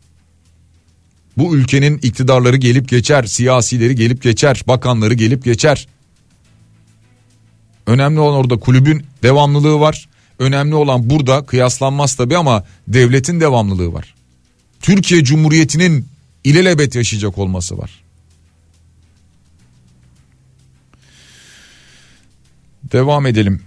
Bu 1.37 1.55
ülkenin 1.55 1.97
iktidarları 1.97 2.57
gelip 2.57 2.89
geçer, 2.89 3.23
siyasileri 3.23 3.95
gelip 3.95 4.23
geçer, 4.23 4.63
bakanları 4.67 5.13
gelip 5.13 5.43
geçer. 5.43 5.87
Önemli 7.87 8.19
olan 8.19 8.35
orada 8.35 8.57
kulübün 8.57 9.05
devamlılığı 9.23 9.79
var. 9.79 10.07
Önemli 10.39 10.75
olan 10.75 11.09
burada 11.09 11.45
kıyaslanmaz 11.45 12.15
tabii 12.15 12.37
ama 12.37 12.63
devletin 12.87 13.39
devamlılığı 13.39 13.93
var. 13.93 14.15
Türkiye 14.81 15.23
Cumhuriyeti'nin 15.23 16.05
ilelebet 16.43 16.95
yaşayacak 16.95 17.37
olması 17.37 17.77
var. 17.77 17.91
Devam 22.91 23.25
edelim. 23.25 23.61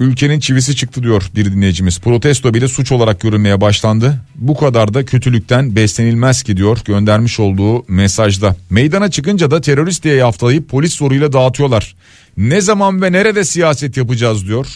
Ülkenin 0.00 0.40
çivisi 0.40 0.76
çıktı 0.76 1.02
diyor 1.02 1.30
bir 1.36 1.44
dinleyicimiz. 1.44 2.00
Protesto 2.00 2.54
bile 2.54 2.68
suç 2.68 2.92
olarak 2.92 3.20
görülmeye 3.20 3.60
başlandı. 3.60 4.20
Bu 4.34 4.56
kadar 4.56 4.94
da 4.94 5.04
kötülükten 5.04 5.76
beslenilmez 5.76 6.42
ki 6.42 6.56
diyor 6.56 6.78
göndermiş 6.84 7.40
olduğu 7.40 7.84
mesajda. 7.88 8.56
Meydana 8.70 9.10
çıkınca 9.10 9.50
da 9.50 9.60
terörist 9.60 10.04
diye 10.04 10.14
yaftalayıp 10.14 10.68
polis 10.68 10.94
soruyla 10.94 11.32
dağıtıyorlar. 11.32 11.94
Ne 12.36 12.60
zaman 12.60 13.02
ve 13.02 13.12
nerede 13.12 13.44
siyaset 13.44 13.96
yapacağız 13.96 14.46
diyor. 14.46 14.66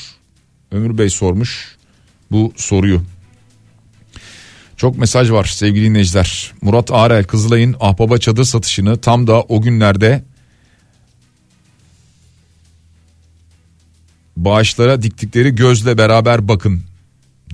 Ömür 0.73 0.99
Bey 0.99 1.11
sormuş 1.11 1.77
bu 2.31 2.53
soruyu. 2.57 3.03
Çok 4.77 4.99
mesaj 4.99 5.31
var 5.31 5.45
sevgili 5.45 5.85
dinleyiciler. 5.85 6.53
Murat 6.63 6.93
Arel 6.93 7.25
Kızılay'ın 7.25 7.77
ahbaba 7.81 8.19
çadır 8.19 8.45
satışını 8.45 9.01
tam 9.01 9.27
da 9.27 9.43
o 9.43 9.63
günlerde 9.63 10.25
bağışlara 14.37 15.03
diktikleri 15.03 15.55
gözle 15.55 15.99
beraber 15.99 16.49
bakın 16.49 16.83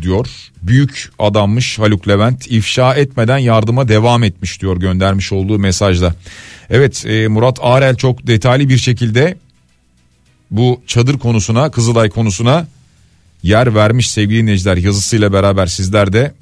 diyor. 0.03 0.29
Büyük 0.63 1.11
adammış 1.19 1.79
Haluk 1.79 2.09
Levent 2.09 2.51
ifşa 2.51 2.95
etmeden 2.95 3.39
yardıma 3.39 3.89
devam 3.89 4.25
etmiş 4.25 4.61
diyor 4.61 4.77
göndermiş 4.77 5.33
olduğu 5.33 5.59
mesajda. 5.59 6.15
Evet 6.71 7.07
e, 7.07 7.29
Murat 7.29 7.59
Arel 7.63 7.97
çok 7.97 8.27
detaylı 8.27 8.69
bir 8.69 8.79
şekilde 8.79 9.37
bu 10.57 10.83
çadır 10.87 11.19
konusuna 11.19 11.71
Kızılay 11.71 12.11
konusuna 12.11 12.67
yer 13.43 13.75
vermiş 13.75 14.11
sevgili 14.11 14.39
dinleyiciler 14.39 14.77
yazısıyla 14.77 15.33
beraber 15.33 15.67
sizler 15.67 16.13
de 16.13 16.35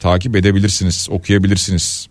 takip 0.00 0.36
edebilirsiniz 0.36 1.08
okuyabilirsiniz. 1.10 2.08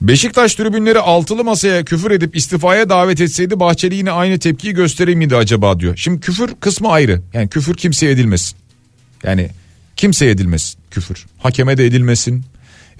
Beşiktaş 0.00 0.54
tribünleri 0.54 0.98
altılı 0.98 1.44
masaya 1.44 1.84
küfür 1.84 2.10
edip 2.10 2.36
istifaya 2.36 2.88
davet 2.88 3.20
etseydi 3.20 3.60
Bahçeli 3.60 3.94
yine 3.94 4.10
aynı 4.10 4.38
tepkiyi 4.38 4.74
gösterir 4.74 5.14
miydi 5.14 5.36
acaba 5.36 5.80
diyor. 5.80 5.96
Şimdi 5.96 6.20
küfür 6.20 6.54
kısmı 6.60 6.88
ayrı. 6.88 7.22
Yani 7.34 7.48
küfür 7.48 7.74
kimseye 7.74 8.12
edilmesin. 8.12 8.56
Yani 9.22 9.50
kimseye 9.96 10.30
edilmesin 10.30 10.78
küfür. 10.90 11.26
Hakeme 11.38 11.78
de 11.78 11.86
edilmesin. 11.86 12.44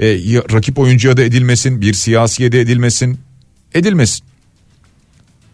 E, 0.00 0.06
rakip 0.52 0.78
oyuncuya 0.78 1.16
da 1.16 1.22
edilmesin. 1.22 1.80
Bir 1.80 1.92
siyasiye 1.92 2.52
de 2.52 2.60
edilmesin. 2.60 3.20
Edilmesin. 3.74 4.27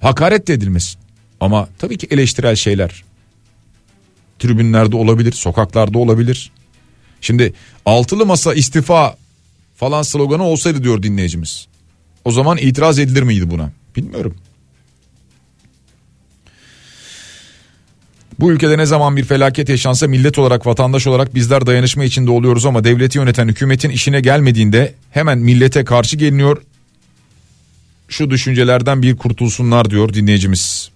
Hakaret 0.05 0.49
de 0.49 0.53
edilmesin. 0.55 1.01
Ama 1.41 1.69
tabii 1.79 1.99
ki 1.99 2.07
eleştirel 2.11 2.57
şeyler. 2.57 3.05
Tribünlerde 4.39 4.97
olabilir, 4.97 5.33
sokaklarda 5.33 5.99
olabilir. 5.99 6.53
Şimdi 7.21 7.53
altılı 7.87 8.27
masa 8.27 8.55
istifa 8.55 9.17
falan 9.77 10.03
sloganı 10.03 10.43
olsaydı 10.43 10.85
diyor 10.85 11.03
dinleyicimiz. 11.03 11.67
O 12.25 12.31
zaman 12.31 12.59
itiraz 12.59 12.99
edilir 12.99 13.23
miydi 13.23 13.51
buna? 13.51 13.71
Bilmiyorum. 13.97 14.35
Bu 18.41 18.53
ülkede 18.53 18.79
ne 18.79 18.87
zaman 18.87 19.17
bir 19.17 19.25
felaket 19.25 19.69
yaşansa 19.69 20.09
millet 20.09 20.39
olarak 20.39 20.67
vatandaş 20.67 21.07
olarak 21.07 21.35
bizler 21.35 21.67
dayanışma 21.67 22.05
içinde 22.05 22.31
oluyoruz 22.31 22.67
ama 22.67 22.85
devleti 22.85 23.19
yöneten 23.19 23.49
hükümetin 23.49 23.91
işine 23.91 24.21
gelmediğinde 24.21 24.95
hemen 25.11 25.39
millete 25.39 25.85
karşı 25.85 26.17
geliniyor. 26.17 26.63
Şu 28.15 28.31
düşüncelerden 28.31 29.03
bir 29.03 29.17
kurtulsunlar 29.17 29.91
diyor 29.91 30.15
dinleyicimiz. 30.15 30.91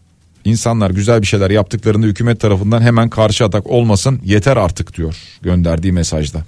İnsanlar 0.44 0.90
güzel 0.90 1.22
bir 1.22 1.26
şeyler 1.26 1.50
yaptıklarında 1.50 2.06
hükümet 2.06 2.40
tarafından 2.40 2.80
hemen 2.80 3.08
karşı 3.08 3.44
atak 3.44 3.66
olmasın 3.66 4.20
yeter 4.24 4.56
artık 4.56 4.96
diyor 4.96 5.16
gönderdiği 5.42 5.92
mesajda. 5.92 6.44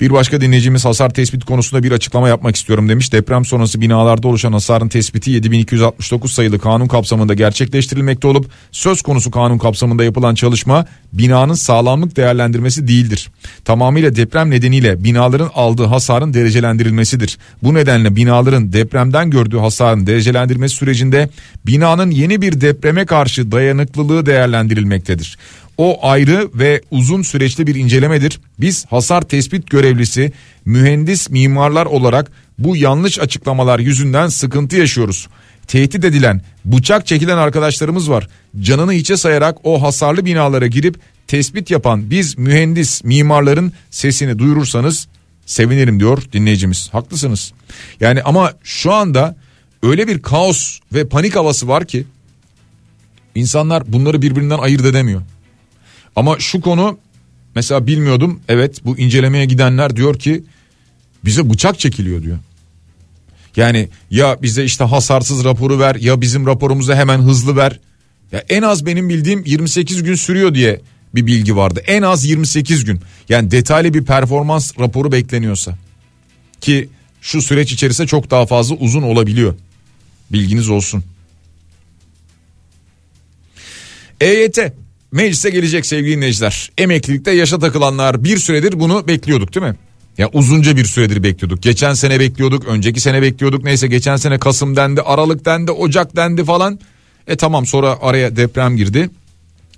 Bir 0.00 0.10
başka 0.10 0.40
dinleyicimiz 0.40 0.84
hasar 0.84 1.10
tespit 1.10 1.44
konusunda 1.44 1.82
bir 1.82 1.92
açıklama 1.92 2.28
yapmak 2.28 2.56
istiyorum 2.56 2.88
demiş. 2.88 3.12
Deprem 3.12 3.44
sonrası 3.44 3.80
binalarda 3.80 4.28
oluşan 4.28 4.52
hasarın 4.52 4.88
tespiti 4.88 5.30
7269 5.30 6.32
sayılı 6.32 6.58
kanun 6.58 6.86
kapsamında 6.86 7.34
gerçekleştirilmekte 7.34 8.28
olup 8.28 8.50
söz 8.72 9.02
konusu 9.02 9.30
kanun 9.30 9.58
kapsamında 9.58 10.04
yapılan 10.04 10.34
çalışma 10.34 10.86
binanın 11.12 11.54
sağlamlık 11.54 12.16
değerlendirmesi 12.16 12.88
değildir. 12.88 13.30
Tamamıyla 13.64 14.16
deprem 14.16 14.50
nedeniyle 14.50 15.04
binaların 15.04 15.50
aldığı 15.54 15.84
hasarın 15.84 16.34
derecelendirilmesidir. 16.34 17.38
Bu 17.62 17.74
nedenle 17.74 18.16
binaların 18.16 18.72
depremden 18.72 19.30
gördüğü 19.30 19.58
hasarın 19.58 20.06
derecelendirmesi 20.06 20.76
sürecinde 20.76 21.28
binanın 21.66 22.10
yeni 22.10 22.42
bir 22.42 22.60
depreme 22.60 23.06
karşı 23.06 23.52
dayanıklılığı 23.52 24.26
değerlendirilmektedir. 24.26 25.38
O 25.80 25.98
ayrı 26.02 26.50
ve 26.54 26.82
uzun 26.90 27.22
süreçli 27.22 27.66
bir 27.66 27.74
incelemedir. 27.74 28.40
Biz 28.58 28.86
hasar 28.86 29.22
tespit 29.22 29.70
görevlisi 29.70 30.32
mühendis 30.64 31.30
mimarlar 31.30 31.86
olarak 31.86 32.32
bu 32.58 32.76
yanlış 32.76 33.18
açıklamalar 33.18 33.78
yüzünden 33.78 34.28
sıkıntı 34.28 34.76
yaşıyoruz. 34.76 35.28
Tehdit 35.66 36.04
edilen, 36.04 36.42
bıçak 36.64 37.06
çekilen 37.06 37.36
arkadaşlarımız 37.36 38.10
var. 38.10 38.28
Canını 38.60 38.92
hiçe 38.92 39.16
sayarak 39.16 39.58
o 39.64 39.82
hasarlı 39.82 40.24
binalara 40.24 40.66
girip 40.66 40.96
tespit 41.26 41.70
yapan 41.70 42.10
biz 42.10 42.38
mühendis 42.38 43.04
mimarların 43.04 43.72
sesini 43.90 44.38
duyurursanız 44.38 45.08
sevinirim 45.46 46.00
diyor 46.00 46.22
dinleyicimiz. 46.32 46.88
Haklısınız. 46.92 47.52
Yani 48.00 48.22
ama 48.22 48.52
şu 48.62 48.92
anda 48.92 49.36
öyle 49.82 50.08
bir 50.08 50.22
kaos 50.22 50.78
ve 50.92 51.08
panik 51.08 51.36
havası 51.36 51.68
var 51.68 51.84
ki 51.84 52.04
insanlar 53.34 53.92
bunları 53.92 54.22
birbirinden 54.22 54.58
ayırt 54.58 54.84
edemiyor. 54.84 55.22
Ama 56.16 56.38
şu 56.38 56.60
konu 56.60 56.98
mesela 57.54 57.86
bilmiyordum. 57.86 58.40
Evet 58.48 58.84
bu 58.84 58.98
incelemeye 58.98 59.44
gidenler 59.44 59.96
diyor 59.96 60.18
ki 60.18 60.44
bize 61.24 61.50
bıçak 61.50 61.78
çekiliyor 61.78 62.22
diyor. 62.22 62.38
Yani 63.56 63.88
ya 64.10 64.42
bize 64.42 64.64
işte 64.64 64.84
hasarsız 64.84 65.44
raporu 65.44 65.78
ver 65.78 65.94
ya 65.94 66.20
bizim 66.20 66.46
raporumuzu 66.46 66.94
hemen 66.94 67.18
hızlı 67.18 67.56
ver. 67.56 67.80
Ya 68.32 68.44
en 68.48 68.62
az 68.62 68.86
benim 68.86 69.08
bildiğim 69.08 69.44
28 69.44 70.02
gün 70.02 70.14
sürüyor 70.14 70.54
diye 70.54 70.80
bir 71.14 71.26
bilgi 71.26 71.56
vardı. 71.56 71.82
En 71.86 72.02
az 72.02 72.24
28 72.24 72.84
gün. 72.84 73.00
Yani 73.28 73.50
detaylı 73.50 73.94
bir 73.94 74.04
performans 74.04 74.78
raporu 74.78 75.12
bekleniyorsa. 75.12 75.78
Ki 76.60 76.88
şu 77.20 77.42
süreç 77.42 77.72
içerisinde 77.72 78.06
çok 78.06 78.30
daha 78.30 78.46
fazla 78.46 78.74
uzun 78.74 79.02
olabiliyor. 79.02 79.54
Bilginiz 80.32 80.68
olsun. 80.70 81.04
EYT 84.20 84.58
meclise 85.12 85.50
gelecek 85.50 85.86
sevgili 85.86 86.16
dinleyiciler. 86.16 86.70
Emeklilikte 86.78 87.30
yaşa 87.30 87.58
takılanlar 87.58 88.24
bir 88.24 88.38
süredir 88.38 88.80
bunu 88.80 89.06
bekliyorduk 89.08 89.54
değil 89.54 89.66
mi? 89.66 89.76
Ya 90.18 90.28
uzunca 90.32 90.76
bir 90.76 90.84
süredir 90.84 91.22
bekliyorduk. 91.22 91.62
Geçen 91.62 91.94
sene 91.94 92.20
bekliyorduk, 92.20 92.64
önceki 92.64 93.00
sene 93.00 93.22
bekliyorduk. 93.22 93.64
Neyse 93.64 93.86
geçen 93.86 94.16
sene 94.16 94.38
Kasım 94.38 94.76
dendi, 94.76 95.02
Aralık 95.02 95.44
dendi, 95.44 95.70
Ocak 95.70 96.16
dendi 96.16 96.44
falan. 96.44 96.80
E 97.26 97.36
tamam 97.36 97.66
sonra 97.66 97.98
araya 98.02 98.36
deprem 98.36 98.76
girdi. 98.76 99.10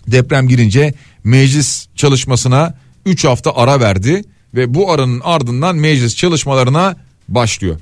Deprem 0.07 0.49
girince 0.49 0.95
meclis 1.25 1.87
çalışmasına 1.97 2.75
3 3.07 3.25
hafta 3.25 3.57
ara 3.57 3.81
verdi 3.81 4.25
ve 4.55 4.75
bu 4.75 4.93
aranın 4.93 5.21
ardından 5.25 5.77
meclis 5.77 6.17
çalışmalarına 6.17 6.97
başlıyor. 7.35 7.81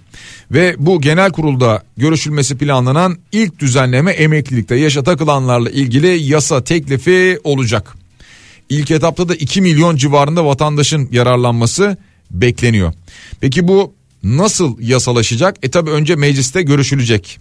Ve 0.51 0.75
bu 0.79 1.01
genel 1.01 1.33
kurulda 1.33 1.83
görüşülmesi 1.97 2.59
planlanan 2.59 3.19
ilk 3.33 3.59
düzenleme 3.59 4.13
emeklilikte 4.13 4.77
yaşa 4.77 5.03
takılanlarla 5.03 5.71
ilgili 5.71 6.23
yasa 6.23 6.65
teklifi 6.65 7.39
olacak. 7.45 7.95
İlk 8.69 8.91
etapta 8.91 9.29
da 9.29 9.35
2 9.35 9.61
milyon 9.61 9.97
civarında 9.97 10.45
vatandaşın 10.45 11.09
yararlanması 11.13 11.97
bekleniyor. 12.31 12.93
Peki 13.41 13.69
bu 13.69 13.93
nasıl 14.23 14.81
yasalaşacak? 14.81 15.57
E 15.63 15.71
tabi 15.71 15.91
önce 15.91 16.17
mecliste 16.17 16.63
görüşülecek. 16.63 17.39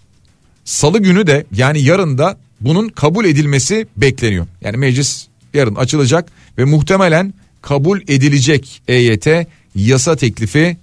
Salı 0.64 0.98
günü 0.98 1.26
de 1.26 1.46
yani 1.52 1.82
yarın 1.82 2.18
da 2.18 2.38
bunun 2.60 2.88
kabul 2.88 3.24
edilmesi 3.24 3.86
bekleniyor. 3.96 4.46
Yani 4.60 4.76
meclis 4.76 5.26
yarın 5.54 5.74
açılacak 5.74 6.28
ve 6.58 6.64
muhtemelen 6.64 7.34
kabul 7.62 8.00
edilecek 8.00 8.82
EYT 8.88 9.26
yasa 9.74 10.16
teklifi 10.16 10.76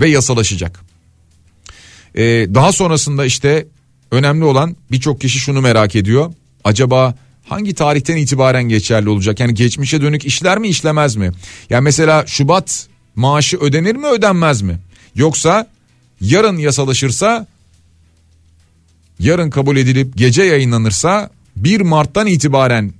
ve 0.00 0.08
yasalaşacak. 0.08 0.80
Ee, 2.14 2.22
daha 2.54 2.72
sonrasında 2.72 3.24
işte 3.24 3.66
önemli 4.10 4.44
olan 4.44 4.76
birçok 4.90 5.20
kişi 5.20 5.38
şunu 5.38 5.60
merak 5.60 5.96
ediyor. 5.96 6.32
Acaba 6.64 7.14
hangi 7.48 7.74
tarihten 7.74 8.16
itibaren 8.16 8.64
geçerli 8.64 9.08
olacak? 9.08 9.40
Yani 9.40 9.54
geçmişe 9.54 10.02
dönük 10.02 10.24
işler 10.24 10.58
mi 10.58 10.68
işlemez 10.68 11.16
mi? 11.16 11.30
Yani 11.70 11.84
mesela 11.84 12.26
Şubat 12.26 12.86
maaşı 13.16 13.56
ödenir 13.56 13.96
mi 13.96 14.06
ödenmez 14.06 14.62
mi? 14.62 14.78
Yoksa 15.14 15.66
yarın 16.20 16.56
yasalaşırsa 16.56 17.46
yarın 19.18 19.50
kabul 19.50 19.76
edilip 19.76 20.16
gece 20.16 20.42
yayınlanırsa 20.42 21.30
1 21.56 21.80
Mart'tan 21.80 22.26
itibaren 22.26 22.92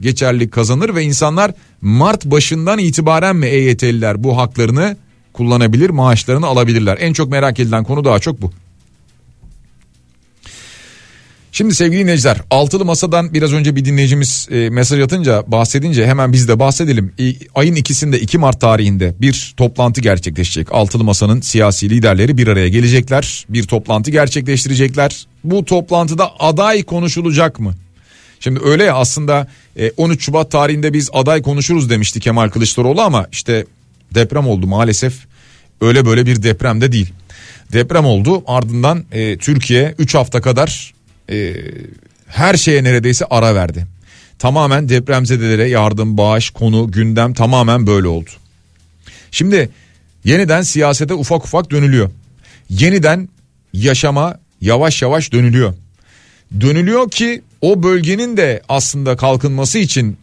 geçerli 0.00 0.50
kazanır 0.50 0.94
ve 0.94 1.02
insanlar 1.02 1.52
Mart 1.80 2.24
başından 2.24 2.78
itibaren 2.78 3.36
mi 3.36 3.46
EYT'liler 3.46 4.24
bu 4.24 4.36
haklarını 4.36 4.96
kullanabilir 5.32 5.90
maaşlarını 5.90 6.46
alabilirler. 6.46 6.98
En 7.00 7.12
çok 7.12 7.30
merak 7.30 7.60
edilen 7.60 7.84
konu 7.84 8.04
daha 8.04 8.18
çok 8.18 8.42
bu. 8.42 8.52
Şimdi 11.52 11.74
sevgili 11.74 12.00
dinleyiciler 12.00 12.40
altılı 12.50 12.84
masadan 12.84 13.34
biraz 13.34 13.52
önce 13.52 13.76
bir 13.76 13.84
dinleyicimiz 13.84 14.48
e, 14.50 14.70
mesaj 14.70 15.00
atınca 15.00 15.44
bahsedince 15.46 16.06
hemen 16.06 16.32
biz 16.32 16.48
de 16.48 16.58
bahsedelim. 16.58 17.12
E, 17.18 17.34
ayın 17.54 17.74
ikisinde 17.74 18.20
2 18.20 18.38
Mart 18.38 18.60
tarihinde 18.60 19.14
bir 19.20 19.54
toplantı 19.56 20.00
gerçekleşecek. 20.00 20.72
Altılı 20.72 21.04
masanın 21.04 21.40
siyasi 21.40 21.90
liderleri 21.90 22.38
bir 22.38 22.46
araya 22.46 22.68
gelecekler. 22.68 23.46
Bir 23.48 23.64
toplantı 23.64 24.10
gerçekleştirecekler. 24.10 25.26
Bu 25.44 25.64
toplantıda 25.64 26.40
aday 26.40 26.82
konuşulacak 26.82 27.60
mı? 27.60 27.74
Şimdi 28.40 28.60
öyle 28.64 28.84
ya 28.84 28.94
aslında 28.94 29.46
13 29.96 30.18
e, 30.18 30.22
Şubat 30.22 30.50
tarihinde 30.50 30.92
biz 30.92 31.10
aday 31.12 31.42
konuşuruz 31.42 31.90
demişti 31.90 32.20
Kemal 32.20 32.48
Kılıçdaroğlu 32.48 33.00
ama 33.00 33.26
işte 33.32 33.66
deprem 34.14 34.46
oldu 34.46 34.66
maalesef. 34.66 35.14
Öyle 35.80 36.06
böyle 36.06 36.26
bir 36.26 36.42
deprem 36.42 36.80
de 36.80 36.92
değil. 36.92 37.12
Deprem 37.72 38.06
oldu 38.06 38.42
ardından 38.46 39.04
e, 39.12 39.38
Türkiye 39.38 39.94
3 39.98 40.14
hafta 40.14 40.40
kadar 40.40 40.94
e, 41.30 41.54
her 42.26 42.54
şeye 42.54 42.84
neredeyse 42.84 43.24
ara 43.30 43.54
verdi. 43.54 43.86
Tamamen 44.38 44.88
depremzedelere 44.88 45.68
yardım, 45.68 46.18
bağış, 46.18 46.50
konu, 46.50 46.90
gündem 46.90 47.34
tamamen 47.34 47.86
böyle 47.86 48.08
oldu. 48.08 48.30
Şimdi 49.30 49.70
yeniden 50.24 50.62
siyasete 50.62 51.14
ufak 51.14 51.44
ufak 51.44 51.70
dönülüyor. 51.70 52.10
Yeniden 52.70 53.28
yaşama 53.72 54.38
yavaş 54.60 55.02
yavaş 55.02 55.32
dönülüyor. 55.32 55.74
Dönülüyor 56.60 57.10
ki 57.10 57.42
o 57.60 57.82
bölgenin 57.82 58.36
de 58.36 58.62
aslında 58.68 59.16
kalkınması 59.16 59.78
için 59.78 60.16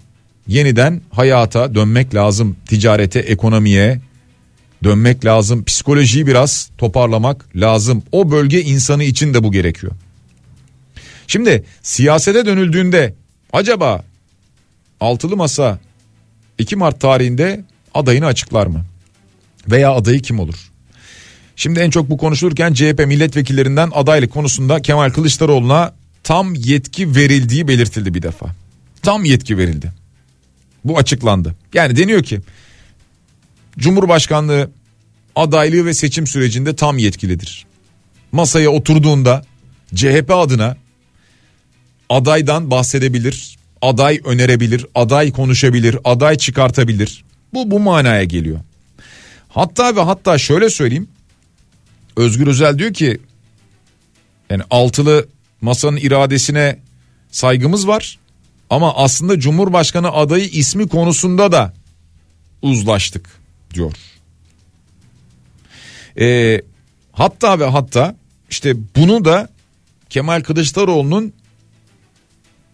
yeniden 0.47 1.01
hayata 1.11 1.75
dönmek 1.75 2.15
lazım. 2.15 2.55
Ticarete, 2.65 3.19
ekonomiye 3.19 3.99
dönmek 4.83 5.25
lazım. 5.25 5.63
Psikolojiyi 5.63 6.27
biraz 6.27 6.69
toparlamak 6.77 7.45
lazım. 7.55 8.03
O 8.11 8.31
bölge 8.31 8.61
insanı 8.61 9.03
için 9.03 9.33
de 9.33 9.43
bu 9.43 9.51
gerekiyor. 9.51 9.93
Şimdi 11.27 11.63
siyasete 11.81 12.45
dönüldüğünde 12.45 13.13
acaba 13.53 14.03
altılı 14.99 15.37
masa 15.37 15.79
2 16.57 16.75
Mart 16.75 17.01
tarihinde 17.01 17.65
adayını 17.93 18.25
açıklar 18.25 18.67
mı? 18.67 18.85
Veya 19.67 19.91
adayı 19.91 20.21
kim 20.21 20.39
olur? 20.39 20.71
Şimdi 21.55 21.79
en 21.79 21.89
çok 21.89 22.09
bu 22.09 22.17
konuşulurken 22.17 22.73
CHP 22.73 23.03
milletvekillerinden 23.07 23.91
adaylık 23.93 24.31
konusunda 24.31 24.81
Kemal 24.81 25.09
Kılıçdaroğlu'na 25.09 25.93
tam 26.23 26.55
yetki 26.55 27.15
verildiği 27.15 27.67
belirtildi 27.67 28.13
bir 28.13 28.21
defa. 28.21 28.45
Tam 29.01 29.25
yetki 29.25 29.57
verildi. 29.57 29.91
Bu 30.85 30.97
açıklandı. 30.97 31.55
Yani 31.73 31.95
deniyor 31.95 32.23
ki 32.23 32.41
Cumhurbaşkanlığı 33.77 34.71
adaylığı 35.35 35.85
ve 35.85 35.93
seçim 35.93 36.27
sürecinde 36.27 36.75
tam 36.75 36.97
yetkilidir. 36.97 37.65
Masaya 38.31 38.69
oturduğunda 38.69 39.45
CHP 39.95 40.31
adına 40.31 40.77
adaydan 42.09 42.71
bahsedebilir, 42.71 43.57
aday 43.81 44.21
önerebilir, 44.25 44.85
aday 44.95 45.31
konuşabilir, 45.31 45.97
aday 46.03 46.37
çıkartabilir. 46.37 47.23
Bu 47.53 47.71
bu 47.71 47.79
manaya 47.79 48.23
geliyor. 48.23 48.59
Hatta 49.49 49.95
ve 49.95 50.01
hatta 50.01 50.37
şöyle 50.37 50.69
söyleyeyim. 50.69 51.07
Özgür 52.15 52.47
Özel 52.47 52.79
diyor 52.79 52.93
ki 52.93 53.17
yani 54.49 54.63
altılı 54.69 55.27
masanın 55.61 55.97
iradesine 55.97 56.79
saygımız 57.31 57.87
var. 57.87 58.19
Ama 58.69 58.95
aslında 58.95 59.39
Cumhurbaşkanı 59.39 60.11
adayı 60.11 60.45
ismi 60.45 60.87
konusunda 60.87 61.51
da 61.51 61.73
uzlaştık 62.61 63.29
diyor. 63.73 63.93
Ee, 66.19 66.61
hatta 67.11 67.59
ve 67.59 67.65
hatta 67.65 68.15
işte 68.49 68.75
bunu 68.95 69.25
da 69.25 69.49
Kemal 70.09 70.41
Kılıçdaroğlu'nun 70.41 71.33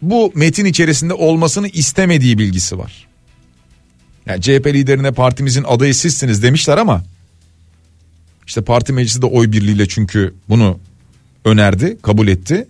bu 0.02 0.32
metin 0.36 0.66
içerisinde 0.66 1.14
olmasını 1.14 1.68
istemediği 1.68 2.38
bilgisi 2.38 2.78
var. 2.78 3.08
Yani 4.26 4.42
CHP 4.42 4.68
liderine 4.68 5.12
partimizin 5.12 5.64
adayı 5.64 5.96
sizsiniz 5.96 6.44
demişler 6.44 6.78
ama 6.78 7.04
işte 8.48 8.62
parti 8.62 8.94
meclisi 8.94 9.22
de 9.22 9.26
oy 9.26 9.52
birliğiyle 9.52 9.88
çünkü 9.88 10.34
bunu 10.50 10.80
önerdi, 11.46 11.98
kabul 12.02 12.28
etti. 12.28 12.68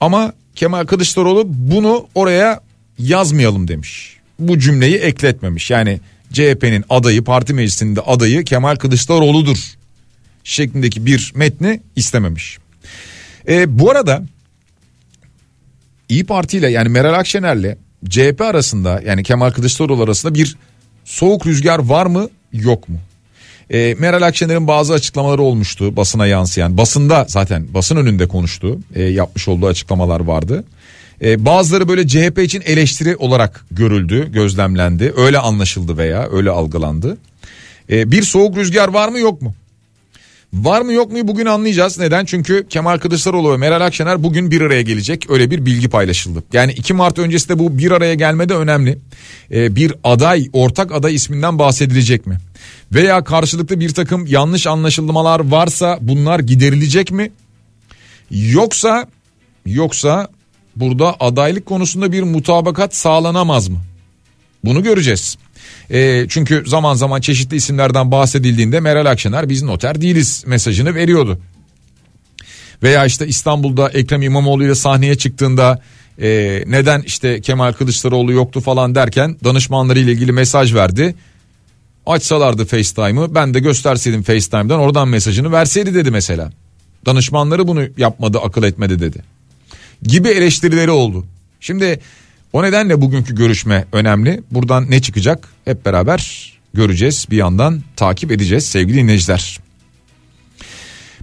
Ama 0.00 0.32
Kemal 0.60 0.86
Kılıçdaroğlu 0.86 1.44
bunu 1.46 2.08
oraya 2.14 2.60
yazmayalım 2.98 3.68
demiş. 3.68 4.16
Bu 4.38 4.58
cümleyi 4.58 4.96
ekletmemiş. 4.96 5.70
Yani 5.70 6.00
CHP'nin 6.32 6.84
adayı, 6.90 7.24
parti 7.24 7.54
meclisinde 7.54 8.00
adayı 8.00 8.44
Kemal 8.44 8.76
Kılıçdaroğlu'dur 8.76 9.58
şeklindeki 10.44 11.06
bir 11.06 11.32
metni 11.34 11.80
istememiş. 11.96 12.58
E, 13.48 13.78
bu 13.78 13.90
arada 13.90 14.22
İyi 16.08 16.24
Parti 16.24 16.58
ile 16.58 16.70
yani 16.70 16.88
Meral 16.88 17.14
Akşener'le 17.14 17.76
CHP 18.08 18.40
arasında 18.40 19.02
yani 19.06 19.22
Kemal 19.22 19.50
Kılıçdaroğlu 19.50 20.02
arasında 20.02 20.34
bir 20.34 20.56
soğuk 21.04 21.46
rüzgar 21.46 21.78
var 21.78 22.06
mı 22.06 22.28
yok 22.52 22.88
mu? 22.88 22.98
E, 23.70 23.96
Meral 23.98 24.22
Akşener'in 24.22 24.66
bazı 24.66 24.92
açıklamaları 24.92 25.42
olmuştu 25.42 25.96
basına 25.96 26.26
yansıyan. 26.26 26.76
Basında 26.76 27.24
zaten 27.28 27.66
basın 27.74 27.96
önünde 27.96 28.28
konuştu. 28.28 28.78
E, 28.94 29.02
yapmış 29.02 29.48
olduğu 29.48 29.66
açıklamalar 29.66 30.20
vardı. 30.20 30.64
E, 31.22 31.44
bazıları 31.44 31.88
böyle 31.88 32.08
CHP 32.08 32.38
için 32.38 32.62
eleştiri 32.66 33.16
olarak 33.16 33.64
görüldü, 33.70 34.32
gözlemlendi. 34.32 35.12
Öyle 35.16 35.38
anlaşıldı 35.38 35.98
veya 35.98 36.28
öyle 36.32 36.50
algılandı. 36.50 37.18
E, 37.90 38.10
bir 38.10 38.22
soğuk 38.22 38.56
rüzgar 38.56 38.88
var 38.88 39.08
mı 39.08 39.18
yok 39.18 39.42
mu? 39.42 39.54
Var 40.52 40.80
mı 40.80 40.92
yok 40.92 41.12
mu 41.12 41.18
bugün 41.22 41.46
anlayacağız. 41.46 41.98
Neden? 41.98 42.24
Çünkü 42.24 42.66
Kemal 42.68 42.98
Kılıçdaroğlu 42.98 43.52
ve 43.52 43.56
Meral 43.56 43.80
Akşener 43.86 44.22
bugün 44.22 44.50
bir 44.50 44.60
araya 44.60 44.82
gelecek. 44.82 45.30
Öyle 45.30 45.50
bir 45.50 45.66
bilgi 45.66 45.88
paylaşıldı. 45.88 46.44
Yani 46.52 46.72
2 46.72 46.94
Mart 46.94 47.18
öncesinde 47.18 47.58
bu 47.58 47.78
bir 47.78 47.90
araya 47.90 48.14
gelmede 48.14 48.54
önemli. 48.54 48.98
Ee, 49.50 49.76
bir 49.76 49.94
aday, 50.04 50.48
ortak 50.52 50.92
aday 50.92 51.14
isminden 51.14 51.58
bahsedilecek 51.58 52.26
mi? 52.26 52.38
Veya 52.92 53.24
karşılıklı 53.24 53.80
bir 53.80 53.94
takım 53.94 54.26
yanlış 54.26 54.66
anlaşılmalar 54.66 55.50
varsa 55.50 55.98
bunlar 56.00 56.40
giderilecek 56.40 57.10
mi? 57.10 57.30
Yoksa 58.30 59.06
yoksa 59.66 60.28
burada 60.76 61.16
adaylık 61.20 61.66
konusunda 61.66 62.12
bir 62.12 62.22
mutabakat 62.22 62.94
sağlanamaz 62.94 63.68
mı? 63.68 63.78
Bunu 64.64 64.82
göreceğiz. 64.82 65.36
E, 65.90 66.26
çünkü 66.28 66.64
zaman 66.66 66.94
zaman 66.94 67.20
çeşitli 67.20 67.56
isimlerden 67.56 68.10
bahsedildiğinde 68.10 68.80
Meral 68.80 69.06
Akşener 69.06 69.48
biz 69.48 69.62
noter 69.62 70.00
değiliz 70.00 70.44
mesajını 70.46 70.94
veriyordu. 70.94 71.40
Veya 72.82 73.06
işte 73.06 73.26
İstanbul'da 73.26 73.88
Ekrem 73.88 74.22
İmamoğlu 74.22 74.64
ile 74.64 74.74
sahneye 74.74 75.14
çıktığında 75.14 75.82
e, 76.22 76.62
neden 76.66 77.02
işte 77.02 77.40
Kemal 77.40 77.72
Kılıçdaroğlu 77.72 78.32
yoktu 78.32 78.60
falan 78.60 78.94
derken 78.94 79.36
danışmanları 79.44 79.98
ile 79.98 80.12
ilgili 80.12 80.32
mesaj 80.32 80.74
verdi. 80.74 81.14
Açsalardı 82.06 82.64
FaceTime'ı 82.64 83.34
ben 83.34 83.54
de 83.54 83.60
gösterseydim 83.60 84.22
FaceTime'dan 84.22 84.80
oradan 84.80 85.08
mesajını 85.08 85.52
verseydi 85.52 85.94
dedi 85.94 86.10
mesela. 86.10 86.52
Danışmanları 87.06 87.68
bunu 87.68 87.82
yapmadı 87.96 88.38
akıl 88.38 88.62
etmedi 88.62 89.00
dedi. 89.00 89.22
Gibi 90.02 90.28
eleştirileri 90.28 90.90
oldu. 90.90 91.26
Şimdi 91.60 92.00
o 92.52 92.62
nedenle 92.62 93.00
bugünkü 93.00 93.34
görüşme 93.34 93.84
önemli. 93.92 94.42
Buradan 94.50 94.90
ne 94.90 95.02
çıkacak 95.02 95.48
hep 95.64 95.84
beraber 95.84 96.52
göreceğiz. 96.74 97.26
Bir 97.30 97.36
yandan 97.36 97.82
takip 97.96 98.32
edeceğiz 98.32 98.66
sevgili 98.66 98.96
dinleyiciler. 98.96 99.60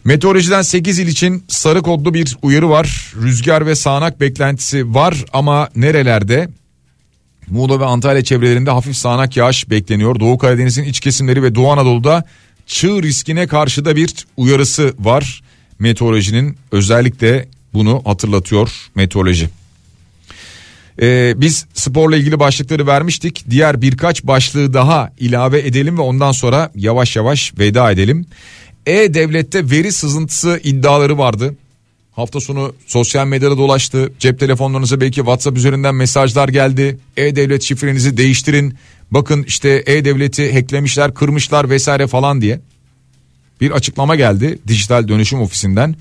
Meteorolojiden 0.03 0.61
8 0.61 0.99
il 0.99 1.07
için 1.07 1.43
sarı 1.47 1.81
kodlu 1.81 2.13
bir 2.13 2.37
uyarı 2.41 2.69
var. 2.69 3.13
Rüzgar 3.21 3.65
ve 3.65 3.75
sağanak 3.75 4.21
beklentisi 4.21 4.93
var 4.93 5.25
ama 5.33 5.69
nerelerde? 5.75 6.49
Muğla 7.47 7.79
ve 7.79 7.85
Antalya 7.85 8.23
çevrelerinde 8.23 8.71
hafif 8.71 8.95
sağanak 8.95 9.37
yağış 9.37 9.69
bekleniyor. 9.69 10.19
Doğu 10.19 10.37
Karadeniz'in 10.37 10.83
iç 10.83 10.99
kesimleri 10.99 11.43
ve 11.43 11.55
Doğu 11.55 11.71
Anadolu'da 11.71 12.23
çığ 12.65 13.03
riskine 13.03 13.47
karşı 13.47 13.85
da 13.85 13.95
bir 13.95 14.13
uyarısı 14.37 14.93
var. 14.99 15.41
Meteorolojinin 15.79 16.57
özellikle 16.71 17.47
bunu 17.73 18.01
hatırlatıyor 18.05 18.71
meteoroloji. 18.95 19.49
Ee, 21.01 21.33
biz 21.37 21.65
sporla 21.73 22.17
ilgili 22.17 22.39
başlıkları 22.39 22.87
vermiştik. 22.87 23.45
Diğer 23.49 23.81
birkaç 23.81 24.23
başlığı 24.23 24.73
daha 24.73 25.11
ilave 25.19 25.59
edelim 25.59 25.97
ve 25.97 26.01
ondan 26.01 26.31
sonra 26.31 26.71
yavaş 26.75 27.15
yavaş 27.15 27.53
veda 27.59 27.91
edelim. 27.91 28.25
E-Devlet'te 28.85 29.69
veri 29.69 29.91
sızıntısı 29.91 30.59
iddiaları 30.63 31.17
vardı. 31.17 31.55
Hafta 32.11 32.39
sonu 32.39 32.73
sosyal 32.87 33.27
medyada 33.27 33.57
dolaştı. 33.57 34.11
Cep 34.19 34.39
telefonlarınıza 34.39 35.01
belki 35.01 35.15
WhatsApp 35.15 35.57
üzerinden 35.57 35.95
mesajlar 35.95 36.49
geldi. 36.49 36.97
E-Devlet 37.17 37.63
şifrenizi 37.63 38.17
değiştirin. 38.17 38.77
Bakın 39.11 39.43
işte 39.43 39.83
E-Devlet'i 39.85 40.53
hacklemişler, 40.53 41.13
kırmışlar 41.13 41.69
vesaire 41.69 42.07
falan 42.07 42.41
diye. 42.41 42.59
Bir 43.61 43.71
açıklama 43.71 44.15
geldi 44.15 44.59
dijital 44.67 45.07
dönüşüm 45.07 45.41
ofisinden. 45.41 45.95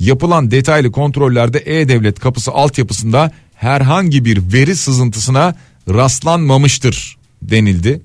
Yapılan 0.00 0.50
detaylı 0.50 0.92
kontrollerde 0.92 1.58
E-Devlet 1.58 2.20
kapısı 2.20 2.50
altyapısında 2.50 3.32
herhangi 3.60 4.24
bir 4.24 4.52
veri 4.52 4.76
sızıntısına 4.76 5.54
rastlanmamıştır 5.88 7.16
denildi. 7.42 8.02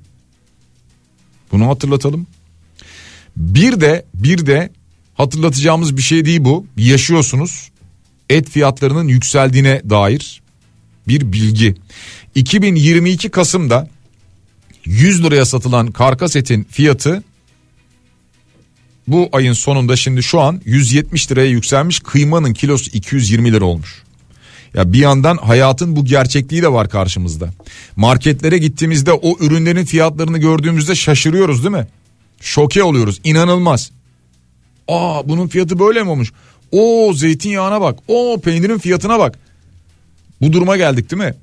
Bunu 1.52 1.68
hatırlatalım. 1.68 2.28
Bir 3.38 3.82
de 3.82 4.06
bir 4.14 4.46
de 4.46 4.72
hatırlatacağımız 5.14 5.98
bir 5.98 6.02
şey 6.02 6.26
değil 6.26 6.44
bu. 6.44 6.66
Yaşıyorsunuz. 6.78 7.70
Et 8.30 8.50
fiyatlarının 8.50 9.08
yükseldiğine 9.08 9.82
dair 9.90 10.42
bir 11.08 11.32
bilgi. 11.34 11.76
2022 12.36 13.30
Kasım'da 13.30 13.90
100 14.86 15.24
liraya 15.24 15.46
satılan 15.46 15.92
karkas 15.92 16.36
etin 16.36 16.64
fiyatı 16.64 17.24
bu 19.08 19.30
ayın 19.32 19.54
sonunda 19.54 19.96
şimdi 19.96 20.24
şu 20.24 20.42
an 20.42 20.62
170 20.66 21.32
liraya 21.32 21.50
yükselmiş. 21.50 22.00
Kıymanın 22.00 22.54
kilosu 22.54 22.92
220 22.94 23.54
lira 23.54 23.66
olmuş. 23.66 24.06
Ya 24.76 24.94
bir 24.94 25.00
yandan 25.00 25.38
hayatın 25.38 25.96
bu 25.96 26.06
gerçekliği 26.06 26.62
de 26.62 26.72
var 26.72 26.90
karşımızda. 26.90 27.50
Marketlere 27.96 28.58
gittiğimizde 28.58 29.14
o 29.14 29.38
ürünlerin 29.40 29.86
fiyatlarını 29.86 30.38
gördüğümüzde 30.38 30.96
şaşırıyoruz 30.96 31.64
değil 31.64 31.76
mi? 31.76 31.88
Şoke 32.42 32.84
oluyoruz. 32.84 33.20
İnanılmaz. 33.24 33.92
Aa 34.88 35.30
bunun 35.30 35.48
fiyatı 35.48 35.80
böyle 35.80 36.04
mi 36.04 36.10
olmuş? 36.10 36.32
O 36.72 37.14
zeytinyağına 37.14 37.82
bak. 37.82 38.00
O 38.08 38.42
peynirin 38.44 38.78
fiyatına 38.78 39.20
bak. 39.20 39.40
Bu 40.42 40.54
duruma 40.54 40.78
geldik 40.78 41.12
değil 41.12 41.24
mi? 41.24 41.34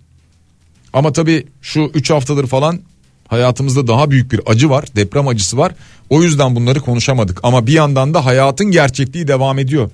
Ama 0.92 1.12
tabii 1.12 1.46
şu 1.62 1.90
3 1.94 2.10
haftadır 2.10 2.46
falan 2.46 2.80
hayatımızda 3.28 3.86
daha 3.86 4.10
büyük 4.10 4.32
bir 4.32 4.40
acı 4.46 4.70
var. 4.70 4.84
Deprem 4.96 5.28
acısı 5.28 5.56
var. 5.56 5.74
O 6.10 6.22
yüzden 6.22 6.56
bunları 6.56 6.80
konuşamadık. 6.80 7.40
Ama 7.42 7.66
bir 7.66 7.72
yandan 7.72 8.14
da 8.14 8.24
hayatın 8.24 8.70
gerçekliği 8.70 9.28
devam 9.28 9.58
ediyor. 9.58 9.90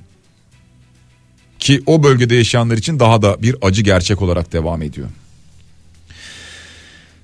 Ki 1.59 1.83
o 1.87 2.03
bölgede 2.03 2.35
yaşayanlar 2.35 2.77
için 2.77 3.01
daha 3.01 3.23
da 3.23 3.43
bir 3.43 3.57
acı 3.63 3.83
gerçek 3.83 4.23
olarak 4.23 4.53
devam 4.53 4.83
ediyor. 4.83 5.09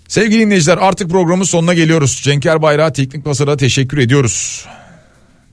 Sevgili 0.09 0.41
dinleyiciler 0.41 0.79
artık 0.79 1.11
programın 1.11 1.45
sonuna 1.45 1.75
geliyoruz. 1.75 2.21
Cenker 2.25 2.63
Bayrağı 2.63 2.93
Teknik 2.93 3.27
Masa'da 3.27 3.57
teşekkür 3.57 3.99
ediyoruz. 3.99 4.67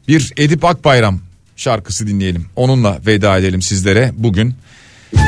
Bir 0.07 0.33
Edip 0.37 0.65
Akbayram 0.65 1.19
şarkısı 1.55 2.07
dinleyelim. 2.07 2.45
Onunla 2.55 2.99
veda 3.05 3.37
edelim 3.37 3.61
sizlere 3.61 4.11
bugün. 4.13 4.55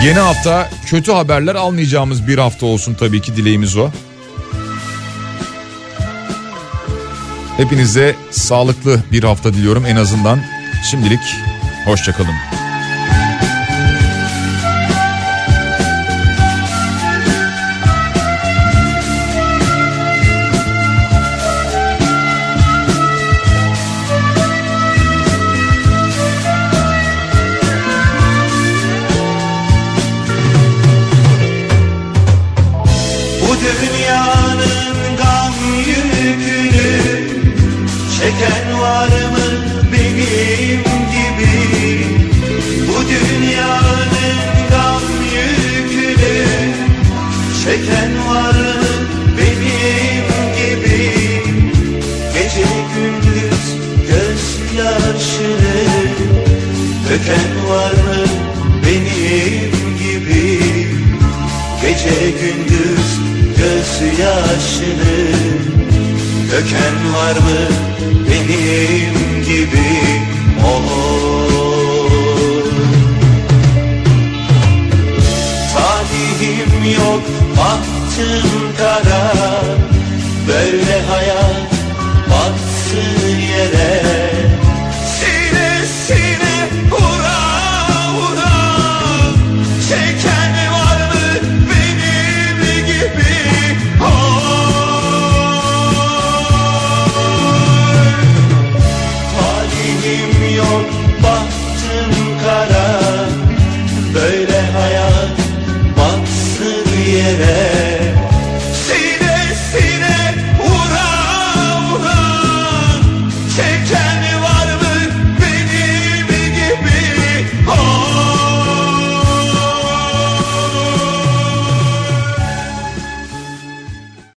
Yeni 0.03 0.19
hafta 0.19 0.69
kötü 0.85 1.11
haberler 1.11 1.55
almayacağımız 1.55 2.27
bir 2.27 2.37
hafta 2.37 2.65
olsun 2.65 2.93
tabii 2.93 3.21
ki 3.21 3.35
dileğimiz 3.35 3.77
o. 3.77 3.89
Hepinize 7.57 8.15
sağlıklı 8.31 9.03
bir 9.11 9.23
hafta 9.23 9.53
diliyorum 9.53 9.85
en 9.85 9.95
azından. 9.95 10.43
Şimdilik 10.91 11.35
hoşçakalın. 11.85 12.62